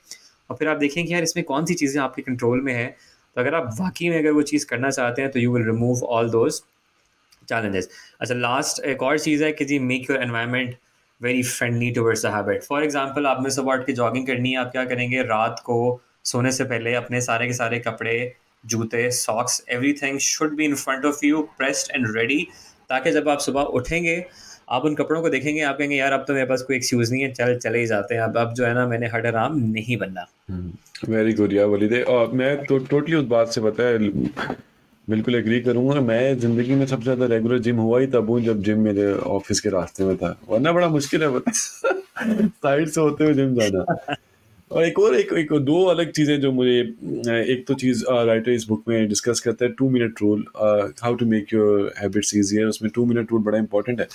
और 0.50 0.56
फिर 0.56 0.68
आप 0.68 0.76
देखेंगे 0.78 1.12
यार, 1.12 1.22
इसमें 1.22 1.44
कौन 1.44 1.64
सी 1.64 1.74
चीज़ें 1.74 2.00
आपके 2.02 2.22
कंट्रोल 2.22 2.60
में 2.60 2.72
है 2.74 2.87
तो 3.37 3.40
अगर 3.40 3.54
आप 3.54 3.70
वाकई 3.80 4.08
में 4.08 4.18
अगर 4.18 4.30
वो 4.32 4.42
चीज़ 4.44 4.66
करना 4.66 4.90
चाहते 4.90 5.22
हैं 5.22 5.30
तो 5.30 5.40
you 5.40 5.52
will 5.52 5.64
remove 5.66 6.02
all 6.06 6.30
those 6.30 6.60
challenges 7.48 7.88
अच्छा 8.20 8.34
लास्ट 8.34 8.84
एक 8.87 9.02
और 9.02 9.18
चीज़ 9.18 9.44
है 9.44 9.52
कि 9.52 9.64
जी 9.64 9.78
make 9.80 10.10
your 10.10 10.22
environment 10.22 10.76
very 11.20 11.42
friendly 11.44 11.90
towards 11.90 12.24
the 12.26 12.30
habit 12.34 12.62
for 12.62 12.84
example 12.84 13.26
आप 13.26 13.42
में 13.42 13.50
सब 13.50 13.68
उठ 13.68 13.87
के 13.87 13.92
जॉगिंग 13.92 14.26
करनी 14.26 14.50
है, 14.50 14.58
आप 14.58 14.70
क्या 14.72 14.84
करेंगे? 14.84 15.22
रात 15.24 15.60
को 15.64 16.00
सोने 16.24 16.52
से 16.52 16.64
पहले 16.64 16.94
अपने 16.94 17.20
सारे 17.20 17.46
के 17.46 17.52
सारे 17.52 17.78
कपड़े 17.80 18.16
जूते 18.66 19.11
socks 19.11 19.62
everything 19.70 20.18
should 20.18 20.57
be 20.57 20.64
in 20.64 20.74
front 20.74 21.05
of 21.05 21.24
you 21.27 21.42
pressed 21.59 21.90
and 21.96 22.07
ready 22.16 22.46
ताकि 22.90 23.11
जब 23.11 23.29
आप 23.29 23.38
सुबह 23.40 23.61
उठेंगे, 23.61 24.24
आप 24.68 24.85
उन 24.85 24.94
कपड़ों 24.94 25.20
को 25.22 25.29
देखेंगे, 25.31 25.61
आप 25.61 25.79
कहेंगे, 25.79 25.96
यार, 25.96 26.12
अब 26.12 26.24
तो 26.29 26.35
मेरे 26.35 26.46
पास 26.46 26.62
कोई 26.62 26.77
एक्सक्यूज 26.77 27.11
नहीं 27.12 27.22
है, 27.22 27.33
चल, 27.33 27.57
चले 27.59 27.79
ही 27.79 27.87
जाते 27.87 28.14
हैं, 28.14 28.22
अब 28.22 28.37
अब 28.38 28.53
जो 28.55 28.64
है 28.66 28.74
ना, 28.74 28.87
मैंने 28.87 29.07
हड 29.07 29.27
आराम 29.27 29.59
नहीं 29.59 29.96
बनना. 29.96 30.27
वेरी 31.09 31.33
गुड 31.33 31.53
या 31.53 31.66
वलीदे 31.66 32.03
और 32.03 32.33
मैं 32.33 32.57
तो 32.64 32.79
टोटली 32.87 33.16
उस 33.16 33.24
बात 33.24 33.48
से, 33.48 33.61
पता 33.61 33.83
है, 33.83 33.98
बिल्कुल 35.09 35.35
एग्री 35.35 35.61
करूँगा। 35.61 36.00
मैं 36.00 36.38
ज़िंदगी 36.38 36.74
में 36.74 36.87
सबसे 36.87 37.05
ज़्यादा 37.05 37.27
रेगुलर 37.27 37.59
जिम 37.59 37.77
हुआ 37.77 38.00
ही 38.00 38.07
तब 38.07 38.31
हूँ 38.31 38.40
जब 38.40 38.62
जिम 38.62 38.79
मेरे 38.81 39.12
ऑफ़िस 39.12 39.61
के 39.61 39.68
रास्ते 39.68 40.05
में 40.05 40.16
था। 40.16 40.37
वरना 40.48 40.72
बड़ा 40.72 40.88
मुश्किल 40.88 41.22
है 41.22 41.40
साइड 41.40 42.88
से 42.94 43.00
होते 43.00 43.24
हुए 43.24 43.35
जिम 43.35 43.55
जाना। 43.55 44.14
और 44.70 44.85
एक 44.85 44.98
और 44.98 45.14
एक, 45.14 45.33
एक 45.33 45.53
दो 45.55 45.83
अलग 45.85 46.11
चीज़ें 46.12 46.40
जो 46.40 46.50
मुझे 46.53 46.79
एक 47.53 47.64
तो 47.68 47.74
चीज़ 47.74 48.05
राइटर 48.09 48.50
इस 48.50 48.66
बुक 48.68 48.85
में 48.88 49.09
डिस्कस 49.09 49.40
करता 49.40 49.64
है 49.64 49.72
two 49.72 49.88
minute 49.90 50.20
rule 50.22 50.44
how 51.03 51.14
to 51.14 51.27
make 51.27 51.53
your 51.55 51.92
habits 51.98 52.35
easier 52.37 52.66
उसमें 52.66 52.90
टू 52.94 53.05
मिनट 53.05 53.33
रूल 53.33 53.42
बड़ा 53.42 53.59
इंपॉर्टेंट 53.59 54.00
है 54.00 54.07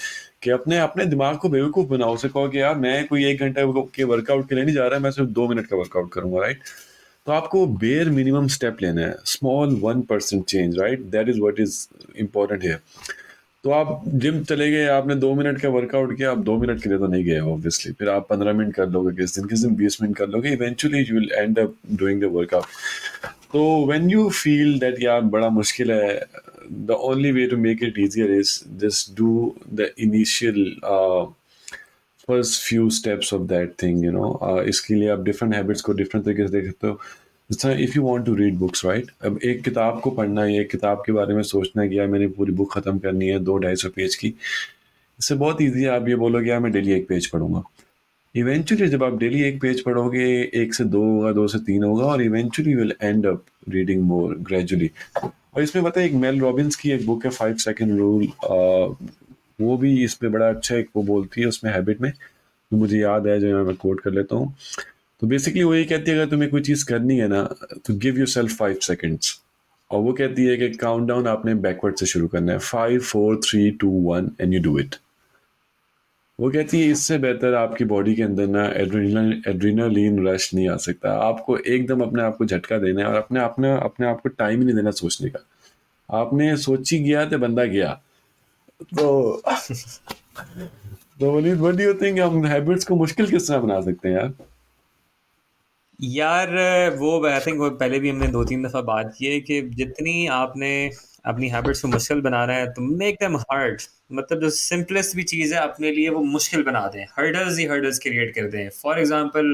कि 0.44 0.50
अपने 0.50 0.78
अपने 0.80 1.06
दिमाग 1.06 1.38
को 1.38 1.50
बेवकूफ़ 1.50 1.88
बनाओ 1.88 2.14
उसे 2.14 2.30
कहो 2.30 2.48
कि 2.48 2.60
यार 2.60 2.76
मैं 2.78 3.08
कोई 3.08 3.26
एक 3.26 3.40
घंटे 3.40 3.66
के 3.96 4.04
वर्कआउट 4.06 4.50
के 4.50 4.56
लिए 4.56 4.64
नहीं 4.64 4.76
जा 4.76 4.88
रहा 4.88 5.00
मैं 5.00 5.12
सिर्फ़ 5.12 5.30
दो 5.32 5.48
मिनट 5.48 5.68
का 5.68 5.78
वर्कआउट 5.78 6.12
करूँगा 6.14 6.42
राइट 6.42 6.64
तो 7.28 7.32
आपको 7.32 7.66
बेयर 7.78 8.10
मिनिमम 8.10 8.48
स्टेप 8.50 8.78
लेना 8.82 9.02
है 9.02 9.16
small 9.28 9.76
one 9.82 10.02
percent 10.10 10.46
change 10.46 10.80
right 10.80 11.02
that 11.08 11.30
is 11.30 11.42
what 11.42 11.60
is 11.60 11.86
important 12.18 12.64
है 12.64 12.80
तो 13.64 13.72
आप 13.72 14.04
जिम 14.08 14.44
चले 14.44 14.70
गए, 14.72 14.86
आपने 14.88 15.16
दो 15.16 15.34
मिनट 15.36 15.60
का 15.62 15.70
वर्कआउट 15.70 16.16
किया, 16.18 16.32
आप 16.32 16.38
दो 16.40 16.58
मिनट 16.58 16.82
के 16.84 16.90
लिए 16.90 16.98
तो 17.00 17.08
नहीं 17.08 17.24
गए 17.26 17.40
ऑब्वियसली 17.40 17.92
फिर 17.94 18.10
आप 18.10 18.28
पंद्रह 18.30 18.54
मिनट 18.54 18.74
कर 18.76 18.90
लोगे, 18.90 19.16
किस 19.16 19.36
दिन 19.38 19.48
किस 19.48 19.60
दिन 19.60 19.76
बीस 19.76 20.02
मिनट 20.02 20.18
कर 20.18 20.28
लोगे 20.28 20.52
eventually 20.54 21.00
you 21.00 21.16
will 21.16 21.30
end 21.34 21.60
up 21.60 21.76
doing 22.00 22.22
the 22.22 22.32
workout 22.34 22.66
तो 23.54 23.86
व्हेन 23.88 24.10
यू 24.10 24.30
फील 24.32 24.80
दैट 24.80 25.02
यार 25.04 25.22
बड़ा 25.36 25.50
मुश्किल 25.50 25.92
है 25.92 26.20
the 26.72 26.98
only 27.02 27.32
way 27.32 27.46
to 27.48 27.58
make 27.58 27.84
it 27.84 28.00
easier 28.00 28.32
is 28.32 28.60
just 28.82 29.16
do 29.18 29.54
the 29.74 29.90
initial 30.00 30.64
first 32.28 32.62
few 32.64 32.90
steps 33.00 33.34
of 33.34 33.42
that 33.48 33.74
thing 33.84 34.04
you 34.06 34.12
know 34.12 34.62
इसके 34.70 34.96
लिए 34.96 35.10
आप 35.10 35.24
different 35.24 35.56
habits 35.56 35.82
को 35.82 35.94
different 35.94 36.26
तरीके 36.26 36.48
से 36.48 36.60
देख 36.60 36.66
सकते 36.66 36.88
हो। 36.88 37.00
If 37.50 37.96
you 37.96 38.04
want 38.04 38.26
to 38.26 38.34
read 38.36 38.58
books 38.58 38.86
right 38.86 39.12
अब 39.26 39.40
एक 39.44 39.62
किताब 39.64 40.00
को 40.02 40.12
पढ़ना 40.12 40.44
है 40.44 40.60
एक 40.60 40.70
किताब 40.72 41.04
के 41.06 41.12
बारे 41.12 41.34
में 41.36 41.42
सोचना 41.44 41.82
है 41.82 41.90
कि 41.90 41.98
यार 42.00 42.08
मैंने 42.08 42.28
पूरी 42.30 42.52
बुक 42.54 42.74
ख़त्म 42.74 43.00
करनी 43.00 43.28
है, 43.28 43.40
दो 43.40 43.58
ढाई 43.58 43.76
सौ 43.76 43.90
पेज 43.90 44.16
की, 44.16 44.34
इससे 45.20 45.36
बहुत 45.36 45.62
ईजी 45.62 45.84
है। 45.84 45.90
आप 45.90 46.08
ये 46.08 46.16
बोलोगे, 46.16 46.50
यार 46.50 46.60
मैं 46.60 46.72
डेली 46.72 46.92
एक 46.94 47.08
पेज 47.08 47.28
पढ़ूँगा। 47.28 47.64
इवेंचुअली 48.36 48.88
जब 48.88 49.04
आप 49.04 49.18
डेली 49.20 49.42
एक 49.44 49.60
पेज 49.62 49.82
पढ़ोगे, 49.84 50.26
एक 50.56 50.74
से 50.74 50.84
दो 50.86 51.04
होगा, 51.04 51.32
दो 51.32 51.48
से 51.48 51.60
तीन 51.60 51.84
होगा 51.84 52.06
और 52.06 52.22
eventually 52.22 52.76
will 52.76 52.94
end 53.02 53.26
up 53.28 53.46
reading 53.70 54.04
more 54.04 54.36
gradually 54.40 54.90
और 55.24 55.62
इसमें 55.64 55.84
पता 55.86 56.00
है, 56.02 56.06
एक 56.08 56.14
मेल 56.16 56.40
रॉबिन्स 56.42 56.76
की 56.76 56.92
एक 56.92 57.06
बुक 57.06 57.26
है 57.26 57.32
फाइव 57.32 57.56
सेकेंड 57.58 57.98
रूल 58.00 58.28
वो 59.62 59.78
भी 59.78 60.04
इसमें 60.04 60.32
बड़ा 60.32 60.50
अच्छा 60.50 60.76
एक 60.76 60.90
वो 60.96 61.04
बोलती 61.04 61.42
है, 61.42 61.48
उसमें 61.48 61.72
हैबिट 61.72 62.02
में। 62.02 62.12
मुझे 62.72 63.00
याद 63.00 63.28
है, 63.28 63.40
जो 63.40 63.66
मैं 63.66 63.76
कोट 63.76 64.00
कर 64.02 64.12
लेता 64.12 64.36
हूँ। 64.36 64.54
तो 65.22 65.28
बेसिकली 65.28 65.64
वो 65.64 65.74
ये 65.76 65.84
कहती 65.86 66.12
है, 66.12 66.18
अगर 66.18 66.30
तुम्हें 66.32 66.50
कोई 66.52 66.62
चीज़ 66.62 66.86
करनी 66.86 67.18
है 67.18 67.28
ना 67.28 67.44
तो 67.86 67.94
give 67.98 68.20
you 68.20 68.26
self 68.28 68.58
five 68.58 68.78
seconds 68.84 69.40
और 69.92 70.02
वो 70.02 70.14
कहती 70.14 70.46
है 70.46 70.56
कि 70.58 70.70
काउंट 70.78 71.08
डाउन 71.08 71.28
आपने 71.28 71.54
बैकवर्ड 71.58 71.96
से 71.96 72.06
शुरू 72.06 72.28
करना 72.28 72.52
है। 72.52 72.60
Five 72.60 73.00
four 73.02 73.40
three 73.46 73.70
two 73.72 73.90
one 74.04 74.32
and 74.42 74.54
you 74.54 74.60
do 74.64 74.78
it 74.80 74.96
वो 76.40 76.50
कहती 76.52 76.82
है, 76.82 76.88
इससे 76.92 77.18
बेहतर 77.18 77.54
आपकी 77.54 77.86
बॉडी 77.86 78.14
के 78.16 78.24
अंदर 78.24 78.48
ना 78.48 78.66
एड्रीनलिन 78.72 80.28
रश 80.28 80.54
नहीं 80.54 80.68
आ 80.70 80.76
सकता। 80.78 81.14
आपको 81.22 81.58
एकदम 81.58 82.02
अपने 82.02 82.22
आप 82.24 82.38
को 82.38 82.46
झटका 82.46 82.78
देना 82.78 83.02
है 83.02 83.08
और 83.08 83.16
अपने 83.16 83.40
अपने 83.44 83.72
अपने 83.76 84.08
आप 84.08 84.22
को 84.22 84.30
टाइम 84.30 84.60
ही 84.60 84.66
नहीं 84.66 84.76
देना 84.76 84.92
सोचने 84.92 85.30
का। 85.30 85.40
आपने 86.10 86.56
सोची 86.58 87.00
गया 87.00 87.26
तो 87.26 87.38
बंदा 87.38 87.64
गया। 87.66 87.92
तो 89.00 89.42
तो 91.20 91.32
Walid 91.32 91.58
what 91.58 91.76
do 91.76 91.84
you 91.84 91.94
think 91.94 92.20
हम 92.20 92.46
हैबिट्स 92.46 92.86
को 92.86 92.96
मुश्किल 92.96 93.30
किस 93.32 93.48
तरह 93.48 93.60
बना 93.60 93.82
सकते 93.82 94.10
हैं 94.10 94.16
यार? 94.16 94.34
यार, 96.00 96.50
वो 96.98 97.26
आई 97.28 97.40
थिंक 97.40 97.62
पहले 97.80 98.00
भी 98.00 98.10
हमने 98.10 98.28
दो 98.28 98.44
तीन 98.46 98.64
दफ़ा 98.64 98.82
बात 98.82 99.14
की 99.18 99.26
है 99.26 99.40
कि 99.42 99.62
जितनी 99.76 100.28
आपने 100.34 100.70
अपनी 101.26 101.48
हैबिट्स 101.50 101.82
को 101.82 101.88
मुश्किल 101.88 102.22
बना 102.22 102.30
बनाना 102.30 102.54
है 102.54 102.72
तो 102.74 102.82
मेक 102.98 103.16
देम 103.16 103.36
हार्ड 103.38 103.82
मतलब 104.12 104.42
जो 104.42 104.50
सिंपलेस्ट 104.50 105.16
भी 105.16 105.24
चीज़ 105.24 105.54
है 105.56 105.62
अपने 105.62 105.92
लिए 105.92 106.10
वो 106.10 106.22
मुश्किल 106.26 106.64
बना 106.64 106.86
दें। 106.88 107.04
हर्डल्स 107.18 107.58
ही 107.60 107.66
हर्डल्स 107.66 108.00
क्रिएट 108.00 108.34
कर 108.36 108.50
दें। 108.50 108.70
फॉर 108.82 109.00
एग्जांपल 109.00 109.54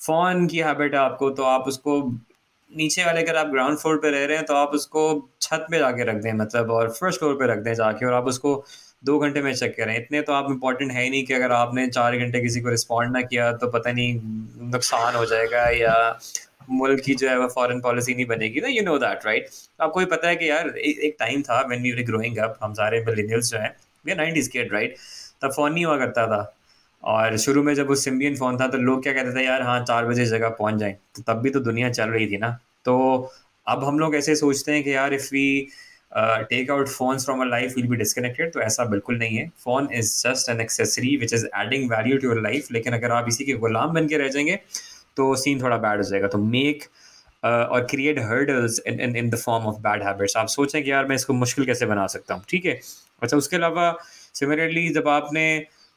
फ़ोन 0.00 0.46
की 0.46 0.58
हैबिट 0.58 0.94
है 0.94 1.00
आपको 1.00 1.30
तो 1.30 1.42
आप 1.44 1.68
उसको 1.68 2.00
नीचे 2.70 3.04
वाले, 3.04 3.22
अगर 3.22 3.36
आप 3.36 3.46
ग्राउंड 3.46 3.78
फ्लोर 3.78 3.96
पे 3.96 4.10
रह 4.10 4.24
रहे 4.26 4.36
हैं 4.36 4.46
तो 4.46 4.54
आप 4.54 4.70
उसको 4.74 5.02
छत 5.40 5.66
पे 5.70 5.78
जाके 5.78 6.04
रख 6.04 6.16
दें 6.22 6.32
मतलब 6.34 6.70
और 6.70 6.90
फ़र्स्ट 6.90 7.18
फ्लोर 7.18 7.34
पे 7.34 7.46
रख 7.52 7.58
दें 7.58 7.74
जाके, 7.74 8.06
और 8.06 8.12
आप 8.12 8.26
उसको 8.26 8.54
दो 9.06 9.18
घंटे 9.18 9.42
में 9.42 9.52
चेक 9.54 9.76
करें। 9.76 9.96
इतने 9.96 10.20
तो 10.22 10.32
आप 10.32 10.50
इम्पोर्टेंट 10.50 10.92
है 10.92 11.02
ही 11.02 11.10
नहीं 11.10 11.24
कि 11.24 11.34
अगर 11.34 11.52
आपने 11.52 11.86
चार 11.88 12.16
घंटे 12.18 12.40
किसी 12.40 12.60
को 12.60 12.68
रिस्पॉन्ड 12.70 13.12
ना 13.12 13.22
किया 13.22 13.52
तो 13.54 13.68
पता 13.70 13.92
नहीं 13.92 14.70
नुकसान 14.72 15.14
हो 15.14 15.24
जाएगा 15.26 15.68
या 15.72 15.94
मुल्क 16.70 17.00
की 17.00 17.14
जो 17.14 17.28
है 17.28 17.38
वो 17.38 17.46
फॉरेन 17.48 17.80
पॉलिसी 17.80 18.14
नहीं 18.14 18.26
बनेगी। 18.26 18.60
ना 18.60 18.68
यू 18.68 18.82
नो 18.82 18.96
दैट 18.98 19.26
राइट 19.26 19.48
आपको 19.80 20.00
भी 20.00 20.06
पता 20.06 20.28
है 20.28 20.36
कि 20.36 20.50
यार 20.50 20.68
एक, 20.68 20.98
एक 20.98 21.16
टाइम 21.18 21.42
था 21.42 21.60
व्हेन 21.68 21.82
वी 21.82 22.02
ग्रोइंग 22.02 22.38
अप 22.38 22.58
हम 22.62 22.74
सारे 22.74 23.04
मिलेनियल्स 23.06 23.50
जो 23.50 23.58
हैं 23.58 23.74
वे 24.04 24.14
नाइन्टीज़ 24.14 24.50
किड 24.50 24.72
राइट 24.72 24.96
तब 25.42 25.52
फ़ोन 25.52 25.72
नहीं 25.72 25.84
हुआ 25.84 25.98
करता 25.98 26.26
था। 26.26 26.52
और 27.02 27.36
शुरू 27.38 27.62
में 27.62 27.74
जब 27.74 27.88
वो 27.88 27.94
सिम्बियन 27.94 28.36
फ़ोन 28.36 28.56
था 28.60 28.66
तो 28.68 28.78
लोग 28.78 29.02
क्या 29.02 29.12
कहते 29.12 29.34
थे 29.34 29.44
यार 29.44 29.62
हाँ 29.62 29.78
चार 29.84 30.06
बजे 30.06 30.24
जगह 30.26 30.48
पहुँच 30.50 30.74
जाए। 30.74 30.96
तो 31.16 31.22
तब 31.22 31.40
भी 31.42 31.50
तो 31.50 31.60
दुनिया 31.60 31.90
चल 31.90 32.08
रही 32.10 32.26
थी 32.26 32.38
ना। 32.38 32.50
तो 32.84 32.94
अब 33.66 33.84
हम 33.84 33.98
लोग 33.98 34.14
ऐसे 34.16 34.36
सोचते 34.36 34.72
हैं 34.72 34.82
कि 34.84 34.94
यार 34.94 35.14
if 35.14 35.28
we 35.32 35.46
take 36.16 36.70
out 36.70 36.88
phone 36.88 37.18
from 37.18 37.40
a 37.40 37.44
life 37.46 37.72
will 37.76 37.86
be 37.88 37.96
disconnected 37.96 38.52
तो 38.52 38.60
ऐसा 38.62 38.84
बिल्कुल 38.86 39.18
नहीं 39.18 39.36
है। 39.36 39.48
Phone 39.64 39.88
is 39.94 40.12
just 40.18 40.48
an 40.50 40.60
accessory 40.60 41.16
which 41.16 41.34
is 41.34 41.46
adding 41.56 41.90
value 41.90 42.18
to 42.18 42.28
your 42.28 42.40
life 42.42 42.72
लेकिन 42.72 42.92
अगर 42.92 43.12
आप 43.12 43.26
इसी 43.28 43.44
के 43.44 43.52
गुलाम 43.64 43.94
बन 43.94 44.08
के 44.08 44.18
रह 44.18 44.28
जाएँगे 44.28 44.58
तो 45.16 45.34
सीन 45.36 45.62
थोड़ा 45.62 45.76
बैड 45.78 45.96
हो 45.96 46.08
जाएगा। 46.10 46.28
तो 46.28 46.38
मेक 46.38 46.84
और 47.44 47.86
create 47.90 48.18
hurdles 48.20 48.80
in 48.86 49.00
in 49.00 49.16
in 49.16 49.30
the 49.30 49.36
form 49.38 49.64
of 49.66 49.80
bad 49.82 50.02
habits 50.02 50.36
आप 50.36 50.46
सोचें 50.48 50.82
कि 50.82 50.90
यार 50.90 51.06
मैं 51.06 51.16
इसको 51.16 51.32
मुश्किल 51.34 51.66
कैसे 51.66 51.86
बना 51.86 52.06
सकता 52.08 52.34
हूँ। 52.34 52.44
ठीक 52.48 52.66
है? 52.66 52.78
अच्छा 53.22 53.36
उसके 53.36 53.56
अलावा 53.56 53.96
सिमिलरली 54.34 54.88
जब 54.94 55.08
आपने 55.08 55.44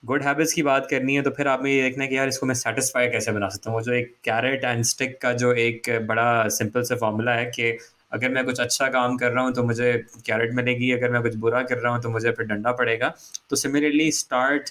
गुड 0.03 0.23
हैबिट्स 0.23 0.53
की 0.53 0.61
बात 0.63 0.87
करनी 0.91 1.15
है 1.15 1.21
तो 1.21 1.29
फिर 1.37 1.47
आप 1.47 1.63
में 1.63 1.71
ये 1.71 1.81
देखना 1.81 2.03
है 2.03 2.09
कि 2.09 2.17
यार 2.17 2.27
इसको 2.27 2.45
मैं 2.45 2.55
सेटिस्फाई 2.55 3.07
कैसे 3.09 3.31
बना 3.31 3.49
सकता 3.49 3.69
हूँ। 3.69 3.77
वो 3.77 3.83
जो 3.85 3.93
एक 3.93 4.13
कैरेट 4.25 4.63
एंड 4.63 4.83
स्टिक 4.85 5.17
का 5.21 5.31
जो 5.35 5.51
एक 5.63 5.89
बड़ा 6.07 6.47
सिंपल 6.57 6.83
से 6.83 6.95
फॉर्मूला 6.97 7.33
है 7.33 7.45
कि 7.47 7.71
अगर 8.11 8.29
मैं 8.29 8.43
कुछ 8.45 8.59
अच्छा 8.59 8.87
काम 8.89 9.17
कर 9.17 9.31
रहा 9.31 9.43
हूँ 9.43 9.53
तो 9.53 9.63
मुझे 9.63 9.91
कैरेट 10.25 10.53
मिलेगी 10.55 10.91
अगर 10.91 11.11
मैं 11.11 11.21
कुछ 11.21 11.35
बुरा 11.35 11.61
कर 11.63 11.77
रहा 11.77 11.93
हूँ 11.93 12.01
तो 12.03 12.09
मुझे 12.09 12.31
फिर 12.31 12.45
डंडा 12.45 12.71
पड़ेगा। 12.71 13.13
तो 13.49 13.55
similarly 13.55 14.11
start 14.11 14.69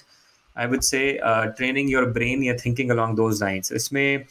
I 0.55 0.67
would 0.67 0.81
say 0.81 1.01
training 1.23 1.91
your 1.91 2.05
brain 2.09 2.43
या 2.43 2.55
थिंकिंग 2.65 2.91
अलॉन्ग 2.91 3.15
दोज 3.15 3.41
लाइन्स 3.43 3.71
इसमें 3.73 4.25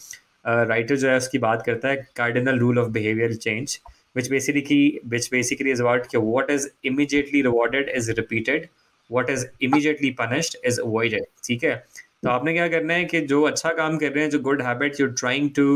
राइटर 0.46 0.94
uh, 0.94 1.00
जो 1.00 1.08
है 1.08 1.16
उसकी 1.16 1.38
बात 1.38 1.62
करता 1.66 1.88
है 1.88 1.96
cardinal 2.16 2.58
rule 2.58 2.78
of 2.78 2.88
behavior 2.88 3.34
change 3.34 3.78
which 4.16 4.30
basically 4.30 5.00
which 5.06 5.28
basically 5.32 5.70
is 5.70 5.82
about 5.82 6.06
कि 6.10 6.18
what 6.18 6.50
is 6.50 6.68
immediately 6.84 7.42
rewarded 7.42 7.88
is 7.88 8.10
repeated 8.12 8.68
what 9.10 9.30
is 9.30 9.46
immediately 9.62 10.10
punished 10.20 10.56
is 10.64 10.80
avoided 10.80 11.24
ठीक 11.44 11.64
है? 11.64 11.74
तो 12.22 12.28
आपने 12.30 12.52
क्या 12.52 12.68
करना 12.68 12.94
है 12.94 13.04
कि 13.04 13.20
जो 13.22 13.42
अच्छा 13.42 13.70
काम 13.72 13.96
कर 13.98 14.12
रहे 14.12 14.24
हैं 14.24 14.30
जो 14.30 14.38
good 14.40 14.62
habit 14.62 15.00
you 15.00 15.06
trying 15.06 15.50
to 15.56 15.66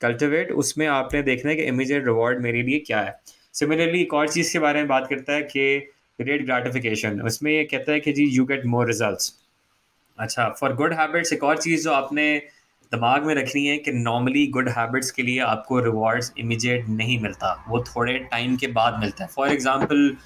cultivate, 0.00 0.52
उसमें 0.52 0.86
आपने 0.88 1.22
देखना 1.22 1.50
है 1.50 1.56
कि 1.56 1.62
इमीजिएट 1.64 2.04
रिवॉर्ड 2.04 2.40
मेरे 2.42 2.62
लिए 2.62 2.78
क्या 2.86 3.00
है। 3.00 3.18
सिमिलरली 3.54 4.00
एक 4.02 4.14
और 4.14 4.28
चीज़ 4.28 4.52
के 4.52 4.58
बारे 4.58 4.80
में 4.80 4.88
बात 4.88 5.06
करता 5.10 5.32
है 5.32 5.42
कि 5.44 5.76
रेट 6.18 6.44
ग्राटिफिकेशन 6.46 7.20
उसमें 7.22 7.50
ये 7.52 7.64
कहता 7.64 7.92
है 7.92 8.00
कि 8.00 8.12
जी 8.12 8.24
यू 8.28 8.44
गेट 8.46 8.66
मोर 8.66 8.86
रिज़ल्ट 8.86 9.32
अच्छा 10.18 10.48
फॉर 10.60 10.72
गुड 10.76 10.92
हैबिट्स 10.94 11.32
एक 11.32 11.44
और 11.44 11.58
चीज़ 11.58 11.84
जो 11.84 11.92
आपने 11.92 12.26
दिमाग 12.92 13.26
में 13.26 13.34
रखनी 13.34 13.66
है 13.66 13.76
कि 13.78 13.92
नॉर्मली 13.94 14.46
गुड 14.48 14.68
हैबिट्स 14.68 15.10
के 15.10 15.22
लिए 15.22 15.40
आपको 15.40 15.78
रिवॉर्ड्स 15.80 16.32
इमीडिएट 16.38 16.88
नहीं 16.90 17.18
मिलता, 17.20 17.52
वो 17.68 17.82
थोड़े 17.86 18.18
टाइम 18.30 18.56
के 18.56 18.66
बाद 18.68 18.98
मिलता 19.00 19.24
है। 19.24 19.30
फॉर 19.30 19.52
एग्ज़ाम्पल 19.52 20.16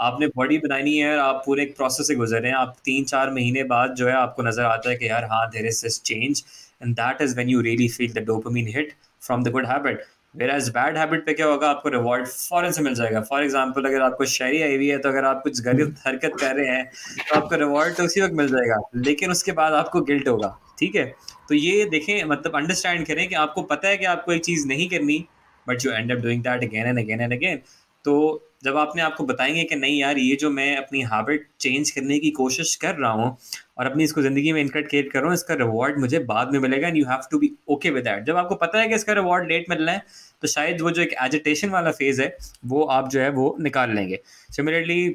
आपने 0.00 0.26
बॉडी 0.36 0.58
बनानी 0.58 0.96
है 0.96 1.12
और 1.12 1.18
आप 1.18 1.42
पूरे 1.46 1.62
एक 1.62 1.76
प्रोसेस 1.76 2.06
से 2.08 2.14
गुजर 2.14 2.40
रहे 2.40 2.50
हैं, 2.50 2.58
आप 2.58 2.76
तीन 2.84 3.04
चार 3.04 3.30
महीने 3.32 3.64
बाद 3.66 3.94
जो 3.94 4.06
है 4.08 4.14
आपको 4.14 4.42
नज़र 4.42 4.64
आता 4.64 4.90
है 4.90 4.96
कि 4.96 5.08
यार 5.08 5.24
हाँ 5.30 5.48
there 5.50 5.66
is 5.66 5.82
this 5.82 6.02
change 6.02 6.42
and 6.82 6.94
that 6.94 7.22
is 7.22 7.34
when 7.34 7.48
you 7.48 7.60
really 7.62 7.88
feel 7.90 8.12
the 8.12 8.24
dopamine 8.26 8.68
hit 8.76 8.92
from 9.22 9.44
the 9.44 9.50
good 9.52 9.66
habit 9.66 10.02
whereas 10.50 10.68
bad 10.70 10.96
habit 10.96 11.24
पे 11.26 11.32
क्या 11.34 11.46
होगा? 11.46 11.68
आपको 11.70 11.88
रिवॉर्ड 11.88 12.26
फॉरन 12.26 12.70
से 12.72 12.82
मिल 12.82 12.94
जाएगा। 12.94 13.20
फॉर 13.22 13.42
एग्ज़ाम्पल 13.42 13.84
अगर 13.86 14.02
आपको 14.02 14.24
शहरी 14.26 14.62
आई 14.62 14.76
हुई 14.76 14.88
है 14.88 14.98
तो 14.98 15.08
अगर 15.08 15.24
आप 15.24 15.42
कुछ 15.42 15.60
गलत 15.62 16.02
हरकत 16.06 16.36
कर 16.40 16.54
रहे 16.56 16.68
हैं 16.68 16.84
तो 17.28 17.34
आपको 17.36 17.56
रिवॉर्ड 17.56 17.96
तो 17.96 18.04
उसी 18.04 18.20
वक्त 18.20 18.34
मिल 18.34 18.48
जाएगा। 18.48 18.80
लेकिन 18.96 19.30
उसके 19.30 19.52
बाद 19.52 19.72
आपको 19.74 20.00
गिल्ट 20.02 20.28
होगा। 20.28 20.56
ठीक 20.78 20.94
है? 20.96 21.04
तो 21.48 21.54
ये 21.54 21.84
देखें 21.90 22.24
मतलब 22.24 22.56
अंडरस्टैंड 22.56 23.06
करें 23.06 23.28
कि 23.28 23.34
आपको 23.36 23.62
पता 23.70 23.88
है 23.88 23.96
कि 23.96 24.04
आपको 24.06 24.32
एक 24.32 24.44
चीज़ 24.44 24.66
नहीं 24.68 24.88
करनी 24.90 25.24
but 25.66 25.84
you 25.84 25.92
end 25.92 26.12
up 26.12 26.18
doing 26.18 26.42
that 26.42 26.62
again 26.64 26.86
and 26.86 26.98
again 26.98 27.20
and 27.20 27.32
again 27.32 27.60
तो 28.04 28.48
जब 28.64 28.76
आपने 28.76 29.02
आपको 29.02 29.24
बताएँगे 29.24 29.62
कि 29.64 29.76
नहीं 29.76 29.98
यार, 30.00 30.18
ये 30.18 30.36
जो 30.36 30.50
मैं 30.50 30.76
अपनी 30.76 31.00
हैबिट 31.04 31.46
चेंज 31.60 31.90
करने 31.90 32.18
की 32.18 32.30
कोशिश 32.32 32.74
कर 32.76 32.94
रहा 32.94 33.10
हूँ 33.12 33.36
और 33.78 33.86
अपनी 33.86 34.04
इसको 34.04 34.22
ज़िंदगी 34.22 34.52
में 34.52 34.60
इनकट 34.60 34.88
कर 34.90 35.18
रहा 35.18 35.24
हूँ, 35.24 35.34
इसका 35.34 35.54
रिवॉर्ड 35.54 35.98
मुझे 36.00 36.18
बाद 36.20 36.52
में 36.52 36.58
मिलेगा 36.60 36.88
and 36.88 36.96
you 36.96 37.04
have 37.06 37.20
to 37.30 37.38
be 37.38 37.50
okay 37.70 37.90
with 37.90 38.04
that 38.04 38.24
जब 38.24 38.36
आपको 38.36 38.54
पता 38.56 38.80
है 38.80 38.88
कि 38.88 38.94
इसका 38.94 39.12
रिवॉर्ड 39.12 39.48
लेट 39.48 39.70
मिल 39.70 39.82
रहा 39.84 39.94
है 39.94 40.02
तो 40.42 40.48
शायद 40.48 40.80
वो 40.80 40.90
जो 40.90 41.02
एक 41.02 41.14
एजिटेशन 41.22 41.70
वाला 41.70 41.90
फ़ेज़ 41.92 42.22
है, 42.22 42.36
वो 42.64 42.82
आप 42.84 43.08
जो 43.08 43.20
है 43.20 43.30
वो 43.32 43.56
निकाल 43.60 43.94
लेंगे। 43.94 44.20
सिमिलरली 44.50 45.06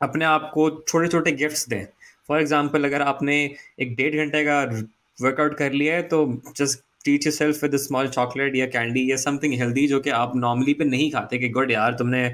अपने 0.00 0.24
आप 0.24 0.50
को 0.54 0.70
छोटे 0.80 1.08
छोटे 1.08 1.32
गिफ्ट्स 1.34 1.68
दें। 1.68 1.84
फॉर 2.28 2.40
एग्ज़ाम्पल 2.40 2.84
अगर 2.84 3.02
आपने 3.02 3.36
एक 3.80 3.94
डेढ़ 3.96 4.16
घंटे 4.16 4.44
का 4.44 4.62
वर्कआउट 5.18 5.56
कर 5.58 5.72
लिया 5.72 5.94
है 5.94 6.02
तो 6.04 6.26
just 6.56 6.80
teach 7.08 7.26
yourself 7.34 7.62
with 7.64 7.76
small 7.76 8.08
chocolate 8.08 8.56
या 8.56 8.66
कैंडी 8.76 9.10
या 9.10 9.16
समथिंग 9.16 9.54
हेल्दी 9.60 9.86
जो 9.88 10.00
कि 10.00 10.10
आप 10.20 10.36
नॉर्मली 10.36 10.74
पे 10.74 10.84
नहीं 10.84 11.10
खाते 11.12 11.38
कि 11.38 11.48
गुड 11.48 11.70
यार 11.70 11.94
तुमने 11.94 12.24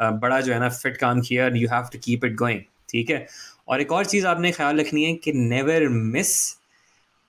बड़ा 0.00 0.40
जो 0.40 0.52
है 0.52 0.58
ना 0.60 0.68
फिट 0.68 0.96
काम 0.96 1.20
किया 1.20 1.46
you 1.54 1.68
have 1.68 1.88
to 1.92 1.98
keep 1.98 2.24
it 2.24 2.34
going 2.36 2.60
ठीक 2.90 3.10
है? 3.10 3.26
और 3.68 3.80
एक 3.80 3.92
और 3.92 4.04
चीज़ 4.04 4.26
आपने 4.26 4.50
ख्याल 4.52 4.80
रखनी 4.80 5.04
है 5.04 5.14
कि 5.14 5.32
never 5.32 5.88
miss 5.88 6.32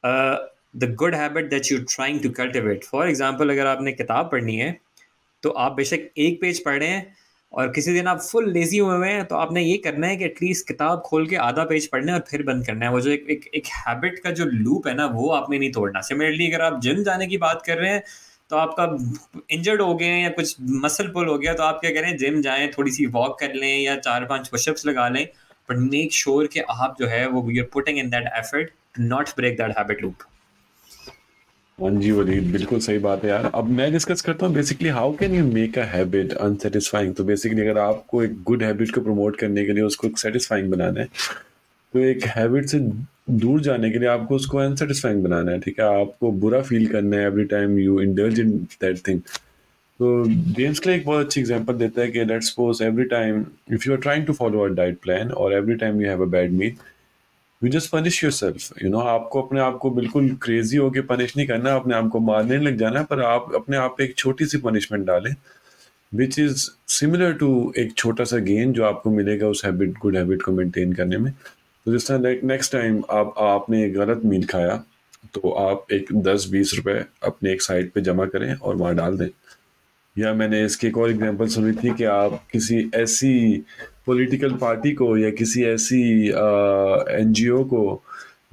the 0.04 0.94
good 1.00 1.16
habit 1.16 1.50
that 1.50 1.72
you 1.72 1.78
trying 1.86 2.20
to 2.20 2.30
cultivate 2.38 2.84
for 2.84 3.10
example 3.10 3.50
अगर 3.50 3.68
आपने 3.68 3.92
किताब 3.92 4.30
पढ़नी 4.32 4.56
है 4.56 4.76
तो 5.44 5.50
आप 5.60 5.72
बेशक 5.72 6.10
एक 6.18 6.42
पेज 6.42 6.64
पढ़ 6.64 6.80
रहे 6.80 6.90
हैं 6.90 7.16
और 7.54 7.72
किसी 7.72 7.94
दिन 7.94 8.08
आप 8.08 8.20
फुल 8.22 8.52
लेजी 8.52 8.78
हुए 8.78 8.96
हुए 8.96 9.10
हैं 9.10 9.26
तो 9.26 9.36
आपने 9.36 9.62
ये 9.62 9.78
करना 9.78 10.08
है 10.08 10.18
कि 10.18 10.26
एटलीस्ट 10.26 10.68
किताब 10.68 11.02
खोल 11.06 11.28
के 11.28 11.36
आधा 11.46 11.64
पेज 11.66 11.88
पढ़ना 11.92 12.12
है 12.12 12.20
और 12.20 12.26
फिर 12.30 12.44
बंद 12.44 12.66
करना 12.66 12.86
है। 12.86 12.92
वो 12.92 13.02
जो 13.02 13.12
एक 13.12 13.28
एक, 13.30 13.50
एक 13.56 13.66
हैबिट 13.78 14.20
का 14.24 14.32
जो 14.32 14.46
लूप 14.46 14.88
है 14.88 14.94
ना 14.96 15.06
वो 15.14 15.30
आपने 15.32 15.60
नहीं 15.60 15.72
तोड़ना। 15.72 16.02
सिमिलरली 16.02 16.52
अगर 16.52 16.64
आप 16.66 16.80
जिम 16.82 17.04
जाने 17.04 17.28
की 17.28 17.38
बात 17.38 17.62
कर 17.66 17.78
रहे 17.78 17.92
हैं 17.92 18.04
तो 18.52 18.58
आपका 18.58 18.86
इंजर्ड 19.52 19.82
हो 19.82 19.94
गए 19.96 20.06
हैं 20.06 20.24
या 20.24 20.30
कुछ 20.30 20.56
मसल 20.84 21.08
पुल 21.08 21.28
हो 21.28 21.38
गया 21.38 21.54
तो 21.54 21.64
आप 21.64 21.80
क्या 21.82 21.92
करें 21.92 22.16
जिम 22.18 22.42
जाएँ 22.42 22.68
थोड़ी 22.78 22.92
सी 22.92 23.06
वॉक 23.14 23.40
कर 23.40 23.54
लें 23.54 23.78
या 23.80 23.96
चार 23.98 24.26
पाँच 24.26 24.48
पुशअप्स 24.48 24.86
लगा 24.86 25.08
लें 25.10 25.26
बट 25.70 25.78
मेक 25.78 26.14
श्योर 26.14 26.48
कि 26.48 26.60
आप 26.60 26.96
जो 27.00 27.08
है 27.08 27.26
वो 27.28 27.50
you 27.52 27.64
are 27.64 27.70
putting 27.74 28.00
in 28.00 28.10
that 28.10 28.32
effort 28.38 28.70
to 28.96 29.04
not 29.04 29.30
break 29.38 29.58
that 29.58 29.78
habit 29.78 30.02
loop 30.02 30.24
हाँ 31.82 31.90
जी 31.92 32.12
वलीद 32.12 32.52
बिल्कुल 32.52 32.80
सही 32.80 32.98
बात 33.00 33.24
है 33.24 33.30
यार। 33.30 33.50
अब 33.56 33.70
मैं 33.78 33.92
डिस्कस 33.92 34.22
करता 34.22 34.46
हूँ 34.46 34.54
basically 34.56 34.90
how 34.90 35.14
can 35.18 35.36
you 35.36 35.46
make 35.46 35.78
a 35.80 35.84
habit 35.94 36.34
unsatisfying 36.34 37.14
तो 37.16 37.24
बेसिकली 37.24 37.62
अगर 37.62 37.78
आपको 37.80 38.22
एक 38.24 38.42
गुड 38.46 38.64
हैबिट 38.64 38.92
को 38.96 39.02
प्रमोट 39.02 39.36
करने 39.40 39.66
के 39.66 39.74
लिए 39.74 39.84
उसको 39.84 40.10
सेटिस्फाइंग 40.18 40.70
बनाना 40.72 41.00
है 41.00 41.06
तो 41.94 42.00
एक 42.00 42.26
हैबिट 42.36 42.66
से 42.70 42.80
दूर 43.44 43.62
जाने 43.62 43.90
के 43.92 44.00
लिए 44.00 44.08
आपको 44.10 44.36
उसको 44.36 44.58
अनसेटिस्फाइंग 44.58 45.24
बनाना 45.24 45.52
है, 45.52 45.60
ठीक 45.60 45.80
है? 45.80 45.86
आपको 46.02 46.32
बुरा 46.44 46.62
फील 46.62 46.86
करना 46.88 47.18
है 47.18 47.26
every 47.26 47.46
time 47.56 47.78
you 47.80 48.00
indulge 48.02 48.40
in 48.40 48.52
that 48.82 49.08
thing 49.08 49.20
तो 50.00 50.24
जेम्स 50.54 50.80
क्ले 50.80 50.96
एक 50.96 51.06
बहुत 51.06 51.26
अच्छी 51.26 51.42
एग्जांपल 51.42 51.74
देता 51.78 52.02
है 52.02 52.08
कि 52.12 52.24
let's 52.26 52.50
suppose 52.52 52.84
every 52.84 53.04
time 53.10 53.46
if 53.74 53.88
you 53.88 53.94
are 53.94 54.00
trying 54.02 54.26
to 54.26 54.34
follow 54.34 54.64
a 54.66 54.68
diet 54.76 54.98
plan 55.04 55.32
और 55.32 55.54
every 55.54 55.76
time 55.84 56.02
you 56.02 56.08
have 56.10 56.22
a 56.22 56.30
bad 56.30 56.52
meal 56.52 56.76
you 57.62 57.70
just 57.70 57.90
punish 57.92 58.24
yourself 58.32 58.84
you 58.84 58.90
know 58.90 59.00
आपको 59.00 59.42
अपने 59.42 59.60
आप 59.60 59.78
को 59.78 59.90
बिल्कुल 59.92 60.30
क्रेजी 60.44 60.78
होके 60.78 61.02
पनिश 61.04 61.36
नहीं 61.38 61.48
करना, 61.48 61.74
अपने 61.76 61.96
आप 61.96 62.08
को 62.10 62.20
मारने 62.20 62.58
लग 62.58 62.78
जाना, 62.78 63.04
पर 63.04 63.22
आप 63.22 63.52
अपने 63.56 63.78
आप 63.78 63.96
पे 63.98 64.04
एक 64.04 64.16
छोटी 64.18 64.46
सी 64.46 64.58
पनिशमेंट 64.60 65.06
डालें 65.08 65.34
विच 66.12 66.40
इज़ 66.40 66.70
सिमिलर 66.90 67.34
टू 67.34 67.52
एक 67.78 67.94
छोटा 67.98 68.24
सा 68.24 68.38
गेन 68.48 68.72
जो 68.74 68.84
आपको 68.86 69.10
मिलेगा 69.10 69.48
उस 69.48 69.64
हैबिट 69.66 69.94
गुड 70.02 70.18
हैबिट 70.18 70.42
को 70.42 70.52
मेंटेन 70.52 70.94
करने 70.94 71.18
में। 71.18 71.32
तो 71.32 71.92
जिस 71.92 72.08
तरह 72.08 72.48
नेक्स्ट 72.48 72.72
टाइम 72.72 73.02
आप, 73.10 73.34
आपने 73.40 73.90
गलत 73.90 74.22
मील 74.26 74.46
खाया 74.46 74.84
तो 75.34 75.50
आप 75.52 75.92
एक 75.94 76.14
दस 76.24 76.48
बीस 76.52 76.74
रुपए 76.76 77.04
अपने 77.24 77.52
एक 77.54 77.62
साइड 77.62 77.92
पे 77.92 78.02
जमा 78.02 78.26
करें 78.26 78.54
और 78.54 78.76
वहाँ 78.76 78.96
डाल 78.96 79.18
दें। 79.18 79.30
या 80.16 80.34
मैंने 80.34 80.64
इसकी 80.66 80.88
एक 80.88 80.98
और 80.98 81.10
एग्जांपल 81.10 81.48
सुनी 81.48 81.72
थी 81.74 81.94
कि 81.96 82.04
आप 82.04 82.42
किसी 82.52 82.90
ऐसी 82.96 83.64
पॉलिटिकल 84.08 84.54
पार्टी 84.62 84.92
को 84.92 85.18
या 85.18 85.30
किसी 85.32 85.64
ऐसी 85.66 86.02
एनजीओ 86.28 87.64
को 87.64 87.82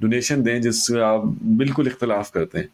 डोनेशन 0.01 0.43
दें 0.43 0.61
जिससे 0.61 0.99
आप 1.01 1.25
बिल्कुल 1.61 1.87
इख्तलाफ 1.87 2.31
करते 2.31 2.57
हैं। 2.59 2.69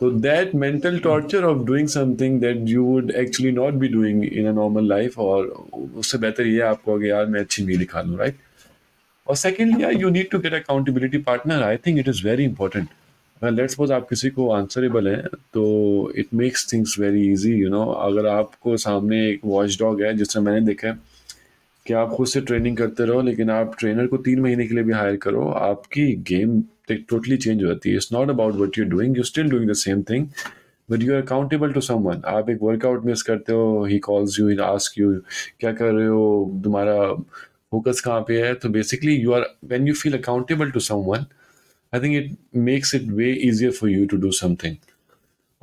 तो 0.00 0.10
that 0.10 0.54
mental 0.54 0.98
torture 0.98 1.44
of 1.44 1.64
doing 1.66 1.88
something 1.88 2.40
that 2.40 2.68
you 2.68 2.84
would 2.84 3.10
actually 3.10 3.52
not 3.52 3.74
be 3.74 3.88
doing 3.88 4.24
in 4.24 4.46
a 4.46 4.52
normal 4.52 4.88
life 4.88 5.18
और 5.18 5.46
उससे 5.98 6.18
बेहतर 6.18 6.46
ये 6.46 6.60
आपको 6.60 6.98
कि 6.98 7.10
यार 7.10 7.26
मैं 7.26 7.40
अच्छी 7.40 7.64
मील 7.64 7.84
खा 7.84 8.02
लूँ 8.02 8.18
राइट 8.18 8.36
और 9.26 9.36
secondly 9.36 10.00
you 10.00 10.10
need 10.10 10.30
to 10.30 10.38
get 10.38 10.54
accountability 10.54 11.18
partner 11.18 11.62
I 11.62 11.76
think 11.76 11.98
it 11.98 12.08
is 12.08 12.26
very 12.28 12.44
important 12.44 12.88
अगर 13.42 13.50
लेट्स 13.50 13.74
सपोज़ 13.74 13.92
आप 13.92 14.08
किसी 14.08 14.30
को 14.30 14.48
आंसरेबल 14.50 15.08
हैं 15.08 15.22
तो 15.54 15.64
it 16.16 16.26
makes 16.34 16.72
things 16.72 16.98
very 16.98 17.26
easy 17.32 17.52
you 17.54 17.68
know 17.70 17.84
अगर 17.84 18.26
आपको 18.26 18.76
सामने 18.76 19.28
एक 19.30 19.40
वॉच 19.44 19.78
डॉग 19.80 20.02
है 20.02 20.14
जिससे 20.16 20.40
मैंने 20.40 20.60
देखा 20.66 20.88
है 20.88 20.98
कि 21.86 21.94
आप 21.94 22.10
खुद 22.10 22.26
से 22.28 22.40
ट्रेनिंग 22.40 22.76
करते 22.76 23.04
रहो, 23.06 23.20
लेकिन 23.22 23.50
आप 23.50 23.74
ट्रेनर 23.78 24.06
को 24.06 24.16
तीन 24.18 24.40
महीने 24.40 24.66
के 24.66 24.74
लिए 24.74 24.84
भी 24.84 24.92
हायर 24.92 25.16
करो, 25.16 25.48
आपकी 25.48 26.12
गेम 26.28 26.60
टोटली 26.90 27.36
चेंज 27.36 27.62
हो 27.62 27.68
जाती 27.68 27.90
है। 27.90 27.96
It's 27.96 28.12
not 28.12 28.30
about 28.30 28.54
what 28.54 28.78
you 28.78 28.84
doing 28.84 29.16
you 29.16 29.22
still 29.24 29.50
doing 29.50 29.70
the 29.70 29.74
same 29.76 30.02
thing 30.10 30.26
but 30.88 31.02
you 31.02 31.14
are 31.14 31.22
accountable 31.22 31.72
to 31.72 31.80
someone 31.80 32.22
आप 32.26 32.50
एक 32.50 32.58
वर्कआउट 32.62 33.04
मिस 33.04 33.22
करते 33.22 33.52
हो 33.52 33.84
ही 33.84 33.98
कॉल्स 33.98 34.38
यू 34.40 34.56
आस्क 34.62 34.98
यू 34.98 35.12
क्या 35.60 35.72
कर 35.72 35.92
रहे 35.92 36.06
हो? 36.06 36.60
तुम्हारा 36.64 37.12
फोकस 37.70 38.00
कहाँ 38.00 38.20
पे 38.28 38.42
है? 38.42 38.54
तो 38.54 38.68
basically 38.68 39.14
you 39.14 39.32
are 39.32 39.46
when 39.64 39.88
you 39.88 39.94
feel 39.94 40.18
accountable 40.18 40.70
to 40.70 40.80
someone 40.80 41.26
I 41.92 42.00
think 42.00 42.16
it 42.16 42.36
makes 42.56 42.94
it 42.94 43.10
way 43.10 43.32
easier 43.32 43.72
for 43.72 43.90
you 43.90 44.06
to 44.06 44.16
do 44.16 44.30
something 44.32 44.76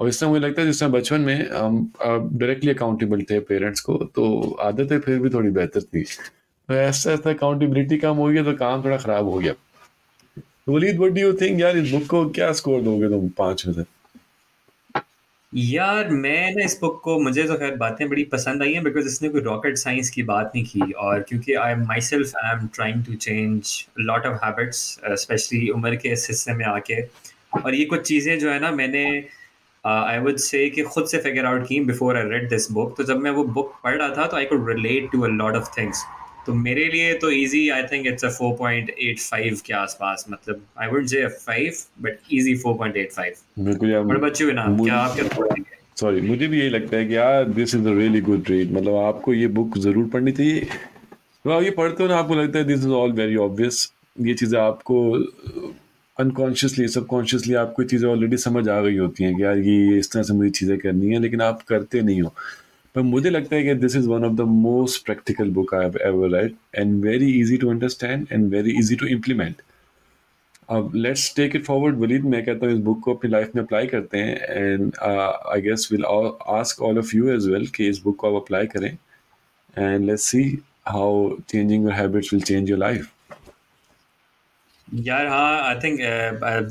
और 0.04 0.10
इस 0.10 0.24
मुझे 0.24 0.40
लगता 0.40 0.62
है 0.62 0.68
जिस 0.68 0.80
तरह 0.80 0.90
बचपन 0.92 1.22
में 1.22 1.50
हम 1.50 1.76
डायरेक्टली 2.02 2.72
अकाउंटेबल 2.72 3.22
थे 3.30 3.40
पेरेंट्स 3.50 3.82
को 3.82 3.96
तो 4.16 4.26
आदतें 4.62 5.00
फिर 5.00 5.20
भी 5.20 5.30
थोड़ी 5.30 5.50
बेहतर 5.52 5.82
थी। 5.84 6.02
तो 6.04 6.74
ऐसा 6.76 7.12
ऐसा 7.12 7.30
अकाउंटेबिलिटी 7.30 7.98
कम 7.98 8.16
हो 8.18 8.28
गया 8.28 8.44
तो 8.44 8.54
काम 8.58 8.84
थोड़ा 8.84 8.98
ख़राब 8.98 9.30
हो 9.30 9.38
गया। 9.40 9.54
Waleed 10.70 10.98
what 10.98 11.12
do 11.12 11.22
you 11.22 11.34
think 11.34 11.60
यार, 11.62 11.78
इस 11.78 11.92
बुक 11.92 12.06
को 12.08 12.30
क्या 12.30 12.52
स्कोर 12.54 12.82
दोगे 12.82 13.10
तुम 13.10 13.28
पाँच 13.38 13.66
में 13.68 13.74
से? 13.74 13.84
यार 15.54 16.10
मैं 16.10 16.56
ना 16.56 16.64
इस 16.66 16.78
बुक 16.82 17.00
को, 17.04 17.20
मुझे 17.20 17.44
तो 17.44 17.56
खैर 17.58 17.76
बातें 17.78 18.08
बड़ी 18.10 18.24
पसंद 18.32 18.64
आई 18.64 18.74
हैं 18.74 18.84
बिकॉज़ 18.84 19.08
इसने 19.08 19.30
कोई 19.30 19.42
रॉकेट 19.42 19.78
साइंस 19.78 20.10
की 20.10 20.24
बात 20.24 20.52
नहीं 20.56 20.66
की, 20.66 20.92
और 20.94 21.20
क्योंकि 21.30 21.54
I 21.56 21.76
myself 22.02 22.36
I 22.38 22.52
am 22.52 22.68
trying 22.76 23.04
to 23.06 23.14
change 23.16 23.74
lot 24.02 24.26
of 24.26 24.46
habits 24.46 24.80
specially 25.22 25.70
उम्र 25.70 25.96
के 25.96 26.10
इस 26.14 26.28
हिस्से 26.30 26.54
में 26.54 26.66
आके। 26.66 27.02
और 27.56 27.76
ये 27.76 27.86
कुछ 27.86 28.08
चीज़ें 28.08 28.38
जो 28.40 28.52
है 28.52 28.60
ना, 28.60 28.72
मैंने 28.72 29.06
आई 29.86 30.20
वुड 30.20 30.36
से 30.38 30.70
कि 30.70 30.82
खुद 30.82 31.06
से 31.06 31.18
फिगर 31.18 31.46
आउट 31.46 31.68
की 31.68 31.80
before 31.80 32.18
I 32.18 32.24
read 32.24 32.50
this 32.50 32.72
book 32.72 32.98
तो 32.98 33.04
जब 33.04 33.18
मैं 33.18 33.32
वो 33.32 33.44
बुक 33.44 33.74
पढ़ 33.84 33.96
रहा 33.96 34.10
था 34.10 34.28
तो 34.28 34.38
I 34.38 34.46
could 34.46 34.70
relate 34.70 35.12
to 35.12 35.22
a 35.22 35.28
lot 35.28 35.56
of 35.56 35.70
things 35.78 36.04
तो 36.48 36.54
मेरे 36.54 36.86
लिए 36.86 37.14
तो 37.14 37.30
easy 37.32 37.70
I 37.70 37.84
think 37.84 38.08
it's 38.08 38.26
a 38.26 38.30
4.85 38.30 39.62
के 39.62 39.74
आसपास 39.74 40.26
मतलब 40.30 40.66
आई 40.80 40.88
वुड 40.88 41.06
से 41.06 41.28
5 41.46 41.86
बट 42.02 42.34
इजी 42.34 42.56
4.85 42.58 43.44
बिल्कुल 43.60 43.92
यार 43.92 44.04
बड़े 44.04 44.20
बच्चे 44.20 44.52
ना 44.52 44.66
क्या 44.84 44.96
आप 44.96 45.16
क्या 45.16 45.64
सॉरी 45.98 46.22
मुझे 46.22 46.48
भी 46.48 46.60
यही 46.60 46.70
लगता 46.70 46.98
है 46.98 47.06
कि 47.06 47.16
यार 47.16 47.46
this 47.46 47.76
is 47.76 47.88
a 47.88 47.94
really 47.94 48.22
good 48.22 48.50
read 48.50 48.72
मतलब 48.74 48.96
आपको 48.96 49.34
ये 49.34 49.48
बुक 49.48 49.78
ज़रूर 49.78 50.10
पढ़नी 50.10 50.32
चाहिए। 50.32 50.60
तो 51.46 51.52
आप 51.52 51.64
ये 51.64 51.72
पढ़ते 51.72 52.04
हो 52.04 52.10
ना 52.10 52.16
आपको 52.16 52.36
लगता 52.36 52.60
है 52.60 52.66
this 52.66 52.80
is 52.80 52.88
all 52.88 53.12
very 53.12 53.36
obvious 53.36 53.92
ये 54.22 54.34
चीज़ें 54.34 54.60
आपको 54.60 54.98
अनकॉन्शियसली 56.20 56.88
सबकॉन्शियसली 56.88 57.54
आपको 57.56 57.84
चीज़ें 57.84 58.08
ऑलरेडी 58.10 58.38
समझ 58.38 58.68
आ 58.70 58.80
गई 58.82 58.98
होती 58.98 59.24
हैं 59.24 59.36
कि 59.36 59.44
यार 59.44 59.58
ये 59.58 59.98
इस 60.00 60.12
तरह 60.12 60.24
से 60.24 60.34
मुझे 60.34 60.50
चीज़ें 60.50 60.78
करनी 60.80 61.10
है, 61.10 61.20
लेकिन 61.20 61.42
आप 61.42 61.62
करते 61.68 62.02
नहीं 62.02 62.22
हो। 62.22 62.34
पर 62.96 63.02
मुझे 63.02 63.30
लगता 63.30 63.56
है 63.56 63.64
कि 63.64 63.74
this 63.76 63.96
is 63.96 64.08
one 64.10 64.26
of 64.26 64.34
the 64.34 64.42
most 64.48 65.06
practical 65.06 65.50
book 65.52 65.74
I 65.76 65.84
have 65.86 65.98
ever 66.08 66.30
write 66.30 66.56
and 66.76 67.04
very 67.06 67.32
easy 67.42 67.58
to 67.58 67.70
understand 67.70 68.28
and 68.32 68.50
very 68.52 68.78
easy 68.80 68.96
to 68.96 69.06
implement 69.08 69.62
अब 70.70 70.92
let's 70.96 71.34
take 71.36 71.56
it 71.56 71.64
forward 71.66 71.98
Waleed 72.00 72.26
मैं 72.26 72.44
कहता 72.46 72.66
हूँ 72.66 72.76
इस 72.76 72.80
बुक 72.84 73.00
को 73.04 73.14
अपनी 73.14 73.32
लाइफ 73.32 73.56
में 73.56 73.64
अप्लाई 73.64 73.88
करते 73.88 74.18
हैं 74.18 74.38
and 74.52 74.92
I 75.04 75.62
guess 75.62 75.88
will 75.92 76.06
ask 76.06 76.82
all 76.82 77.00
of 77.00 77.16
you 77.16 77.30
as 77.34 77.48
well 77.48 77.68
कि 77.76 77.88
इस 77.90 78.02
बुक 78.04 78.18
को 78.20 78.36
आप 78.36 78.42
अप्लाई 78.44 78.68
करें 78.76 78.90
and 78.90 80.06
let's 80.06 80.30
see 80.32 80.44
how 80.88 81.36
changing 81.50 81.84
your 81.84 81.94
habits 81.94 82.34
will 82.34 82.44
change 82.44 82.70
your 82.70 82.80
life 82.80 83.10
यार 84.88 85.28
हाँ 85.28 85.62
I 85.64 85.76
think 85.76 86.00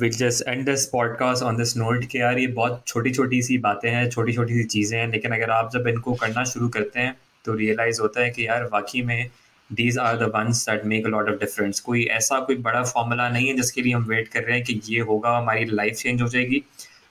will 0.01 0.11
just 0.11 0.49
end 0.49 0.65
this 0.65 0.87
podcast 0.87 1.43
on 1.43 1.57
this 1.57 1.77
note 1.77 2.05
कि 2.05 2.21
यार 2.21 2.39
ये 2.39 2.47
बहुत 2.47 2.83
छोटी 2.87 3.11
छोटी 3.11 3.43
सी 3.43 3.59
बातें 3.59 3.91
हैं 3.91 4.11
छोटी 4.11 4.33
छोटी 4.33 4.55
सी 4.55 4.65
चीज़ें 4.65 4.99
हैं, 4.99 5.09
लेकिन 5.09 5.33
अगर 5.33 5.51
आप 5.51 5.71
जब 5.75 5.89
इनको 5.89 6.15
करना 6.15 6.45
शुरू 6.45 6.69
करते 6.69 7.01
हैं 7.01 7.17
तो 7.45 7.55
रियलाइज़ 7.55 8.01
होता 8.01 8.21
है 8.21 8.31
कि 8.31 8.47
यार 8.47 8.65
वाकई 8.73 9.03
में 9.03 9.31
these 9.73 9.99
are 9.99 10.17
the 10.17 10.23
ones 10.23 10.69
that 10.71 10.85
make 10.85 11.07
a 11.07 11.09
lot 11.09 11.29
of 11.29 11.39
difference 11.41 11.81
कोई 11.81 12.05
ऐसा 12.05 12.41
कोई 12.41 12.57
बड़ा 12.57 12.83
फॉर्मूला 12.83 13.29
नहीं 13.29 13.49
है 13.49 13.57
जिसके 13.57 13.83
लिए 13.83 13.93
हम 13.93 14.05
वेट 14.05 14.29
कर 14.29 14.43
रहे 14.43 14.57
हैं 14.57 14.65
कि 14.65 14.81
ये 14.85 15.01
होगा 15.01 15.37
हमारी 15.39 15.65
लाइफ 15.65 15.95
चेंज 15.95 16.23
हो 16.23 16.29
जाएगी। 16.29 16.63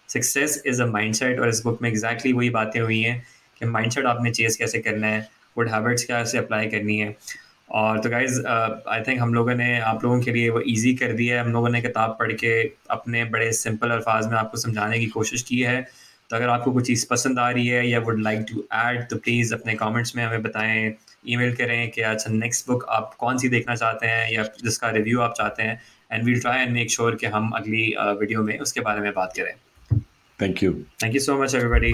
सक्सेस 0.10 0.64
इज़ 0.66 0.82
अ 0.82 0.86
माइंड 0.86 1.40
और 1.40 1.50
इस 1.50 1.62
बुक 1.64 1.82
में 1.82 1.90
एग्जैक्टली 1.90 2.16
exactly 2.16 2.38
वही 2.38 2.50
बातें 2.50 2.82
हुई 2.82 3.02
हैं 3.02 3.24
कि 3.60 3.66
माइंड 3.66 4.06
आपने 4.08 4.32
चेज़ 4.32 4.58
कैसे 4.58 4.80
करना 4.80 5.08
है 5.08 5.22
गुड 5.56 5.70
हैबिट्स 5.70 6.04
कैसे 6.04 6.38
अप्लाई 6.38 6.68
करनी 6.68 6.98
है। 6.98 7.16
और 7.72 8.00
तो 8.00 8.10
गाइज़ 8.10 8.40
आई 8.46 9.02
थिंक 9.02 9.20
हम 9.22 9.34
लोगों 9.34 9.56
ने 9.56 9.80
आप 9.80 10.04
लोगों 10.04 10.20
के 10.22 10.32
लिए 10.32 10.50
वो 10.50 10.60
इजी 10.62 10.94
कर 10.96 11.12
दिया 11.14 11.36
है। 11.36 11.44
हम 11.46 11.52
लोगों 11.54 11.70
ने 11.70 11.82
किताब 11.82 12.16
पढ़ 12.20 12.32
के 12.34 12.62
अपने 12.92 13.24
बड़े 13.26 13.52
सिंपल 13.54 13.92
अल्फाज 13.92 14.28
में 14.28 14.38
आपको 14.38 14.58
समझाने 14.58 15.00
की 15.00 15.06
कोशिश 15.10 15.42
की 15.44 15.60
है। 15.62 15.82
तो 16.30 16.36
अगर 16.36 16.50
आपको 16.50 16.72
कुछ 16.72 16.88
चीज़ 16.88 17.06
पसंद 17.10 17.40
आ 17.40 17.50
रही 17.50 17.68
है 17.68 17.88
या 17.90 18.00
वुड 18.00 18.20
लाइक 18.24 18.46
टू 18.50 18.64
ऐड 18.74 19.08
तो 19.10 19.16
प्लीज़ 19.18 19.54
अपने 19.54 19.74
कमेंट्स 19.76 20.16
में 20.16 20.24
हमें 20.24 20.44
बताएँ 20.44 20.94
ईमेल 21.28 21.56
करें 21.56 21.90
कि 21.92 22.02
अच्छा 22.02 22.32
नेक्स्ट 22.34 22.68
बुक 22.68 22.86
आप 22.90 23.16
कौन 23.20 23.38
सी 23.38 23.50
देखना 23.50 23.76
चाहते 23.76 24.08
हैं 24.08 24.32
या 24.32 24.44
जिसका 24.64 24.90
रिव्यू 24.90 25.20
आप 25.22 25.34
चाहते 25.38 25.64
हैं। 25.64 25.82
And 26.12 26.24
we'll 26.26 26.40
try 26.42 26.62
and 26.62 26.72
make 26.74 26.92
sure 26.92 27.16
कि 27.16 27.26
हम 27.28 27.50
अगली 27.56 27.84
वीडियो 28.00 28.40
uh, 28.40 28.46
में 28.48 28.60
उसके 28.60 28.82
बारे 28.82 29.02
में 29.02 29.12
बात 29.14 29.34
करें। 29.38 29.54
Thank 30.40 30.64
you 30.64 30.74
thank 31.04 31.16
you 31.16 31.22
so 31.22 31.42
much 31.44 31.56
everybody 31.56 31.94